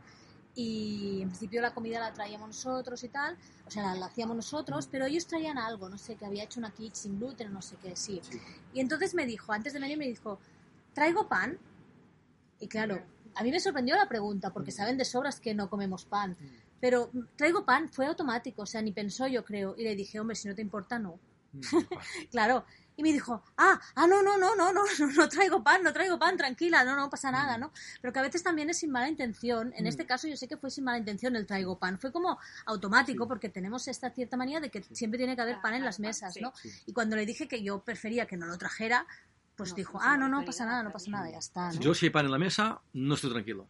y 0.56 1.22
en 1.22 1.30
principio 1.30 1.62
la 1.62 1.74
comida 1.74 2.00
la 2.00 2.14
traíamos 2.14 2.48
nosotros 2.48 3.04
y 3.04 3.10
tal, 3.10 3.36
o 3.66 3.72
sea, 3.72 3.84
la, 3.84 3.96
la 3.96 4.06
hacíamos 4.06 4.36
Mm. 4.36 4.38
nosotros, 4.38 4.88
pero 4.92 5.06
ellos 5.06 5.26
traían 5.26 5.58
algo, 5.58 5.90
no 5.90 5.98
sé, 5.98 6.16
que 6.16 6.26
había 6.26 6.44
hecho 6.44 6.60
una 6.60 6.72
quiche 6.72 6.96
sin 6.96 7.18
gluten, 7.18 7.52
no 7.52 7.62
sé 7.62 7.76
qué, 7.82 7.96
sí. 7.96 8.22
Sí. 8.24 8.40
Y 8.74 8.80
entonces 8.80 9.14
me 9.16 9.26
dijo, 9.26 9.52
antes 9.52 9.74
de 9.74 9.80
venir 9.80 9.98
me 9.98 10.08
dijo, 10.08 10.40
¿traigo 10.94 11.28
pan? 11.28 11.58
Y 12.60 12.68
claro, 12.68 13.02
a 13.36 13.44
mí 13.44 13.52
me 13.52 13.60
sorprendió 13.60 13.96
la 13.96 14.08
pregunta, 14.08 14.52
porque 14.52 14.72
saben 14.72 14.98
de 14.98 15.06
sobras 15.06 15.40
que 15.40 15.54
no 15.56 15.70
comemos 15.70 16.06
pan. 16.06 16.38
Pero 16.80 17.10
mm, 17.12 17.20
traigo 17.36 17.66
pan, 17.66 17.90
fue 17.90 18.06
automático, 18.06 18.62
o 18.62 18.66
sea, 18.66 18.82
ni 18.82 18.92
pensó 18.92 19.26
yo 19.28 19.44
creo. 19.44 19.76
Y 19.78 19.84
le 19.84 19.96
dije, 19.96 20.20
hombre, 20.20 20.36
si 20.36 20.48
no 20.48 20.56
te 20.56 20.62
importa, 20.62 21.00
no. 21.00 21.20
Mm. 21.54 21.62
Claro. 22.32 22.66
Y 22.96 23.04
me 23.04 23.12
dijo, 23.12 23.44
ah, 23.58 23.80
ah, 23.96 24.08
no, 24.08 24.22
no, 24.22 24.38
no, 24.38 24.56
no, 24.56 24.72
no, 24.72 24.84
no, 24.84 25.08
no 25.18 25.30
traigo 25.30 25.64
pan, 25.64 25.82
no 25.84 25.92
traigo 25.94 26.20
pan, 26.20 26.38
tranquila, 26.38 26.84
no, 26.84 26.96
no 26.96 27.10
pasa 27.10 27.32
nada, 27.32 27.58
¿no? 27.58 27.72
Pero 28.02 28.14
que 28.14 28.20
a 28.20 28.22
veces 28.22 28.44
también 28.44 28.70
es 28.70 28.78
sin 28.80 28.92
mala 28.92 29.10
intención. 29.10 29.74
En 29.76 29.86
Mm. 29.86 29.88
este 29.88 30.06
caso 30.06 30.28
yo 30.28 30.38
sé 30.38 30.48
que 30.48 30.58
fue 30.58 30.70
sin 30.70 30.84
mala 30.84 30.98
intención 31.00 31.36
el 31.36 31.46
traigo 31.46 31.80
pan. 31.80 31.98
Fue 32.00 32.12
como 32.12 32.38
automático 32.66 33.24
Sí. 33.26 33.28
porque 33.28 33.50
tenemos 33.50 33.88
esta 33.88 34.10
cierta 34.12 34.38
manía 34.38 34.60
de 34.60 34.70
que 34.70 34.84
siempre 34.92 35.18
tiene 35.18 35.36
que 35.36 35.42
haber 35.42 35.60
pan 35.62 35.74
en 35.74 35.84
las 35.84 36.00
mesas, 36.00 36.34
Sí. 36.36 36.42
¿no? 36.42 36.54
Sí. 36.56 36.70
Y 36.86 36.94
cuando 36.94 37.16
le 37.16 37.26
dije 37.26 37.48
que 37.48 37.64
yo 37.64 37.80
prefería 37.84 38.26
que 38.28 38.38
no 38.38 38.46
lo 38.46 38.58
trajera, 38.58 39.06
pues 39.56 39.70
No, 39.72 39.76
dijo, 39.76 39.94
pues 39.94 40.04
ah, 40.08 40.18
no, 40.18 40.28
no 40.30 40.44
pasa 40.46 40.66
nada, 40.66 40.84
no 40.84 40.92
pasa 40.92 41.10
nada, 41.12 41.30
ya 41.30 41.38
está, 41.38 41.72
¿no? 41.72 41.80
Yo 41.80 41.94
si 41.94 42.08
hay 42.08 42.10
pan 42.12 42.26
en 42.26 42.32
la 42.32 42.40
mesa, 42.40 42.82
no 42.94 43.16
estoy 43.16 43.32
tranquilo. 43.32 43.68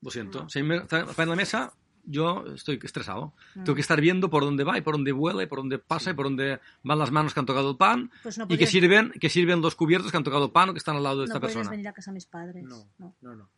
Lo 0.00 0.10
siento. 0.10 0.42
No. 0.44 0.48
Si 0.48 0.60
hay 0.60 0.80
pan 0.86 1.08
en 1.18 1.28
la 1.28 1.36
mesa, 1.36 1.72
yo 2.10 2.44
estoy 2.54 2.78
estresado. 2.82 3.34
Mm. 3.54 3.64
Tengo 3.64 3.74
que 3.74 3.80
estar 3.80 4.00
viendo 4.00 4.30
por 4.30 4.42
dónde 4.44 4.64
va 4.64 4.78
y 4.78 4.80
por 4.80 4.94
dónde 4.94 5.12
vuela 5.12 5.42
y 5.42 5.46
por 5.46 5.58
dónde 5.58 5.78
pasa 5.78 6.10
y 6.10 6.14
por 6.14 6.26
dónde 6.26 6.58
van 6.82 6.98
las 6.98 7.10
manos 7.10 7.34
que 7.34 7.40
han 7.40 7.46
tocado 7.46 7.70
el 7.70 7.76
pan 7.76 8.10
Pues 8.22 8.38
no 8.38 8.46
y 8.48 8.56
que 8.56 8.66
sirven, 8.66 9.12
que 9.12 9.28
sirven 9.28 9.60
los 9.60 9.74
cubiertos 9.74 10.10
que 10.10 10.16
han 10.16 10.24
tocado 10.24 10.46
el 10.46 10.50
pan 10.50 10.70
o 10.70 10.72
que 10.72 10.78
están 10.78 10.96
al 10.96 11.02
lado 11.02 11.20
de 11.20 11.26
no 11.26 11.32
esta 11.34 11.40
persona. 11.40 11.70
venir 11.70 11.88
a 11.88 11.92
casa 11.92 12.10
de 12.10 12.14
mis 12.14 12.26
padres. 12.26 12.64
No, 12.64 12.88
no. 12.98 13.14
no, 13.20 13.34
no. 13.34 13.50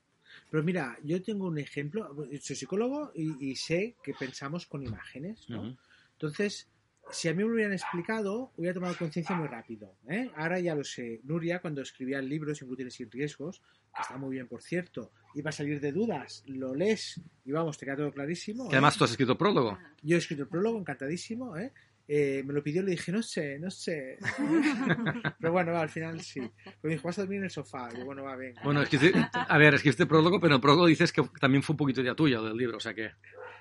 Pero 0.51 0.63
mira, 0.65 0.99
yo 1.05 1.23
tengo 1.23 1.47
un 1.47 1.59
ejemplo. 1.59 2.15
Soy 2.43 2.57
psicólogo 2.57 3.13
y, 3.15 3.51
y 3.51 3.57
sé 3.57 3.97
que 4.03 4.15
pensamos 4.15 4.67
con 4.67 4.83
imágenes, 4.83 5.49
¿no? 5.49 5.77
Entonces, 6.13 6.69
si 7.11 7.29
a 7.29 7.33
mí 7.33 7.39
me 7.39 7.49
lo 7.49 7.55
hubieran 7.55 7.73
explicado, 7.73 8.53
hubiera 8.57 8.75
tomado 8.75 8.97
conciencia 8.97 9.37
muy 9.37 9.49
rápido. 9.49 9.97
¿eh? 10.09 10.31
Ahora 10.37 10.61
ya 10.61 10.75
lo 10.75 10.85
sé. 10.85 11.21
Nuria, 11.25 11.61
cuando 11.61 11.83
escribía 11.83 12.19
el 12.19 12.29
libro 12.29 12.55
Sin 12.55 12.69
gluten 12.69 12.89
y 12.89 12.91
sin 12.91 13.11
riesgos, 13.11 13.63
que 13.95 14.03
está 14.03 14.17
muy 14.17 14.31
bien, 14.31 14.47
por 14.47 14.63
cierto, 14.63 15.13
iba 15.35 15.51
a 15.51 15.53
salir 15.53 15.81
de 15.81 15.93
dudas, 15.93 16.43
lo 16.47 16.75
lees 16.75 17.21
y 17.45 17.53
vamos, 17.53 17.79
te 17.79 17.87
queda 17.87 17.97
todo 17.97 18.13
clarísimo. 18.13 18.69
Que 18.69 18.75
¿eh? 18.75 18.79
además 18.79 18.97
tú 18.97 19.05
has 19.05 19.11
escrito 19.11 19.37
prólogo. 19.37 19.79
Yo 20.03 20.17
he 20.17 20.19
escrito 20.19 20.43
el 20.43 20.49
prólogo, 20.49 20.79
encantadísimo. 20.79 21.57
¿eh? 21.57 21.73
Eh, 22.13 22.43
me 22.45 22.53
lo 22.53 22.61
pidió 22.61 22.83
y 22.83 22.87
le 22.87 22.91
dije, 22.91 23.13
no 23.13 23.23
sé, 23.23 23.57
no 23.61 23.71
sé. 23.71 24.19
pero 25.39 25.53
bueno, 25.53 25.71
va, 25.71 25.83
al 25.83 25.89
final 25.89 26.21
sí. 26.21 26.41
Me 26.83 26.91
dijo, 26.91 27.07
vas 27.07 27.19
a 27.19 27.23
dormir 27.23 27.39
en 27.39 27.45
el 27.45 27.51
sofá. 27.51 27.89
Y 27.95 27.99
yo, 27.99 28.05
bueno, 28.05 28.25
va, 28.25 28.35
venga. 28.35 28.61
Bueno, 28.65 28.83
es 28.83 28.89
que 28.89 28.97
este- 28.97 29.13
a 29.33 29.59
ver, 29.59 29.75
escribiste 29.75 30.07
prólogo, 30.07 30.41
pero 30.41 30.57
el 30.57 30.61
prólogo 30.61 30.87
dices 30.87 31.13
que 31.13 31.23
también 31.41 31.63
fue 31.63 31.75
un 31.75 31.79
poquito 31.79 32.01
idea 32.01 32.17
tuya 32.17 32.41
del 32.41 32.57
libro, 32.57 32.79
o 32.79 32.81
sea 32.81 32.95
que... 32.95 33.13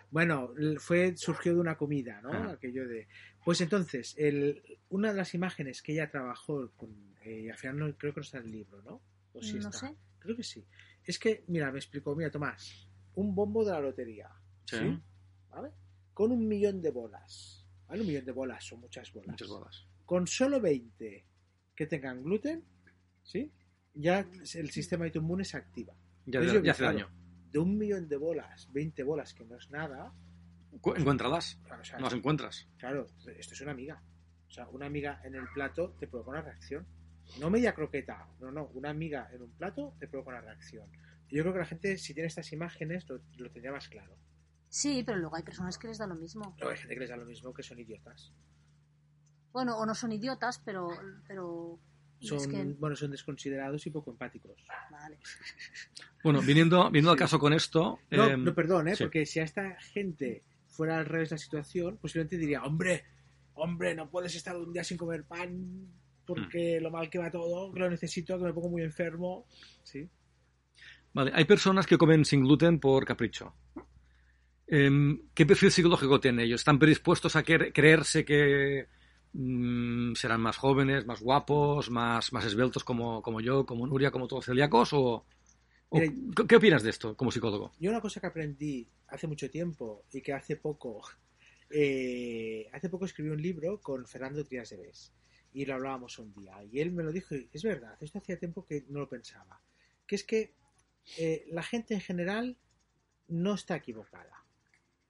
Bueno, 0.10 0.52
fue, 0.80 1.16
surgió 1.16 1.54
de 1.54 1.60
una 1.60 1.78
comida, 1.78 2.20
¿no? 2.24 2.32
Ajá. 2.32 2.52
Aquello 2.54 2.88
de... 2.88 3.08
Pues 3.46 3.62
entonces, 3.62 4.16
el, 4.18 4.62
una 4.90 5.12
de 5.12 5.18
las 5.18 5.34
imágenes 5.34 5.82
que 5.82 5.94
ella 5.94 6.10
trabajó, 6.12 6.72
con, 6.76 6.90
eh, 7.24 7.42
y 7.46 7.50
al 7.50 7.58
final 7.58 7.78
no, 7.80 7.98
creo 7.98 8.14
que 8.14 8.20
no 8.20 8.24
está 8.24 8.38
en 8.40 8.46
el 8.46 8.52
libro, 8.52 8.82
¿no? 8.84 9.02
O 9.34 9.42
sí 9.42 9.54
No 9.60 9.70
está. 9.70 9.88
sé. 9.88 9.96
Creo 10.20 10.36
que 10.36 10.44
sí. 10.44 10.66
Es 11.04 11.18
que, 11.18 11.44
mira, 11.48 11.72
me 11.72 11.80
explicó, 11.80 12.16
mira, 12.16 12.30
Tomás, 12.30 12.88
un 13.16 13.34
bombo 13.34 13.64
de 13.66 13.72
la 13.72 13.80
lotería, 13.80 14.30
Sí. 14.66 15.00
¿vale? 15.50 15.72
Con 16.14 16.32
un 16.32 16.48
millón 16.48 16.82
de 16.82 16.92
bolas, 16.92 17.66
¿vale? 17.88 18.02
Un 18.02 18.08
millón 18.08 18.26
de 18.26 18.32
bolas, 18.34 18.64
son 18.66 18.82
muchas 18.82 19.12
bolas. 19.14 19.30
Muchas 19.30 19.48
bolas. 19.48 19.88
Con 20.06 20.28
solo 20.28 20.60
20 20.60 21.26
que 21.76 21.86
tengan 21.88 22.22
gluten, 22.24 22.64
¿sí? 23.24 23.52
Ya 23.94 24.20
el 24.56 24.70
sistema 24.70 25.06
autoinmune 25.06 25.46
se 25.46 25.58
activa. 25.58 25.94
Ya, 26.26 26.40
Entonces, 26.40 26.54
ya- 26.54 26.66
ya 26.66 26.72
hace 26.74 26.80
claro, 26.84 26.98
daño. 26.98 27.10
De 27.52 27.60
un 27.60 27.78
millón 27.78 28.08
de 28.10 28.18
bolas, 28.18 28.68
20 28.74 29.02
bolas, 29.04 29.34
que 29.34 29.46
no 29.46 29.56
es 29.56 29.70
nada, 29.72 30.14
Encuéntralas. 30.74 31.60
o 31.80 31.84
sea, 31.84 31.98
No 31.98 32.06
las 32.06 32.14
encuentras. 32.14 32.68
Claro, 32.78 33.08
esto 33.38 33.54
es 33.54 33.62
una 33.62 33.72
amiga. 33.72 34.02
O 34.48 34.52
sea, 34.52 34.68
una 34.70 34.86
amiga 34.88 35.22
en 35.24 35.36
el 35.36 35.48
plato 35.54 35.96
te 36.00 36.08
provoca 36.08 36.32
una 36.32 36.42
reacción. 36.42 36.86
No 37.40 37.50
media 37.50 37.74
croqueta, 37.74 38.28
no, 38.40 38.52
no, 38.52 38.66
una 38.74 38.90
amiga 38.90 39.30
en 39.32 39.44
un 39.44 39.52
plato 39.52 39.94
te 40.00 40.08
provoca 40.08 40.32
una 40.32 40.42
reacción. 40.42 40.90
Yo 41.30 41.44
creo 41.44 41.54
que 41.54 41.60
la 41.60 41.66
gente, 41.66 41.98
si 41.98 42.14
tiene 42.16 42.28
estas 42.28 42.52
imágenes, 42.54 43.08
lo, 43.08 43.20
lo 43.38 43.52
tendría 43.52 43.72
más 43.72 43.88
claro. 43.88 44.18
Sí, 44.68 45.04
pero 45.06 45.20
luego 45.20 45.36
hay 45.36 45.44
personas 45.44 45.78
que 45.78 45.88
les 45.88 45.98
da 46.00 46.08
lo 46.08 46.16
mismo. 46.16 46.56
No, 46.60 46.70
hay 46.70 46.78
gente 46.78 46.96
que 46.96 47.00
les 47.02 47.10
da 47.10 47.18
lo 47.18 47.26
mismo, 47.26 47.54
que 47.54 47.62
son 47.62 47.80
idiotas. 47.80 48.34
Bueno, 49.52 49.78
o 49.78 49.86
no 49.86 49.94
son 49.96 50.12
idiotas, 50.12 50.60
pero... 50.64 50.90
pero 51.28 51.80
Son, 52.20 52.38
es 52.38 52.48
que... 52.48 52.64
bueno, 52.80 52.96
son 52.96 53.12
desconsiderados 53.12 53.86
y 53.88 53.92
poco 53.92 54.12
empáticos. 54.12 54.64
Vale. 54.92 55.20
Bueno, 56.24 56.42
viniendo, 56.42 56.86
viniendo 56.88 57.12
al 57.12 57.18
caso 57.18 57.40
con 57.40 57.54
esto... 57.54 58.00
No, 58.12 58.26
eh, 58.26 58.38
no, 58.38 58.54
perdón, 58.54 58.90
¿eh? 58.90 58.96
sí. 58.96 59.04
porque 59.04 59.26
si 59.26 59.40
a 59.40 59.44
esta 59.44 59.80
gente 59.80 60.44
fuera 60.80 60.98
al 60.98 61.06
revés 61.06 61.32
la 61.32 61.38
situación, 61.38 61.98
posiblemente 61.98 62.38
diría, 62.38 62.64
hombre, 62.64 63.04
hombre, 63.56 63.94
no 63.94 64.10
puedes 64.10 64.34
estar 64.34 64.56
un 64.56 64.72
día 64.72 64.82
sin 64.86 64.96
comer 64.98 65.26
pan 65.26 65.90
porque 66.26 66.80
lo 66.80 66.90
mal 66.90 67.10
que 67.10 67.20
va 67.20 67.30
todo, 67.30 67.70
que 67.74 67.80
lo 67.82 67.90
necesito, 67.90 68.38
que 68.38 68.46
me 68.46 68.54
pongo 68.54 68.70
muy 68.70 68.82
enfermo. 68.84 69.46
Sí. 69.84 70.08
Vale, 71.14 71.32
hay 71.36 71.44
personas 71.44 71.86
que 71.86 71.98
comen 71.98 72.24
sin 72.24 72.46
gluten 72.46 72.80
por 72.80 73.04
capricho. 73.04 73.54
Em, 74.68 75.20
¿Qué 75.34 75.46
perfil 75.46 75.70
psicológico 75.72 76.22
tienen 76.22 76.46
ellos? 76.46 76.62
¿Están 76.62 76.80
predispuestos 76.80 77.36
a 77.36 77.44
cre- 77.44 77.74
creerse 77.74 78.24
que 78.24 78.88
mm, 79.34 80.14
serán 80.14 80.40
más 80.40 80.56
jóvenes, 80.56 81.06
más 81.06 81.20
guapos, 81.20 81.90
más, 81.90 82.32
más 82.32 82.46
esbeltos 82.46 82.86
como, 82.86 83.22
como 83.22 83.42
yo, 83.42 83.66
como 83.66 83.86
Nuria, 83.86 84.12
como 84.12 84.28
todos 84.28 84.46
celíacos? 84.46 84.94
¿O, 84.94 85.26
o- 85.90 86.00
Mira, 86.00 86.14
¿qué- 86.38 86.48
¿Qué 86.48 86.56
opinas 86.56 86.84
de 86.84 86.92
esto 86.92 87.18
como 87.18 87.32
psicólogo? 87.32 87.72
Yo 87.80 87.90
una 87.90 88.00
cosa 88.00 88.22
que 88.22 88.28
aprendí 88.28 88.88
hace 89.12 89.28
mucho 89.28 89.50
tiempo 89.50 90.06
y 90.12 90.22
que 90.22 90.34
hace 90.34 90.56
poco, 90.56 91.02
eh, 91.70 92.68
hace 92.72 92.90
poco 92.90 93.06
escribí 93.06 93.30
un 93.30 93.42
libro 93.42 93.82
con 93.82 94.06
Fernando 94.06 94.44
Trias 94.44 94.70
de 94.70 94.78
Bes 94.78 95.14
y 95.54 95.66
lo 95.66 95.76
hablábamos 95.76 96.20
un 96.20 96.34
día 96.34 96.64
y 96.64 96.80
él 96.80 96.92
me 96.92 97.04
lo 97.04 97.12
dijo 97.12 97.36
y 97.36 97.50
es 97.52 97.64
verdad, 97.64 97.98
esto 98.02 98.20
hacía 98.20 98.38
tiempo 98.38 98.66
que 98.66 98.86
no 98.90 99.00
lo 99.00 99.10
pensaba, 99.10 99.62
que 100.06 100.16
es 100.16 100.24
que 100.24 100.54
eh, 101.18 101.46
la 101.50 101.64
gente 101.64 101.94
en 101.94 102.02
general 102.02 102.58
no 103.28 103.56
está 103.56 103.76
equivocada, 103.76 104.46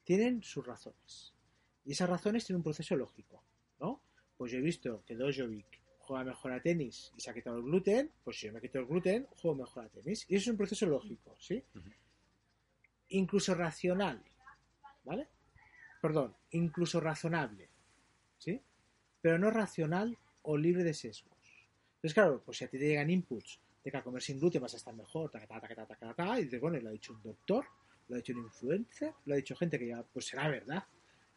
tienen 0.04 0.44
sus 0.44 0.66
razones 0.66 1.34
y 1.86 1.92
esas 1.92 2.10
razones 2.10 2.46
tienen 2.46 2.60
un 2.60 2.64
proceso 2.64 2.96
lógico, 2.96 3.44
¿no? 3.80 4.02
Pues 4.38 4.52
yo 4.52 4.60
he 4.60 4.62
visto 4.62 5.04
que 5.06 5.16
Dojovic 5.16 5.80
juega 6.10 6.24
mejor 6.24 6.52
a 6.54 6.62
tenis 6.62 7.12
y 7.16 7.22
se 7.22 7.30
ha 7.30 7.34
quitado 7.34 7.58
el 7.58 7.64
gluten, 7.64 8.12
pues 8.24 8.40
si 8.40 8.48
yo 8.48 8.54
me 8.54 8.62
quito 8.62 8.80
el 8.80 8.88
gluten, 8.88 9.28
juego 9.30 9.58
mejor 9.58 9.86
a 9.86 9.90
tenis. 9.90 10.26
Y 10.28 10.36
eso 10.36 10.46
es 10.46 10.48
un 10.48 10.58
proceso 10.58 10.88
lógico, 10.88 11.36
¿sí? 11.40 11.64
Incluso 13.10 13.56
racional, 13.56 14.24
¿vale? 15.04 15.28
Perdón, 16.02 16.36
incluso 16.52 17.00
razonable, 17.00 17.70
¿sí? 18.38 18.62
Pero 19.22 19.38
no 19.38 19.52
racional 19.52 20.18
o 20.44 20.58
libre 20.58 20.84
de 20.84 20.94
sesgos. 20.94 21.38
Entonces, 21.96 22.14
claro, 22.14 22.42
pues 22.46 22.58
si 22.58 22.64
a 22.64 22.70
ti 22.70 22.80
te 22.80 22.88
llegan 22.88 23.10
inputs 23.10 23.60
de 23.84 23.92
que 23.92 23.98
a 23.98 24.04
comer 24.04 24.22
sin 24.22 24.40
gluten 24.40 24.62
vas 24.62 24.74
a 24.74 24.78
estar 24.78 24.94
mejor, 24.94 25.30
ta, 25.30 25.40
ta, 25.46 25.60
ta, 25.60 25.86
ta, 25.86 25.96
ta, 25.96 26.14
ta, 26.14 26.40
y 26.40 26.46
dices, 26.46 26.62
bueno, 26.62 26.80
lo 26.80 26.90
ha 26.90 26.94
dicho 26.94 27.14
un 27.14 27.22
doctor, 27.22 27.66
lo 28.08 28.16
ha 28.16 28.18
dicho 28.18 28.34
un 28.34 28.46
influencer, 28.46 29.14
lo 29.26 29.34
ha 29.34 29.38
dicho 29.38 29.56
gente 29.56 29.78
que 29.78 29.88
ya, 29.88 30.04
pues 30.04 30.28
será 30.28 30.48
verdad, 30.48 30.84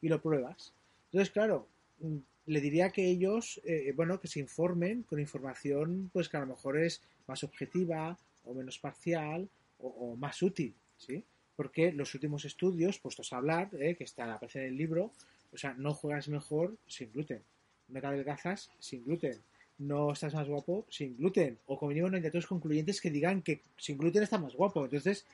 y 0.01 0.09
lo 0.09 0.21
pruebas. 0.23 0.73
Entonces, 1.07 1.31
claro, 1.31 1.69
mm, 1.99 2.19
le 2.47 2.61
diría 2.61 2.91
que 2.91 3.09
ellos, 3.09 3.61
eh, 3.65 3.93
bueno, 3.97 4.21
que 4.21 4.29
se 4.29 4.41
informen 4.41 5.03
con 5.03 5.19
información, 5.19 6.11
pues 6.13 6.29
que 6.29 6.37
a 6.37 6.41
lo 6.41 6.47
mejor 6.47 6.79
es 6.79 7.03
más 7.27 7.43
objetiva 7.45 8.17
o 8.45 8.55
menos 8.55 8.79
parcial 8.79 9.49
o, 9.79 9.89
o 9.89 10.17
más 10.17 10.43
útil, 10.43 10.75
¿sí? 10.97 11.25
Porque 11.57 11.93
los 11.93 12.15
últimos 12.15 12.45
estudios, 12.45 12.99
puestos 12.99 13.33
a 13.33 13.37
hablar, 13.37 13.71
eh, 13.79 13.95
que 13.95 14.05
está 14.05 14.35
aparece 14.35 14.61
en 14.61 14.67
el 14.67 14.77
libro, 14.77 15.13
o 15.53 15.57
sea, 15.57 15.75
no 15.75 15.93
juegas 15.95 16.29
mejor 16.29 16.77
sin 16.87 17.13
gluten, 17.13 17.43
no 17.89 18.01
te 18.01 18.07
adelgazas 18.07 18.71
sin 18.79 19.05
gluten, 19.05 19.39
no 19.79 20.13
estás 20.13 20.35
más 20.35 20.49
guapo 20.49 20.87
sin 20.89 21.17
gluten, 21.17 21.59
o 21.67 21.79
como 21.79 21.91
mínimo 21.91 22.09
no 22.09 22.17
hay 22.17 22.23
datos 22.23 22.47
concluyentes 22.47 23.01
que 23.01 23.11
digan 23.11 23.43
que 23.43 23.63
sin 23.77 23.99
gluten 23.99 24.23
está 24.23 24.39
más 24.39 24.55
guapo. 24.55 24.85
Entonces, 24.85 25.27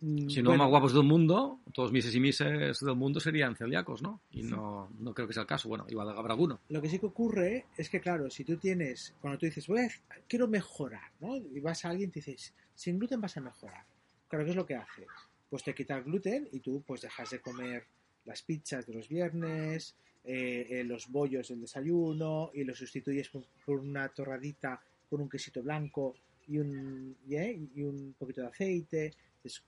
mm, 0.00 0.28
Si 0.28 0.42
no, 0.42 0.50
bueno, 0.50 0.64
más 0.64 0.70
guapos 0.70 0.94
del 0.94 1.02
mundo, 1.02 1.60
todos 1.72 1.92
mises 1.92 2.14
y 2.14 2.20
mises 2.20 2.78
del 2.80 2.96
mundo 2.96 3.20
serían 3.20 3.56
celíacos, 3.56 4.02
¿no? 4.02 4.20
Y 4.30 4.42
no, 4.42 4.88
no 4.98 5.12
creo 5.12 5.26
que 5.26 5.34
sea 5.34 5.42
el 5.42 5.48
caso. 5.48 5.68
Bueno, 5.68 5.86
igual 5.88 6.08
habrá 6.10 6.32
alguno. 6.32 6.60
Lo 6.68 6.80
que 6.80 6.88
sí 6.88 6.98
que 6.98 7.06
ocurre 7.06 7.66
es 7.76 7.90
que, 7.90 8.00
claro, 8.00 8.30
si 8.30 8.44
tú 8.44 8.56
tienes, 8.56 9.14
cuando 9.20 9.38
tú 9.38 9.46
dices, 9.46 9.66
voy 9.66 9.80
a, 9.80 9.88
quiero 10.28 10.48
mejorar, 10.48 11.10
¿no? 11.20 11.36
Y 11.36 11.60
vas 11.60 11.84
a 11.84 11.90
alguien 11.90 12.10
y 12.10 12.12
te 12.12 12.20
dices, 12.20 12.54
sin 12.74 12.98
gluten 12.98 13.20
vas 13.20 13.36
a 13.36 13.40
mejorar. 13.40 13.84
Claro, 14.28 14.44
¿qué 14.44 14.50
es 14.50 14.56
lo 14.56 14.66
que 14.66 14.74
hace? 14.74 15.06
Pues 15.48 15.62
te 15.62 15.74
quita 15.74 15.96
el 15.96 16.04
gluten 16.04 16.48
y 16.52 16.60
tú 16.60 16.82
pues 16.86 17.02
dejas 17.02 17.30
de 17.30 17.40
comer 17.40 17.86
las 18.24 18.42
pizzas 18.42 18.86
de 18.86 18.94
los 18.94 19.08
viernes, 19.08 19.96
eh, 20.24 20.66
eh, 20.70 20.84
los 20.84 21.08
bollos 21.08 21.48
del 21.48 21.60
desayuno 21.60 22.50
y 22.52 22.64
lo 22.64 22.74
sustituyes 22.74 23.28
por, 23.28 23.44
por 23.64 23.78
una 23.78 24.08
torradita 24.08 24.80
con 25.08 25.20
un 25.20 25.28
quesito 25.28 25.62
blanco 25.62 26.14
y 26.48 26.58
un, 26.58 27.16
y, 27.26 27.36
¿eh? 27.36 27.58
y 27.74 27.82
un 27.82 28.14
poquito 28.18 28.42
de 28.42 28.48
aceite. 28.48 29.14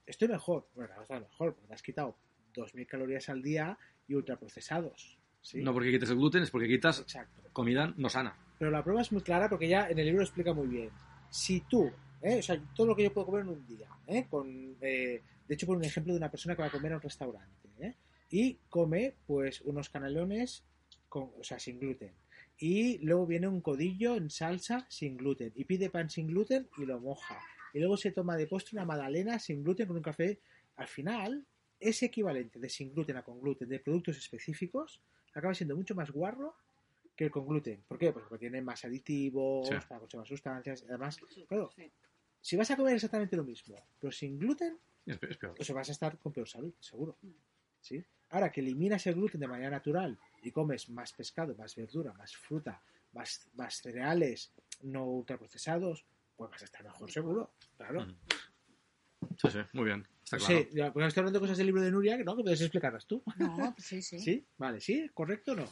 Estoy 0.05 0.27
mejor. 0.27 0.67
Bueno, 0.75 0.93
no 0.95 1.01
estás 1.01 1.21
mejor 1.21 1.53
porque 1.53 1.67
te 1.67 1.73
has 1.73 1.81
quitado 1.81 2.15
2.000 2.53 2.85
calorías 2.85 3.29
al 3.29 3.41
día 3.41 3.77
y 4.07 4.15
ultraprocesados. 4.15 5.17
¿sí? 5.41 5.61
No 5.61 5.73
porque 5.73 5.91
quites 5.91 6.09
el 6.09 6.17
gluten, 6.17 6.43
es 6.43 6.51
porque 6.51 6.67
quitas 6.67 6.99
Exacto. 6.99 7.41
comida 7.53 7.93
no 7.95 8.09
sana. 8.09 8.37
Pero 8.57 8.71
la 8.71 8.83
prueba 8.83 9.01
es 9.01 9.11
muy 9.13 9.21
clara 9.21 9.47
porque 9.47 9.69
ya 9.69 9.89
en 9.89 9.97
el 9.99 10.05
libro 10.05 10.19
lo 10.19 10.25
explica 10.25 10.53
muy 10.53 10.67
bien. 10.67 10.89
Si 11.29 11.61
tú, 11.61 11.89
¿eh? 12.21 12.39
o 12.39 12.43
sea, 12.43 12.61
todo 12.75 12.87
lo 12.87 12.95
que 12.95 13.03
yo 13.03 13.13
puedo 13.13 13.27
comer 13.27 13.43
en 13.43 13.49
un 13.49 13.65
día, 13.65 13.87
¿eh? 14.07 14.27
Con, 14.29 14.75
de 15.49 15.55
hecho, 15.55 15.65
por 15.65 15.75
un 15.75 15.83
ejemplo 15.83 16.13
de 16.13 16.17
una 16.19 16.29
persona 16.29 16.55
que 16.55 16.61
va 16.61 16.67
a 16.67 16.71
comer 16.71 16.93
a 16.93 16.97
un 16.97 17.01
restaurante, 17.01 17.69
¿eh? 17.79 17.95
y 18.29 18.59
come 18.69 19.15
pues 19.25 19.61
unos 19.61 19.89
canelones 19.89 20.63
con, 21.09 21.31
o 21.39 21.43
sea, 21.43 21.57
sin 21.57 21.79
gluten. 21.79 22.13
Y 22.59 22.99
luego 22.99 23.25
viene 23.25 23.47
un 23.47 23.59
codillo 23.59 24.15
en 24.15 24.29
salsa 24.29 24.85
sin 24.89 25.17
gluten. 25.17 25.51
Y 25.55 25.63
pide 25.65 25.89
pan 25.89 26.09
sin 26.09 26.27
gluten 26.27 26.69
y 26.77 26.85
lo 26.85 26.99
moja. 26.99 27.39
Y 27.73 27.79
luego 27.79 27.97
se 27.97 28.11
toma 28.11 28.37
de 28.37 28.45
postre 28.45 28.77
una 28.77 28.85
magdalena 28.85 29.39
sin 29.39 29.63
gluten 29.63 29.87
con 29.87 29.97
un 29.97 30.03
café. 30.03 30.39
Al 30.75 30.87
final, 30.87 31.45
ese 31.79 32.05
equivalente 32.05 32.59
de 32.59 32.69
sin 32.69 32.93
gluten 32.93 33.17
a 33.17 33.23
con 33.23 33.41
gluten 33.41 33.69
de 33.69 33.79
productos 33.79 34.17
específicos 34.17 35.01
acaba 35.33 35.55
siendo 35.55 35.75
mucho 35.75 35.95
más 35.95 36.11
guarro 36.11 36.53
que 37.15 37.25
el 37.25 37.31
con 37.31 37.47
gluten. 37.47 37.83
¿Por 37.87 37.97
qué? 37.97 38.11
Pues 38.11 38.25
porque 38.29 38.41
tiene 38.41 38.61
más 38.61 38.85
aditivos, 38.85 39.67
Sí. 39.67 39.73
para 39.87 40.01
conservar 40.01 40.27
sustancias. 40.27 40.85
Además, 40.87 41.17
claro, 41.47 41.71
si 42.41 42.55
vas 42.55 42.69
a 42.69 42.77
comer 42.77 42.95
exactamente 42.95 43.35
lo 43.35 43.43
mismo, 43.43 43.75
pero 43.99 44.11
sin 44.11 44.37
gluten, 44.37 44.77
Es, 45.05 45.17
es 45.21 45.37
peor. 45.37 45.55
o 45.59 45.63
sea, 45.63 45.75
vas 45.75 45.89
a 45.89 45.91
estar 45.91 46.17
con 46.17 46.33
peor 46.33 46.47
salud, 46.47 46.73
seguro. 46.79 47.17
¿Sí? 47.81 48.03
Ahora 48.29 48.51
que 48.51 48.61
eliminas 48.61 49.07
el 49.07 49.15
gluten 49.15 49.39
de 49.39 49.47
manera 49.47 49.69
natural 49.69 50.17
y 50.43 50.51
comes 50.51 50.89
más 50.89 51.13
pescado, 51.13 51.55
más 51.55 51.75
verdura, 51.75 52.13
más 52.13 52.35
fruta, 52.35 52.81
más, 53.13 53.49
más 53.53 53.81
cereales 53.81 54.53
no 54.83 55.05
ultraprocesados, 55.05 56.05
pues 56.35 56.51
vas 56.51 56.61
a 56.61 56.65
estar 56.65 56.83
mejor, 56.83 57.11
seguro. 57.11 57.53
Claro. 57.77 58.03
Ujú. 58.03 58.15
Sí, 59.41 59.49
sí, 59.51 59.59
muy 59.73 59.85
bien. 59.85 60.07
Está 60.23 60.37
claro. 60.37 60.67
ya, 60.71 60.93
porque 60.93 61.07
estoy 61.07 61.21
hablando 61.21 61.39
de 61.39 61.43
cosas 61.43 61.57
del 61.57 61.67
libro 61.67 61.81
de 61.81 61.91
Nuria 61.91 62.17
que 62.17 62.23
no, 62.23 62.35
que 62.35 62.43
puedes 62.43 62.61
explicarlas 62.61 63.05
tú. 63.07 63.23
No, 63.37 63.73
pues 63.75 63.87
sí, 63.87 64.01
sí. 64.01 64.19
¿Sí? 64.19 64.45
Vale, 64.57 64.79
¿sí? 64.79 65.09
¿Correcto 65.13 65.53
o 65.53 65.55
no? 65.55 65.69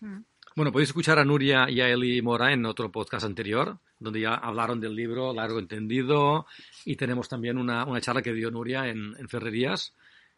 Mm. 0.00 0.24
Bueno, 0.58 0.72
podéis 0.72 0.88
escuchar 0.88 1.20
a 1.20 1.24
Nuria 1.24 1.70
y 1.70 1.80
a 1.80 1.88
Eli 1.88 2.20
Mora 2.20 2.52
en 2.52 2.66
otro 2.66 2.90
podcast 2.90 3.24
anterior, 3.24 3.78
donde 4.00 4.22
ya 4.22 4.34
hablaron 4.34 4.80
del 4.80 4.92
libro 4.96 5.32
Largo 5.32 5.60
Entendido 5.60 6.46
y 6.84 6.96
tenemos 6.96 7.28
también 7.28 7.58
una, 7.58 7.84
una 7.84 8.00
charla 8.00 8.22
que 8.22 8.32
dio 8.32 8.50
Nuria 8.50 8.88
en, 8.88 9.14
en 9.16 9.28
Ferrerías, 9.28 9.94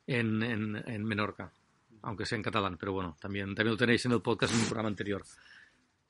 en, 0.07 0.43
en, 0.43 0.77
en 0.87 1.05
Menorca, 1.05 1.51
aunque 2.03 2.27
sea 2.27 2.37
en 2.37 2.43
catalán, 2.43 2.77
pero 2.79 2.93
bueno, 2.93 3.17
también, 3.19 3.55
también 3.55 3.73
lo 3.73 3.79
tenéis 3.79 4.05
en 4.05 4.13
el 4.13 4.21
podcast 4.21 4.53
en 4.53 4.61
un 4.61 4.67
programa 4.67 4.91
anterior. 4.91 5.25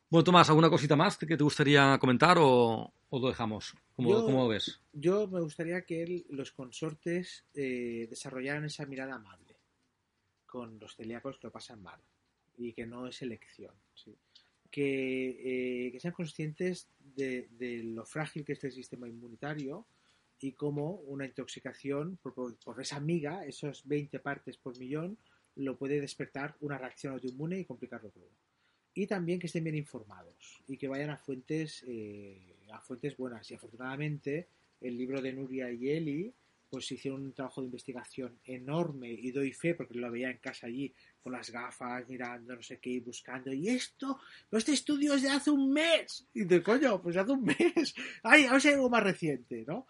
Bueno, 0.09 0.25
Tomás, 0.25 0.49
¿alguna 0.51 0.69
cosita 0.71 0.97
más 0.97 1.17
que 1.17 1.37
te 1.37 1.45
gustaría 1.45 1.97
comentar 2.01 2.37
o, 2.41 2.93
o 3.11 3.19
lo 3.21 3.29
dejamos? 3.29 3.77
¿Cómo, 3.95 4.11
Yo- 4.11 4.25
cómo 4.25 4.49
ves? 4.49 4.81
Yo 4.93 5.29
me 5.29 5.41
gustaría 5.41 5.83
que 5.85 6.25
los 6.31 6.51
consortes 6.51 7.45
eh, 7.55 8.09
desarrollaran 8.11 8.65
esa 8.65 8.87
mirada 8.87 9.15
amable 9.15 9.57
con 10.47 10.81
los 10.81 10.97
celíacos 10.97 11.39
que 11.39 11.47
lo 11.47 11.53
pasan 11.53 11.81
mal 11.81 12.01
y 12.61 12.73
que 12.73 12.87
no 12.87 13.07
es 13.07 13.23
elección. 13.23 13.75
eh, 14.73 15.91
que 15.93 16.01
sean 16.01 16.15
conscientes 16.15 16.89
de, 17.17 17.49
lo 17.85 18.05
frágil 18.05 18.45
que 18.45 18.53
es 18.53 18.65
el 18.65 18.73
sistema 18.73 19.09
inmunitario 19.09 19.85
y 20.41 20.53
cómo 20.53 21.03
una 21.07 21.27
intoxicación 21.27 22.19
por 22.23 22.81
esa 22.81 23.01
miga, 23.01 23.45
esos 23.45 23.87
20 23.87 24.21
partes 24.21 24.57
por 24.57 24.79
millón, 24.79 25.19
lo 25.57 25.77
puede 25.77 26.01
despertar 26.01 26.57
una 26.61 26.79
reacción 26.79 27.13
autoinmune 27.13 27.59
y 27.59 27.65
complicarlo 27.65 28.11
todo. 28.11 28.31
Y 28.95 29.07
también 29.07 29.39
que 29.39 29.47
estén 29.47 29.65
bien 29.65 29.77
informados 29.77 30.63
y 30.67 30.77
que 30.77 30.89
vayan 30.89 31.11
a 31.11 31.17
fuentes, 31.17 31.85
eh, 31.87 32.57
a 32.73 32.81
fuentes 32.81 33.17
buenas. 33.17 33.51
Y 33.51 33.55
afortunadamente 33.55 34.49
el 34.81 34.97
libro 34.97 35.21
de 35.21 35.33
Nuria 35.33 35.71
y 35.71 35.91
Eli 35.91 36.33
pues 36.69 36.91
hicieron 36.93 37.23
un 37.23 37.33
trabajo 37.33 37.61
de 37.61 37.67
investigación 37.67 38.39
enorme 38.45 39.11
y 39.11 39.33
doy 39.33 39.53
fe 39.53 39.75
porque 39.75 39.99
lo 39.99 40.11
veía 40.11 40.31
en 40.31 40.39
casa 40.39 40.69
allí 40.69 40.95
con 41.23 41.33
las 41.33 41.51
gafas 41.51 42.09
mirando 42.09 42.55
no 42.57 42.63
sé 42.63 42.79
qué 42.79 43.01
buscando 43.01 43.53
y 43.53 43.69
esto 43.69 44.19
pero 44.49 44.59
este 44.59 44.73
estudio 44.73 45.15
es 45.15 45.23
de 45.23 45.29
hace 45.31 45.51
un 45.51 45.73
mes. 45.73 46.27
Y 46.35 46.45
de 46.45 46.63
coño 46.63 47.01
pues 47.03 47.17
hace 47.17 47.33
un 47.33 47.45
mes 47.45 47.95
ay 48.23 48.45
a 48.45 48.53
ver 48.53 48.61
si 48.61 48.69
hay 48.69 48.75
algo 48.75 48.91
más 48.91 49.03
reciente 49.03 49.65
no 49.67 49.87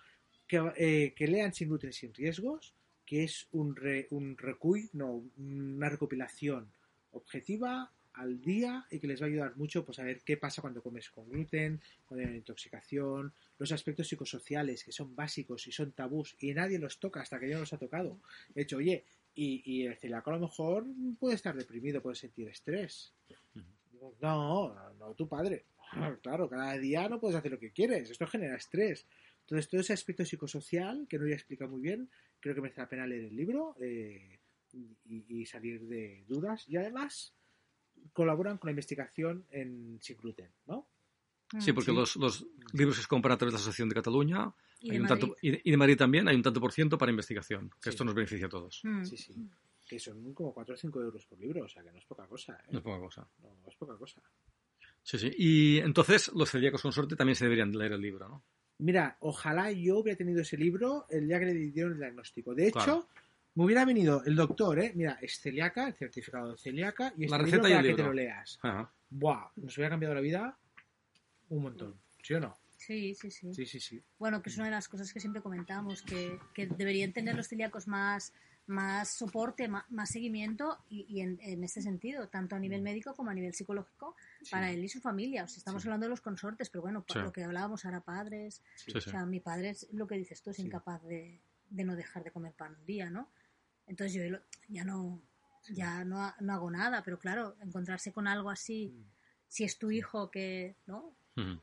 que, 0.47 0.61
eh, 0.77 1.13
que 1.15 1.27
lean 1.29 1.53
sin 1.55 1.73
y 1.83 1.93
sin 1.93 2.13
riesgos 2.15 2.75
que 3.07 3.25
es 3.25 3.49
un 3.53 3.75
re- 3.77 4.07
un 4.11 4.37
recuy 4.37 4.89
no 4.93 5.23
una 5.37 5.89
recopilación 5.89 6.71
objetiva 7.13 7.91
al 8.15 8.41
día 8.41 8.87
y 8.91 8.99
que 8.99 9.07
les 9.07 9.21
va 9.21 9.27
a 9.27 9.29
ayudar 9.29 9.57
mucho 9.57 9.85
pues 9.85 9.99
a 9.99 10.03
ver 10.05 10.21
qué 10.25 10.37
pasa 10.37 10.61
cuando 10.61 10.83
comes 10.83 11.09
con 11.11 11.29
gluten, 11.29 11.81
cuando 12.07 12.29
hay 12.29 12.37
intoxicación, 12.37 13.33
los 13.59 13.73
aspectos 13.73 14.09
psicosociales 14.09 14.85
que 14.85 14.93
son 14.93 15.15
básicos 15.15 15.67
y 15.69 15.73
son 15.73 15.93
tabús 15.93 16.35
y 16.41 16.53
nadie 16.53 16.79
los 16.79 16.99
toca 16.99 17.21
hasta 17.21 17.39
que 17.39 17.49
ya 17.49 17.59
los 17.59 17.73
ha 17.73 17.79
tocado. 17.79 18.19
De 18.55 18.63
hecho, 18.63 18.79
oye, 18.79 19.05
y, 19.43 19.63
y 19.65 19.87
el 19.87 19.97
celíaco 19.97 20.31
a 20.31 20.35
lo 20.35 20.41
mejor 20.41 20.87
puede 21.19 21.35
estar 21.35 21.57
deprimido, 21.57 22.03
puede 22.03 22.17
sentir 22.17 22.47
estrés. 22.49 23.15
No, 23.95 24.15
no, 24.21 24.93
no 24.99 25.15
tu 25.15 25.27
padre. 25.27 25.65
Claro, 26.21 26.49
cada 26.49 26.77
día 26.77 27.09
no 27.09 27.19
puedes 27.19 27.37
hacer 27.37 27.51
lo 27.51 27.59
que 27.59 27.73
quieres, 27.73 28.11
esto 28.11 28.27
genera 28.27 28.57
estrés. 28.57 29.07
Entonces, 29.41 29.69
todo 29.71 29.81
ese 29.81 29.95
aspecto 29.95 30.27
psicosocial, 30.27 31.07
que 31.09 31.19
no 31.19 31.27
ya 31.27 31.35
explica 31.35 31.67
muy 31.67 31.81
bien, 31.81 32.11
creo 32.39 32.55
que 32.55 32.61
merece 32.61 32.83
la 32.83 32.89
pena 32.89 33.07
leer 33.07 33.25
el 33.25 33.37
libro 33.37 33.77
eh, 33.81 34.41
y, 34.73 35.41
y 35.41 35.47
salir 35.47 35.87
de 35.87 36.23
dudas. 36.29 36.69
Y 36.69 36.77
además, 36.77 37.35
colaboran 38.13 38.59
con 38.59 38.69
la 38.69 38.73
investigación 38.73 39.47
en 39.51 39.99
sin 40.03 40.19
gluten, 40.19 40.51
¿no? 40.67 40.87
Sí, 41.59 41.73
porque 41.73 41.91
Sí. 41.91 41.97
Los, 41.97 42.17
los 42.17 42.47
libros 42.73 42.97
que 42.97 43.03
se 43.03 43.09
compran 43.09 43.33
a 43.35 43.39
través 43.39 43.53
de 43.53 43.59
la 43.59 43.61
Asociación 43.63 43.89
de 43.89 43.95
Cataluña 43.97 44.53
Y 44.81 44.91
hay 44.93 44.97
de 44.99 45.03
un 45.03 45.09
Madrid. 45.09 45.21
tanto, 45.21 45.37
y, 45.43 45.71
de, 45.71 45.77
Madrid 45.77 45.97
también 45.97 46.29
hay 46.29 46.37
un 46.37 46.43
tanto 46.43 46.61
por 46.61 46.73
ciento 46.73 46.97
para 46.97 47.11
investigación, 47.11 47.69
que 47.71 47.77
Sí. 47.85 47.89
esto 47.91 48.05
nos 48.05 48.15
beneficia 48.15 48.47
a 48.47 48.51
todos. 48.51 48.81
Mm. 48.85 49.05
Sí, 49.05 49.17
sí. 49.17 49.35
Que 49.89 49.99
son 49.99 50.33
como 50.33 50.55
4 50.55 50.75
o 50.75 50.77
5 50.79 51.01
euros 51.03 51.27
por 51.27 51.39
libro, 51.41 51.65
o 51.65 51.69
sea 51.69 51.83
que 51.83 51.91
no 51.91 51.99
es 51.99 52.05
poca 52.05 52.27
cosa. 52.27 52.53
¿eh? 52.63 52.69
No 52.71 52.79
es 52.79 52.85
poca 52.85 52.99
cosa. 53.01 53.27
No, 53.43 53.49
no 53.63 53.69
es 53.69 53.75
poca 53.77 53.97
cosa. 53.97 54.21
Sí, 55.03 55.19
sí. 55.19 55.31
Y 55.37 55.79
entonces 55.79 56.31
los 56.35 56.49
celíacos 56.51 56.83
con 56.83 56.93
suerte 56.93 57.17
también 57.17 57.35
se 57.35 57.45
deberían 57.47 57.73
leer 57.77 57.93
el 57.93 58.01
libro, 58.01 58.29
¿no? 58.29 58.45
Mira, 58.79 59.17
ojalá 59.21 59.73
yo 59.73 59.99
hubiera 59.99 60.17
tenido 60.17 60.41
ese 60.43 60.57
libro 60.57 61.07
el 61.11 61.27
día 61.27 61.39
que 61.41 61.47
le 61.47 61.55
dieron 61.55 61.93
el 61.95 61.99
diagnóstico. 61.99 62.55
De 62.55 62.69
hecho, 62.69 62.79
Claro. 62.79 63.09
me 63.57 63.65
hubiera 63.65 63.85
venido 63.85 64.23
el 64.25 64.37
doctor, 64.37 64.79
¿eh? 64.79 64.93
Mira, 64.95 65.19
es 65.21 65.41
celíaca, 65.41 65.89
el 65.89 65.95
certificado 65.95 66.53
de 66.53 66.57
celíaca 66.59 67.13
y 67.17 67.25
este 67.25 67.37
La 67.37 67.43
libro 67.43 67.63
receta 67.63 67.69
y 67.69 67.73
el 67.73 67.77
para 67.77 67.83
que 67.83 67.89
libro. 67.89 68.03
te 68.05 68.09
lo 68.09 68.13
leas. 68.15 68.59
Ajá. 68.63 68.93
Buah, 69.11 69.51
nos 69.57 69.77
hubiera 69.77 69.91
cambiado 69.91 70.15
la 70.15 70.21
vida 70.21 70.57
un 71.51 71.63
montón. 71.63 72.01
¿Sí 72.23 72.35
o 72.35 72.41
no? 72.41 72.57
Sí, 72.77 73.15
sí, 73.15 73.31
sí. 73.31 73.53
Sí, 73.55 73.67
sí, 73.67 73.79
sí. 73.79 74.03
Bueno, 74.19 74.41
que 74.43 74.49
es 74.49 74.57
una 74.57 74.65
de 74.67 74.71
las 74.73 74.89
cosas 74.89 75.13
que 75.13 75.21
siempre 75.21 75.43
comentamos, 75.43 76.01
que, 76.03 76.39
que 76.55 76.67
deberían 76.67 77.13
tener 77.13 77.35
los 77.37 77.47
celíacos 77.49 77.87
más, 77.87 78.33
más 78.67 79.11
soporte, 79.11 79.69
más, 79.69 79.85
más 79.91 80.09
seguimiento 80.11 80.79
y, 80.89 81.05
y 81.09 81.21
en, 81.21 81.39
en 81.43 81.63
este 81.63 81.83
sentido, 81.83 82.29
tanto 82.29 82.57
a 82.57 82.59
nivel 82.59 82.81
médico 82.81 83.15
como 83.15 83.31
a 83.31 83.35
nivel 83.35 83.53
psicológico, 83.53 84.17
Sí. 84.43 84.51
para 84.51 84.71
él 84.71 84.83
y 84.83 84.89
su 84.89 85.01
familia. 85.01 85.45
O 85.45 85.49
sea, 85.49 85.59
estamos 85.59 85.83
Sí. 85.83 85.89
hablando 85.89 86.07
de 86.07 86.11
los 86.11 86.23
consortes, 86.23 86.71
pero 86.71 86.81
bueno, 86.83 87.05
Sí. 87.07 87.19
lo 87.19 87.33
que 87.33 87.45
hablábamos 87.45 87.85
ahora 87.85 88.01
padres. 88.01 88.63
O 88.95 89.01
sea, 89.01 89.27
mi 89.27 89.41
padre 89.41 89.71
es 89.71 89.87
lo 89.93 90.07
que 90.07 90.17
dices 90.17 90.41
tú, 90.41 90.51
es 90.51 90.59
incapaz 90.59 91.03
de, 91.05 91.41
de 91.69 91.85
no 91.85 91.97
dejar 91.97 92.25
de 92.25 92.31
comer 92.31 92.55
pan 92.55 92.77
un 92.81 92.87
día, 92.87 93.11
¿no? 93.11 93.31
Entonces 93.87 94.15
yo 94.15 94.39
ya 94.69 94.85
no 94.85 95.21
ya 95.69 96.05
no, 96.07 96.33
no 96.41 96.53
hago 96.55 96.71
nada, 96.71 97.03
pero 97.05 97.19
claro, 97.19 97.55
encontrarse 97.61 98.11
con 98.13 98.27
algo 98.27 98.49
así, 98.49 98.89
Mm. 98.97 99.05
si 99.49 99.65
es 99.65 99.79
tu 99.79 99.91
hijo 99.91 100.31
que, 100.31 100.75
¿no? 100.87 101.15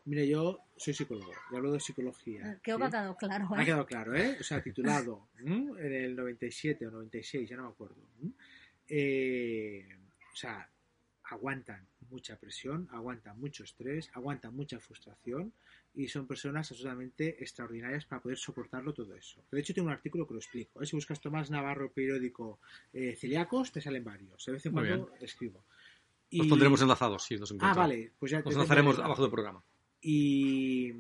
Mira, 0.06 0.24
yo 0.24 0.60
soy 0.76 0.94
psicólogo 0.94 1.32
y 1.52 1.56
hablo 1.56 1.72
de 1.72 1.80
psicología. 1.80 2.60
Creo 2.62 2.78
¿sí? 2.78 2.82
que 2.82 2.86
ha 2.86 2.90
quedado 2.90 3.16
claro, 3.16 3.48
Ha 3.54 3.62
¿eh? 3.62 3.66
quedado 3.66 3.86
claro, 3.86 4.16
¿eh? 4.16 4.38
O 4.40 4.44
sea, 4.44 4.62
titulado 4.62 5.28
¿m? 5.40 5.74
en 5.80 5.94
el 5.94 6.16
97 6.16 6.88
o 6.88 6.92
96, 6.92 7.50
ya 7.50 7.58
no 7.58 7.64
me 7.64 7.70
acuerdo. 7.70 7.96
Eh, 8.88 9.88
o 10.32 10.36
sea, 10.36 10.68
aguantan 11.24 11.86
mucha 12.10 12.38
presión, 12.38 12.88
aguantan 12.92 13.40
mucho 13.40 13.64
estrés, 13.64 14.10
aguantan 14.14 14.56
mucha 14.56 14.80
frustración 14.80 15.54
y 15.94 16.08
son 16.08 16.28
personas 16.28 16.72
absolutamente 16.72 17.42
extraordinarias 17.44 18.06
para 18.06 18.22
poder 18.22 18.38
soportarlo 18.38 18.94
todo 18.94 19.16
eso. 19.16 19.44
De 19.52 19.60
hecho, 19.60 19.74
tengo 19.74 19.88
un 19.88 19.94
artículo 19.94 20.28
que 20.28 20.36
lo 20.36 20.40
explico. 20.40 20.82
¿eh? 20.82 20.86
Si 20.86 20.96
buscas 20.96 21.20
Tomás 21.20 21.50
Navarro, 21.50 21.92
periódico 21.92 22.60
eh, 22.94 23.16
celíacos, 23.16 23.72
te 23.72 23.82
salen 23.82 24.04
varios. 24.04 24.46
De 24.46 24.52
vez 24.54 24.66
en 24.66 24.72
cuando 24.74 25.12
escribo. 25.20 25.66
Los 26.32 26.46
Y- 26.46 26.50
pondremos 26.50 26.82
enlazados, 26.82 27.24
sí, 27.24 27.38
los 27.38 27.52
Ah, 27.52 27.56
encuentro. 27.56 27.80
vale. 27.82 28.12
Pues 28.20 28.32
ya 28.32 28.42
Los 28.42 28.54
enlazaremos 28.54 29.00
abajo 29.00 29.22
del 29.22 29.32
programa. 29.32 29.64
y, 30.02 30.92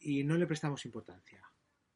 y 0.00 0.24
no 0.24 0.36
le 0.36 0.46
prestamos 0.46 0.84
importancia. 0.86 1.40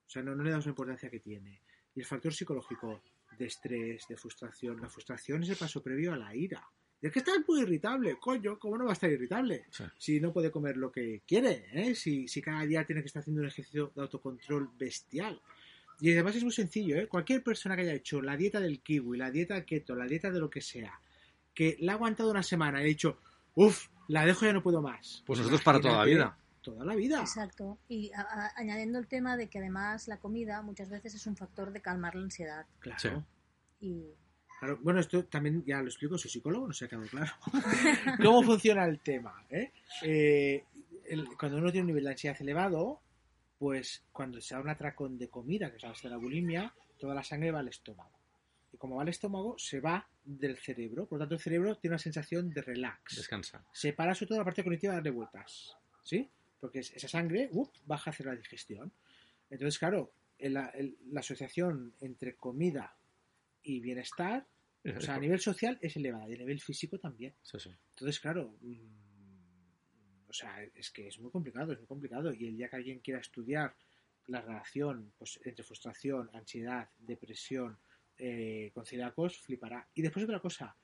O 0.07 0.11
sea, 0.11 0.23
no, 0.23 0.35
no 0.35 0.43
le 0.45 0.51
damos 0.51 0.67
la 0.67 0.71
importancia 0.71 1.11
que 1.11 1.21
tiene. 1.21 1.61
Y 1.95 2.01
el 2.01 2.07
factor 2.07 2.33
psicológico 2.35 3.03
de 3.39 3.47
estrés, 3.47 4.07
de 4.09 4.17
frustración. 4.17 4.81
La 4.81 4.89
frustración 4.89 5.43
es 5.43 5.49
el 5.51 5.57
paso 5.57 5.83
previo 5.83 6.13
a 6.13 6.17
la 6.17 6.35
ira. 6.35 6.63
Es 7.01 7.13
que 7.13 7.19
estás 7.19 7.37
muy 7.47 7.61
irritable, 7.63 8.17
coño, 8.19 8.59
¿cómo 8.59 8.79
no 8.79 8.85
va 8.85 8.91
a 8.91 8.93
estar 8.95 9.11
irritable? 9.11 9.65
Sí. 9.71 9.85
Si 9.99 10.21
no 10.21 10.33
puede 10.33 10.51
comer 10.51 10.77
lo 10.77 10.91
que 10.91 11.23
quiere, 11.27 11.67
¿eh? 11.73 11.95
si, 11.95 12.29
si 12.29 12.41
cada 12.41 12.65
día 12.65 12.85
tiene 12.87 13.03
que 13.03 13.09
estar 13.09 13.21
haciendo 13.21 13.43
un 13.43 13.49
ejercicio 13.49 13.93
de 13.95 14.03
autocontrol 14.03 14.71
bestial. 14.79 15.41
Y 16.01 16.13
además 16.13 16.37
es 16.37 16.43
muy 16.45 16.53
sencillo, 16.53 16.97
¿eh? 16.97 17.07
Cualquier 17.07 17.43
persona 17.43 17.77
que 17.77 17.83
haya 17.83 17.93
hecho 17.95 18.23
la 18.23 18.37
dieta 18.37 18.59
del 18.61 18.81
kiwi, 18.81 19.19
la 19.19 19.31
dieta 19.31 19.65
keto, 19.67 19.95
la 19.95 20.07
dieta 20.07 20.31
de 20.31 20.41
lo 20.41 20.49
que 20.51 20.61
sea, 20.63 20.99
que 21.55 21.77
la 21.81 21.93
ha 21.93 21.95
aguantado 21.97 22.31
una 22.31 22.43
semana 22.43 22.81
y 22.81 22.85
ha 22.85 22.87
dicho, 22.87 23.19
uff, 23.55 23.89
la 24.09 24.25
dejo 24.27 24.45
ya 24.45 24.53
no 24.53 24.63
puedo 24.63 24.83
más. 24.83 25.23
Pues 25.27 25.39
nosotros 25.39 25.63
para 25.63 25.81
toda 25.81 25.99
la 25.99 26.05
vida. 26.05 26.39
Toda 26.61 26.85
la 26.85 26.95
vida. 26.95 27.21
Exacto. 27.21 27.79
Y 27.89 28.11
a- 28.13 28.23
a- 28.23 28.53
añadiendo 28.57 28.99
el 28.99 29.07
tema 29.07 29.37
de 29.37 29.49
que 29.49 29.59
además 29.59 30.09
la 30.09 30.19
comida 30.19 30.63
muchas 30.63 30.89
veces 30.91 31.15
es 31.15 31.27
un 31.27 31.37
factor 31.37 31.73
de 31.73 31.81
calmar 31.83 32.15
la 32.15 32.23
ansiedad. 32.23 32.67
Claro. 32.81 32.99
Sí. 32.99 33.09
Y 33.87 34.05
Claro, 34.61 34.79
bueno, 34.83 35.01
esto 35.01 35.25
también 35.27 35.63
ya 35.67 35.81
lo 35.83 35.89
explico, 35.89 36.17
soy 36.17 36.31
psicólogo, 36.31 36.67
no 36.69 36.73
se 36.73 36.87
ha 36.87 36.89
quedado 36.89 37.07
claro. 37.09 37.33
¿Cómo 38.25 38.43
funciona 38.43 38.85
el 38.87 39.01
tema? 39.01 39.45
eh? 39.51 39.73
Eh, 40.03 40.65
el- 41.07 41.29
cuando 41.39 41.59
uno 41.59 41.71
tiene 41.71 41.83
un 41.83 41.89
nivel 41.89 42.05
de 42.05 42.11
ansiedad 42.13 42.37
elevado, 42.41 43.01
pues 43.59 44.05
cuando 44.13 44.41
se 44.41 44.55
da 44.55 44.61
un 44.63 44.69
atracón 44.71 45.19
de 45.19 45.29
comida, 45.29 45.71
que 45.71 45.77
es 45.77 45.83
la 45.83 45.91
base 45.91 46.09
de 46.09 46.11
la 46.15 46.17
bulimia, 46.19 46.73
toda 46.99 47.15
la 47.15 47.23
sangre 47.23 47.51
va 47.51 47.59
al 47.61 47.69
estómago. 47.69 48.14
Como 48.85 48.97
va 48.97 49.03
al 49.03 49.09
estómago, 49.09 49.57
se 49.59 49.81
va 49.81 50.07
del 50.23 50.59
cerebro. 50.59 51.07
Por 51.07 51.17
lo 51.19 51.23
tanto, 51.23 51.37
el 51.37 51.41
cerebro 51.41 51.75
tiene 51.79 51.95
una 51.95 51.99
sensación 51.99 52.51
de 52.51 52.61
relax. 52.61 53.17
Descansa. 53.17 53.65
Se 53.73 53.95
para 53.95 54.15
sobre 54.15 54.29
todo 54.29 54.39
la 54.41 54.45
parte 54.45 54.63
cognitiva 54.63 54.93
de 54.93 54.97
darle 54.99 55.11
vueltas. 55.11 55.75
¿Sí? 56.03 56.29
Porque 56.61 56.81
es- 56.81 56.93
esa 56.93 57.09
sangre 57.09 57.49
¡up! 57.53 57.71
baja 57.87 58.11
hacia 58.11 58.27
la 58.27 58.37
digestión. 58.37 58.93
Entonces, 59.49 59.79
claro, 59.79 60.13
el- 60.37 60.53
la 60.53 61.21
asociación 61.21 61.95
entre 62.03 62.37
comida 62.37 62.95
y 63.63 63.81
bienestar 63.81 64.47
o 64.85 65.01
sea, 65.01 65.15
a 65.15 65.19
nivel 65.19 65.41
social 65.41 65.79
es 65.81 65.97
elevada 65.97 66.29
y 66.29 66.35
a 66.35 66.39
nivel 66.41 66.61
físico 66.61 66.99
también. 66.99 67.35
Sí, 67.43 67.59
sí. 67.59 67.71
Entonces, 67.89 68.21
claro, 68.21 68.55
mm, 68.61 70.29
o 70.29 70.33
sea, 70.35 70.63
es 70.63 70.91
que 70.91 71.09
es 71.09 71.19
muy 71.21 71.31
complicado, 71.31 71.73
es 71.73 71.79
muy 71.79 71.87
complicado. 71.87 72.35
Y 72.35 72.49
el 72.49 72.59
día 72.59 72.69
que 72.69 72.77
alguien 72.77 72.99
quiera 73.01 73.21
estudiar 73.21 73.75
la 74.27 74.43
relación 74.43 75.11
pues, 75.17 75.41
entre 75.43 75.65
frustración, 75.65 76.29
ansiedad, 76.35 76.91
depresión 76.99 77.79
eh, 78.19 78.71
con 78.75 78.85
celíacos, 78.87 79.39
flipará. 79.39 79.89
Y 79.95 80.03
después 80.03 80.25
otra 80.25 80.41
cosa, 80.41 80.77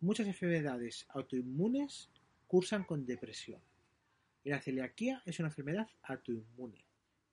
muchas 0.00 0.26
enfermedades 0.26 1.06
autoinmunes 1.10 2.10
cursan 2.46 2.84
con 2.84 3.04
depresión. 3.06 3.60
Y 4.44 4.50
la 4.50 4.60
celiaquía 4.60 5.22
es 5.26 5.38
una 5.38 5.48
enfermedad 5.48 5.88
autoinmune. 6.02 6.84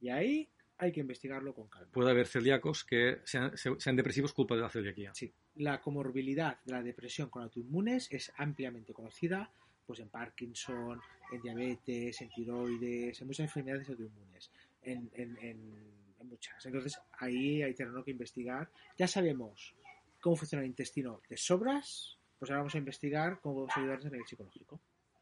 Y 0.02 0.10
ahí 0.10 0.50
hay 0.78 0.92
que 0.92 1.00
investigarlo 1.00 1.54
con 1.54 1.68
calma. 1.70 1.92
Puede 1.92 2.12
haber 2.12 2.28
celíacos 2.28 2.84
que 2.84 3.20
sean, 3.24 3.56
se- 3.58 3.80
sean 3.80 3.96
depresivos 3.96 4.34
culpa 4.34 4.56
de 4.56 4.62
la 4.62 4.70
celiaquía. 4.70 5.14
Sí, 5.14 5.32
la 5.56 5.80
comorbilidad 5.82 6.60
de 6.66 6.74
la 6.74 6.84
depresión 6.84 7.30
con 7.30 7.44
autoinmunes 7.44 8.12
es 8.12 8.32
ampliamente 8.36 8.92
conocida 8.94 9.50
pues 9.86 10.00
en 10.00 10.10
Parkinson, 10.10 11.00
en 11.32 11.42
diabetes, 11.42 12.20
en 12.20 12.30
tiroides, 12.30 13.22
en 13.22 13.28
muchas 13.28 13.46
enfermedades 13.46 13.88
autoinmunes, 13.88 14.50
en, 14.82 15.10
en- 15.14 15.38
en- 15.38 15.38
en 15.40 15.95
muchas. 16.26 16.66
Entonces 16.66 17.00
ahí 17.20 17.62
hay 17.64 17.74
terreno 17.74 18.04
que 18.04 18.12
investigar. 18.12 18.70
Ya 18.98 19.08
sabemos 19.08 19.76
cómo 20.20 20.36
funciona 20.36 20.64
el 20.64 20.70
intestino 20.70 21.22
de 21.30 21.38
sobras, 21.38 22.18
pues 22.40 22.52
ahora 22.52 22.60
vamos 22.62 22.76
a 22.76 22.80
investigar 22.80 23.40
cómo 23.42 23.56
podemos 23.56 23.78
ayudarnos 23.78 24.06
a 24.06 24.10
nivel 24.10 24.28
psicológico, 24.28 24.80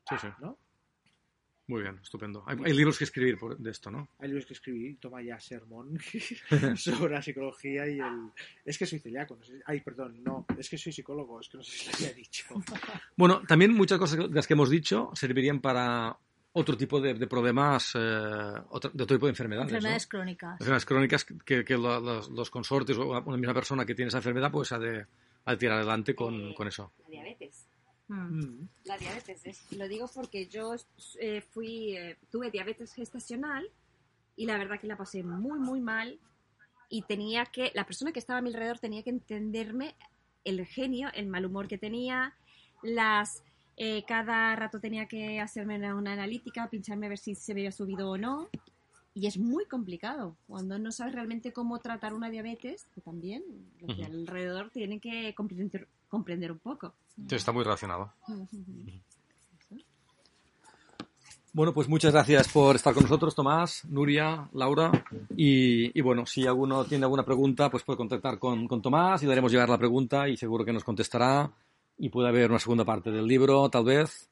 Sí, 0.09 0.15
sí. 0.21 0.27
¿no? 0.39 0.57
Muy 1.65 1.81
bien, 1.81 1.97
estupendo. 2.03 2.43
Hay, 2.45 2.57
hay 2.65 2.73
libros 2.73 2.97
que 2.97 3.05
escribir 3.05 3.37
por- 3.37 3.57
de 3.57 3.71
esto, 3.71 3.89
¿no? 3.89 4.09
Hay 4.19 4.27
libros 4.27 4.45
que 4.45 4.53
escribí, 4.53 4.95
toma 4.95 5.21
ya 5.21 5.39
sermón 5.39 5.97
sobre 6.75 7.13
la 7.13 7.21
psicología 7.21 7.87
y 7.87 7.99
el... 7.99 8.31
Es 8.65 8.77
que 8.77 8.85
soy 8.85 8.99
celíaco, 8.99 9.37
no 9.37 9.43
sé... 9.45 9.61
Ay, 9.65 9.79
perdón, 9.79 10.21
no, 10.23 10.45
es 10.57 10.69
que 10.69 10.77
soy 10.77 10.91
psicólogo, 10.91 11.39
es 11.39 11.47
que 11.47 11.57
no 11.57 11.63
sé 11.63 11.71
si 11.71 11.89
lo 11.89 11.95
había 11.95 12.13
dicho. 12.17 12.45
Bueno, 13.15 13.41
también 13.47 13.73
muchas 13.73 13.97
cosas 13.97 14.19
de 14.19 14.27
las 14.35 14.45
que 14.45 14.53
hemos 14.55 14.69
dicho 14.69 15.11
servirían 15.13 15.61
para 15.61 16.17
otro 16.53 16.77
tipo 16.77 17.01
de, 17.01 17.15
de 17.15 17.27
problemas, 17.27 17.93
eh, 17.95 17.99
otro- 18.69 18.91
de 18.93 19.03
otro 19.03 19.15
tipo 19.17 19.25
de 19.25 19.31
enfermedades. 19.31 19.71
¿no? 19.71 19.77
enfermedades 19.77 20.07
crónicas. 20.07 20.51
Enfermedades 20.53 20.85
crónicas 20.85 21.25
que, 21.25 21.65
que 21.65 21.77
lo- 21.77 21.99
los, 21.99 22.29
los 22.29 22.49
consortes 22.49 22.97
o 22.97 23.07
una 23.09 23.37
misma 23.37 23.53
persona 23.53 23.85
que 23.85 23.95
tiene 23.95 24.09
esa 24.09 24.17
enfermedad 24.19 24.51
pues 24.51 24.71
ha 24.71 24.79
de, 24.79 25.05
ha 25.45 25.51
de 25.51 25.57
tirar 25.57 25.77
adelante 25.77 26.13
con, 26.15 26.51
Eh, 26.51 26.53
con 26.55 26.67
eso. 26.67 26.91
La 27.05 27.09
diabetes. 27.09 27.65
Mm. 28.07 28.39
Mm. 28.39 28.69
La 28.85 28.97
diabetes. 28.97 29.45
es- 29.45 29.71
lo 29.71 29.87
digo 29.87 30.09
porque 30.13 30.45
yo 30.47 30.75
eh, 31.19 31.41
fui, 31.41 31.95
eh, 31.97 32.17
tuve 32.29 32.51
diabetes 32.51 32.93
gestacional 32.93 33.67
y 34.35 34.45
la 34.45 34.57
verdad 34.57 34.79
que 34.79 34.87
la 34.87 34.97
pasé 34.97 35.23
muy, 35.23 35.57
muy 35.59 35.81
mal. 35.81 36.19
Y 36.89 37.01
tenía 37.03 37.45
que, 37.45 37.71
la 37.73 37.85
persona 37.85 38.11
que 38.11 38.19
estaba 38.19 38.37
a 38.39 38.41
mi 38.43 38.49
alrededor 38.49 38.77
tenía 38.77 39.01
que 39.01 39.09
entenderme 39.09 39.95
el 40.43 40.63
genio, 40.67 41.09
el 41.15 41.25
mal 41.25 41.45
humor 41.45 41.67
que 41.67 41.79
tenía, 41.79 42.35
las. 42.83 43.41
Eh, 43.77 44.03
cada 44.07 44.55
rato 44.55 44.79
tenía 44.79 45.07
que 45.07 45.39
hacerme 45.39 45.77
una, 45.77 45.95
una 45.95 46.13
analítica, 46.13 46.69
pincharme 46.69 47.07
a 47.07 47.09
ver 47.09 47.17
si 47.17 47.35
se 47.35 47.51
había 47.51 47.71
subido 47.71 48.09
o 48.09 48.17
no. 48.17 48.49
Y 49.15 49.27
es 49.27 49.37
muy 49.37 49.65
complicado 49.65 50.35
cuando 50.47 50.79
no 50.79 50.91
sabes 50.91 51.13
realmente 51.13 51.53
cómo 51.53 51.77
tratar 51.79 52.13
una 52.13 52.31
diabetes, 52.31 52.87
que 52.95 53.01
también 53.01 53.43
los 53.79 53.95
de 53.95 54.05
alrededor 54.05 54.71
tienen 54.71 54.99
que 54.99 55.35
comprender, 55.35 55.87
comprender 56.09 56.51
un 56.51 56.57
poco. 56.57 56.93
Sí, 57.29 57.35
está 57.35 57.51
muy 57.51 57.63
relacionado. 57.63 58.11
Bueno, 61.55 61.71
pues 61.71 61.87
muchas 61.87 62.11
gracias 62.11 62.47
por 62.47 62.75
estar 62.75 62.95
con 62.95 63.03
nosotros, 63.03 63.35
Tomás, 63.35 63.85
Nuria, 63.85 64.49
Laura. 64.53 64.91
Y, 65.37 65.95
y 65.97 66.01
bueno, 66.01 66.25
si 66.25 66.47
alguno 66.47 66.83
tiene 66.83 67.05
alguna 67.05 67.23
pregunta, 67.23 67.69
pues 67.69 67.83
puede 67.83 67.97
contactar 67.97 68.39
con, 68.39 68.67
con 68.67 68.81
Tomás 68.81 69.21
y 69.21 69.27
le 69.27 69.33
haremos 69.33 69.51
llegar 69.51 69.69
la 69.69 69.77
pregunta 69.77 70.27
y 70.27 70.35
seguro 70.35 70.65
que 70.65 70.73
nos 70.73 70.83
contestará. 70.83 71.51
Y 71.97 72.09
puede 72.09 72.29
haber 72.29 72.49
una 72.49 72.59
segunda 72.59 72.85
parte 72.85 73.11
del 73.11 73.27
libro, 73.27 73.69
tal 73.69 73.85
vez, 73.85 74.29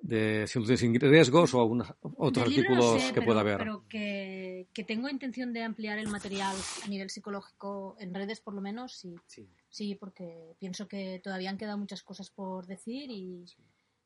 de 0.00 0.46
situaciones 0.46 0.80
sin 0.80 0.94
riesgos 0.98 1.52
o 1.54 1.60
algunos 1.60 1.92
otros 2.00 2.48
libro 2.48 2.70
no 2.70 2.76
artículos 2.76 3.02
sé, 3.02 3.08
que 3.08 3.14
pero- 3.14 3.26
pueda 3.26 3.40
haber. 3.40 3.58
Pero 3.58 3.84
que, 3.88 4.66
que 4.72 4.84
tengo 4.84 5.08
intención 5.08 5.52
de 5.52 5.62
ampliar 5.62 5.98
el 5.98 6.08
material 6.08 6.56
a 6.84 6.88
nivel 6.88 7.10
psicológico 7.10 7.96
en 7.98 8.14
redes, 8.14 8.40
por 8.40 8.54
lo 8.54 8.60
menos, 8.60 8.94
sí. 8.96 9.14
Sí. 9.26 9.48
Sí, 9.70 9.94
porque 9.96 10.54
pienso 10.58 10.88
que 10.88 11.20
todavía 11.22 11.50
han 11.50 11.58
quedado 11.58 11.76
muchas 11.78 12.02
cosas 12.02 12.30
por 12.30 12.66
decir 12.66 13.10
y, 13.10 13.44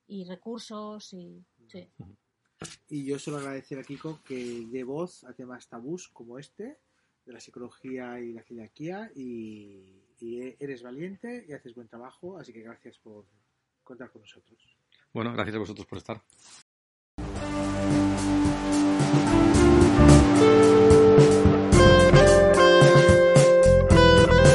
y 0.08 0.24
recursos 0.24 1.12
y... 1.12 1.44
Sí. 1.68 1.88
Y 2.88 3.04
yo 3.04 3.18
solo 3.18 3.38
agradecer 3.38 3.78
a 3.78 3.82
Kiko 3.82 4.20
que 4.24 4.66
dé 4.70 4.84
voz 4.84 5.24
a 5.24 5.32
temas 5.32 5.68
tabús 5.68 6.08
como 6.08 6.38
este, 6.38 6.78
de 7.24 7.32
la 7.32 7.40
psicología 7.40 8.18
y 8.20 8.32
la 8.32 8.42
celiaquía, 8.42 9.10
y, 9.14 10.01
y 10.22 10.54
eres 10.60 10.82
valiente 10.82 11.44
y 11.48 11.52
haces 11.52 11.74
buen 11.74 11.88
trabajo, 11.88 12.38
así 12.38 12.52
que 12.52 12.62
gracias 12.62 12.96
por 12.98 13.24
contar 13.82 14.10
con 14.12 14.22
nosotros. 14.22 14.58
Bueno, 15.12 15.32
gracias 15.32 15.56
a 15.56 15.58
vosotros 15.58 15.86
por 15.86 15.98
estar. 15.98 16.22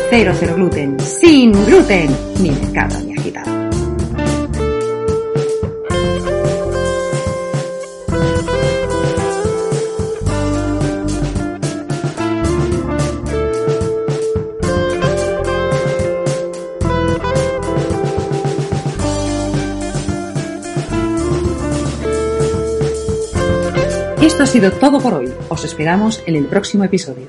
Cero 0.10 0.34
Cero 0.40 0.56
Gluten, 0.56 1.00
sin 1.02 1.52
gluten, 1.52 2.10
ni 2.42 2.50
mercado 2.50 3.17
Esto 24.38 24.44
ha 24.44 24.54
sido 24.54 24.72
todo 24.72 25.00
por 25.00 25.16
hoy. 25.16 25.34
Os 25.50 25.66
esperamos 25.66 26.22
en 26.28 26.36
el 26.36 26.46
próximo 26.46 26.84
episodio. 26.84 27.26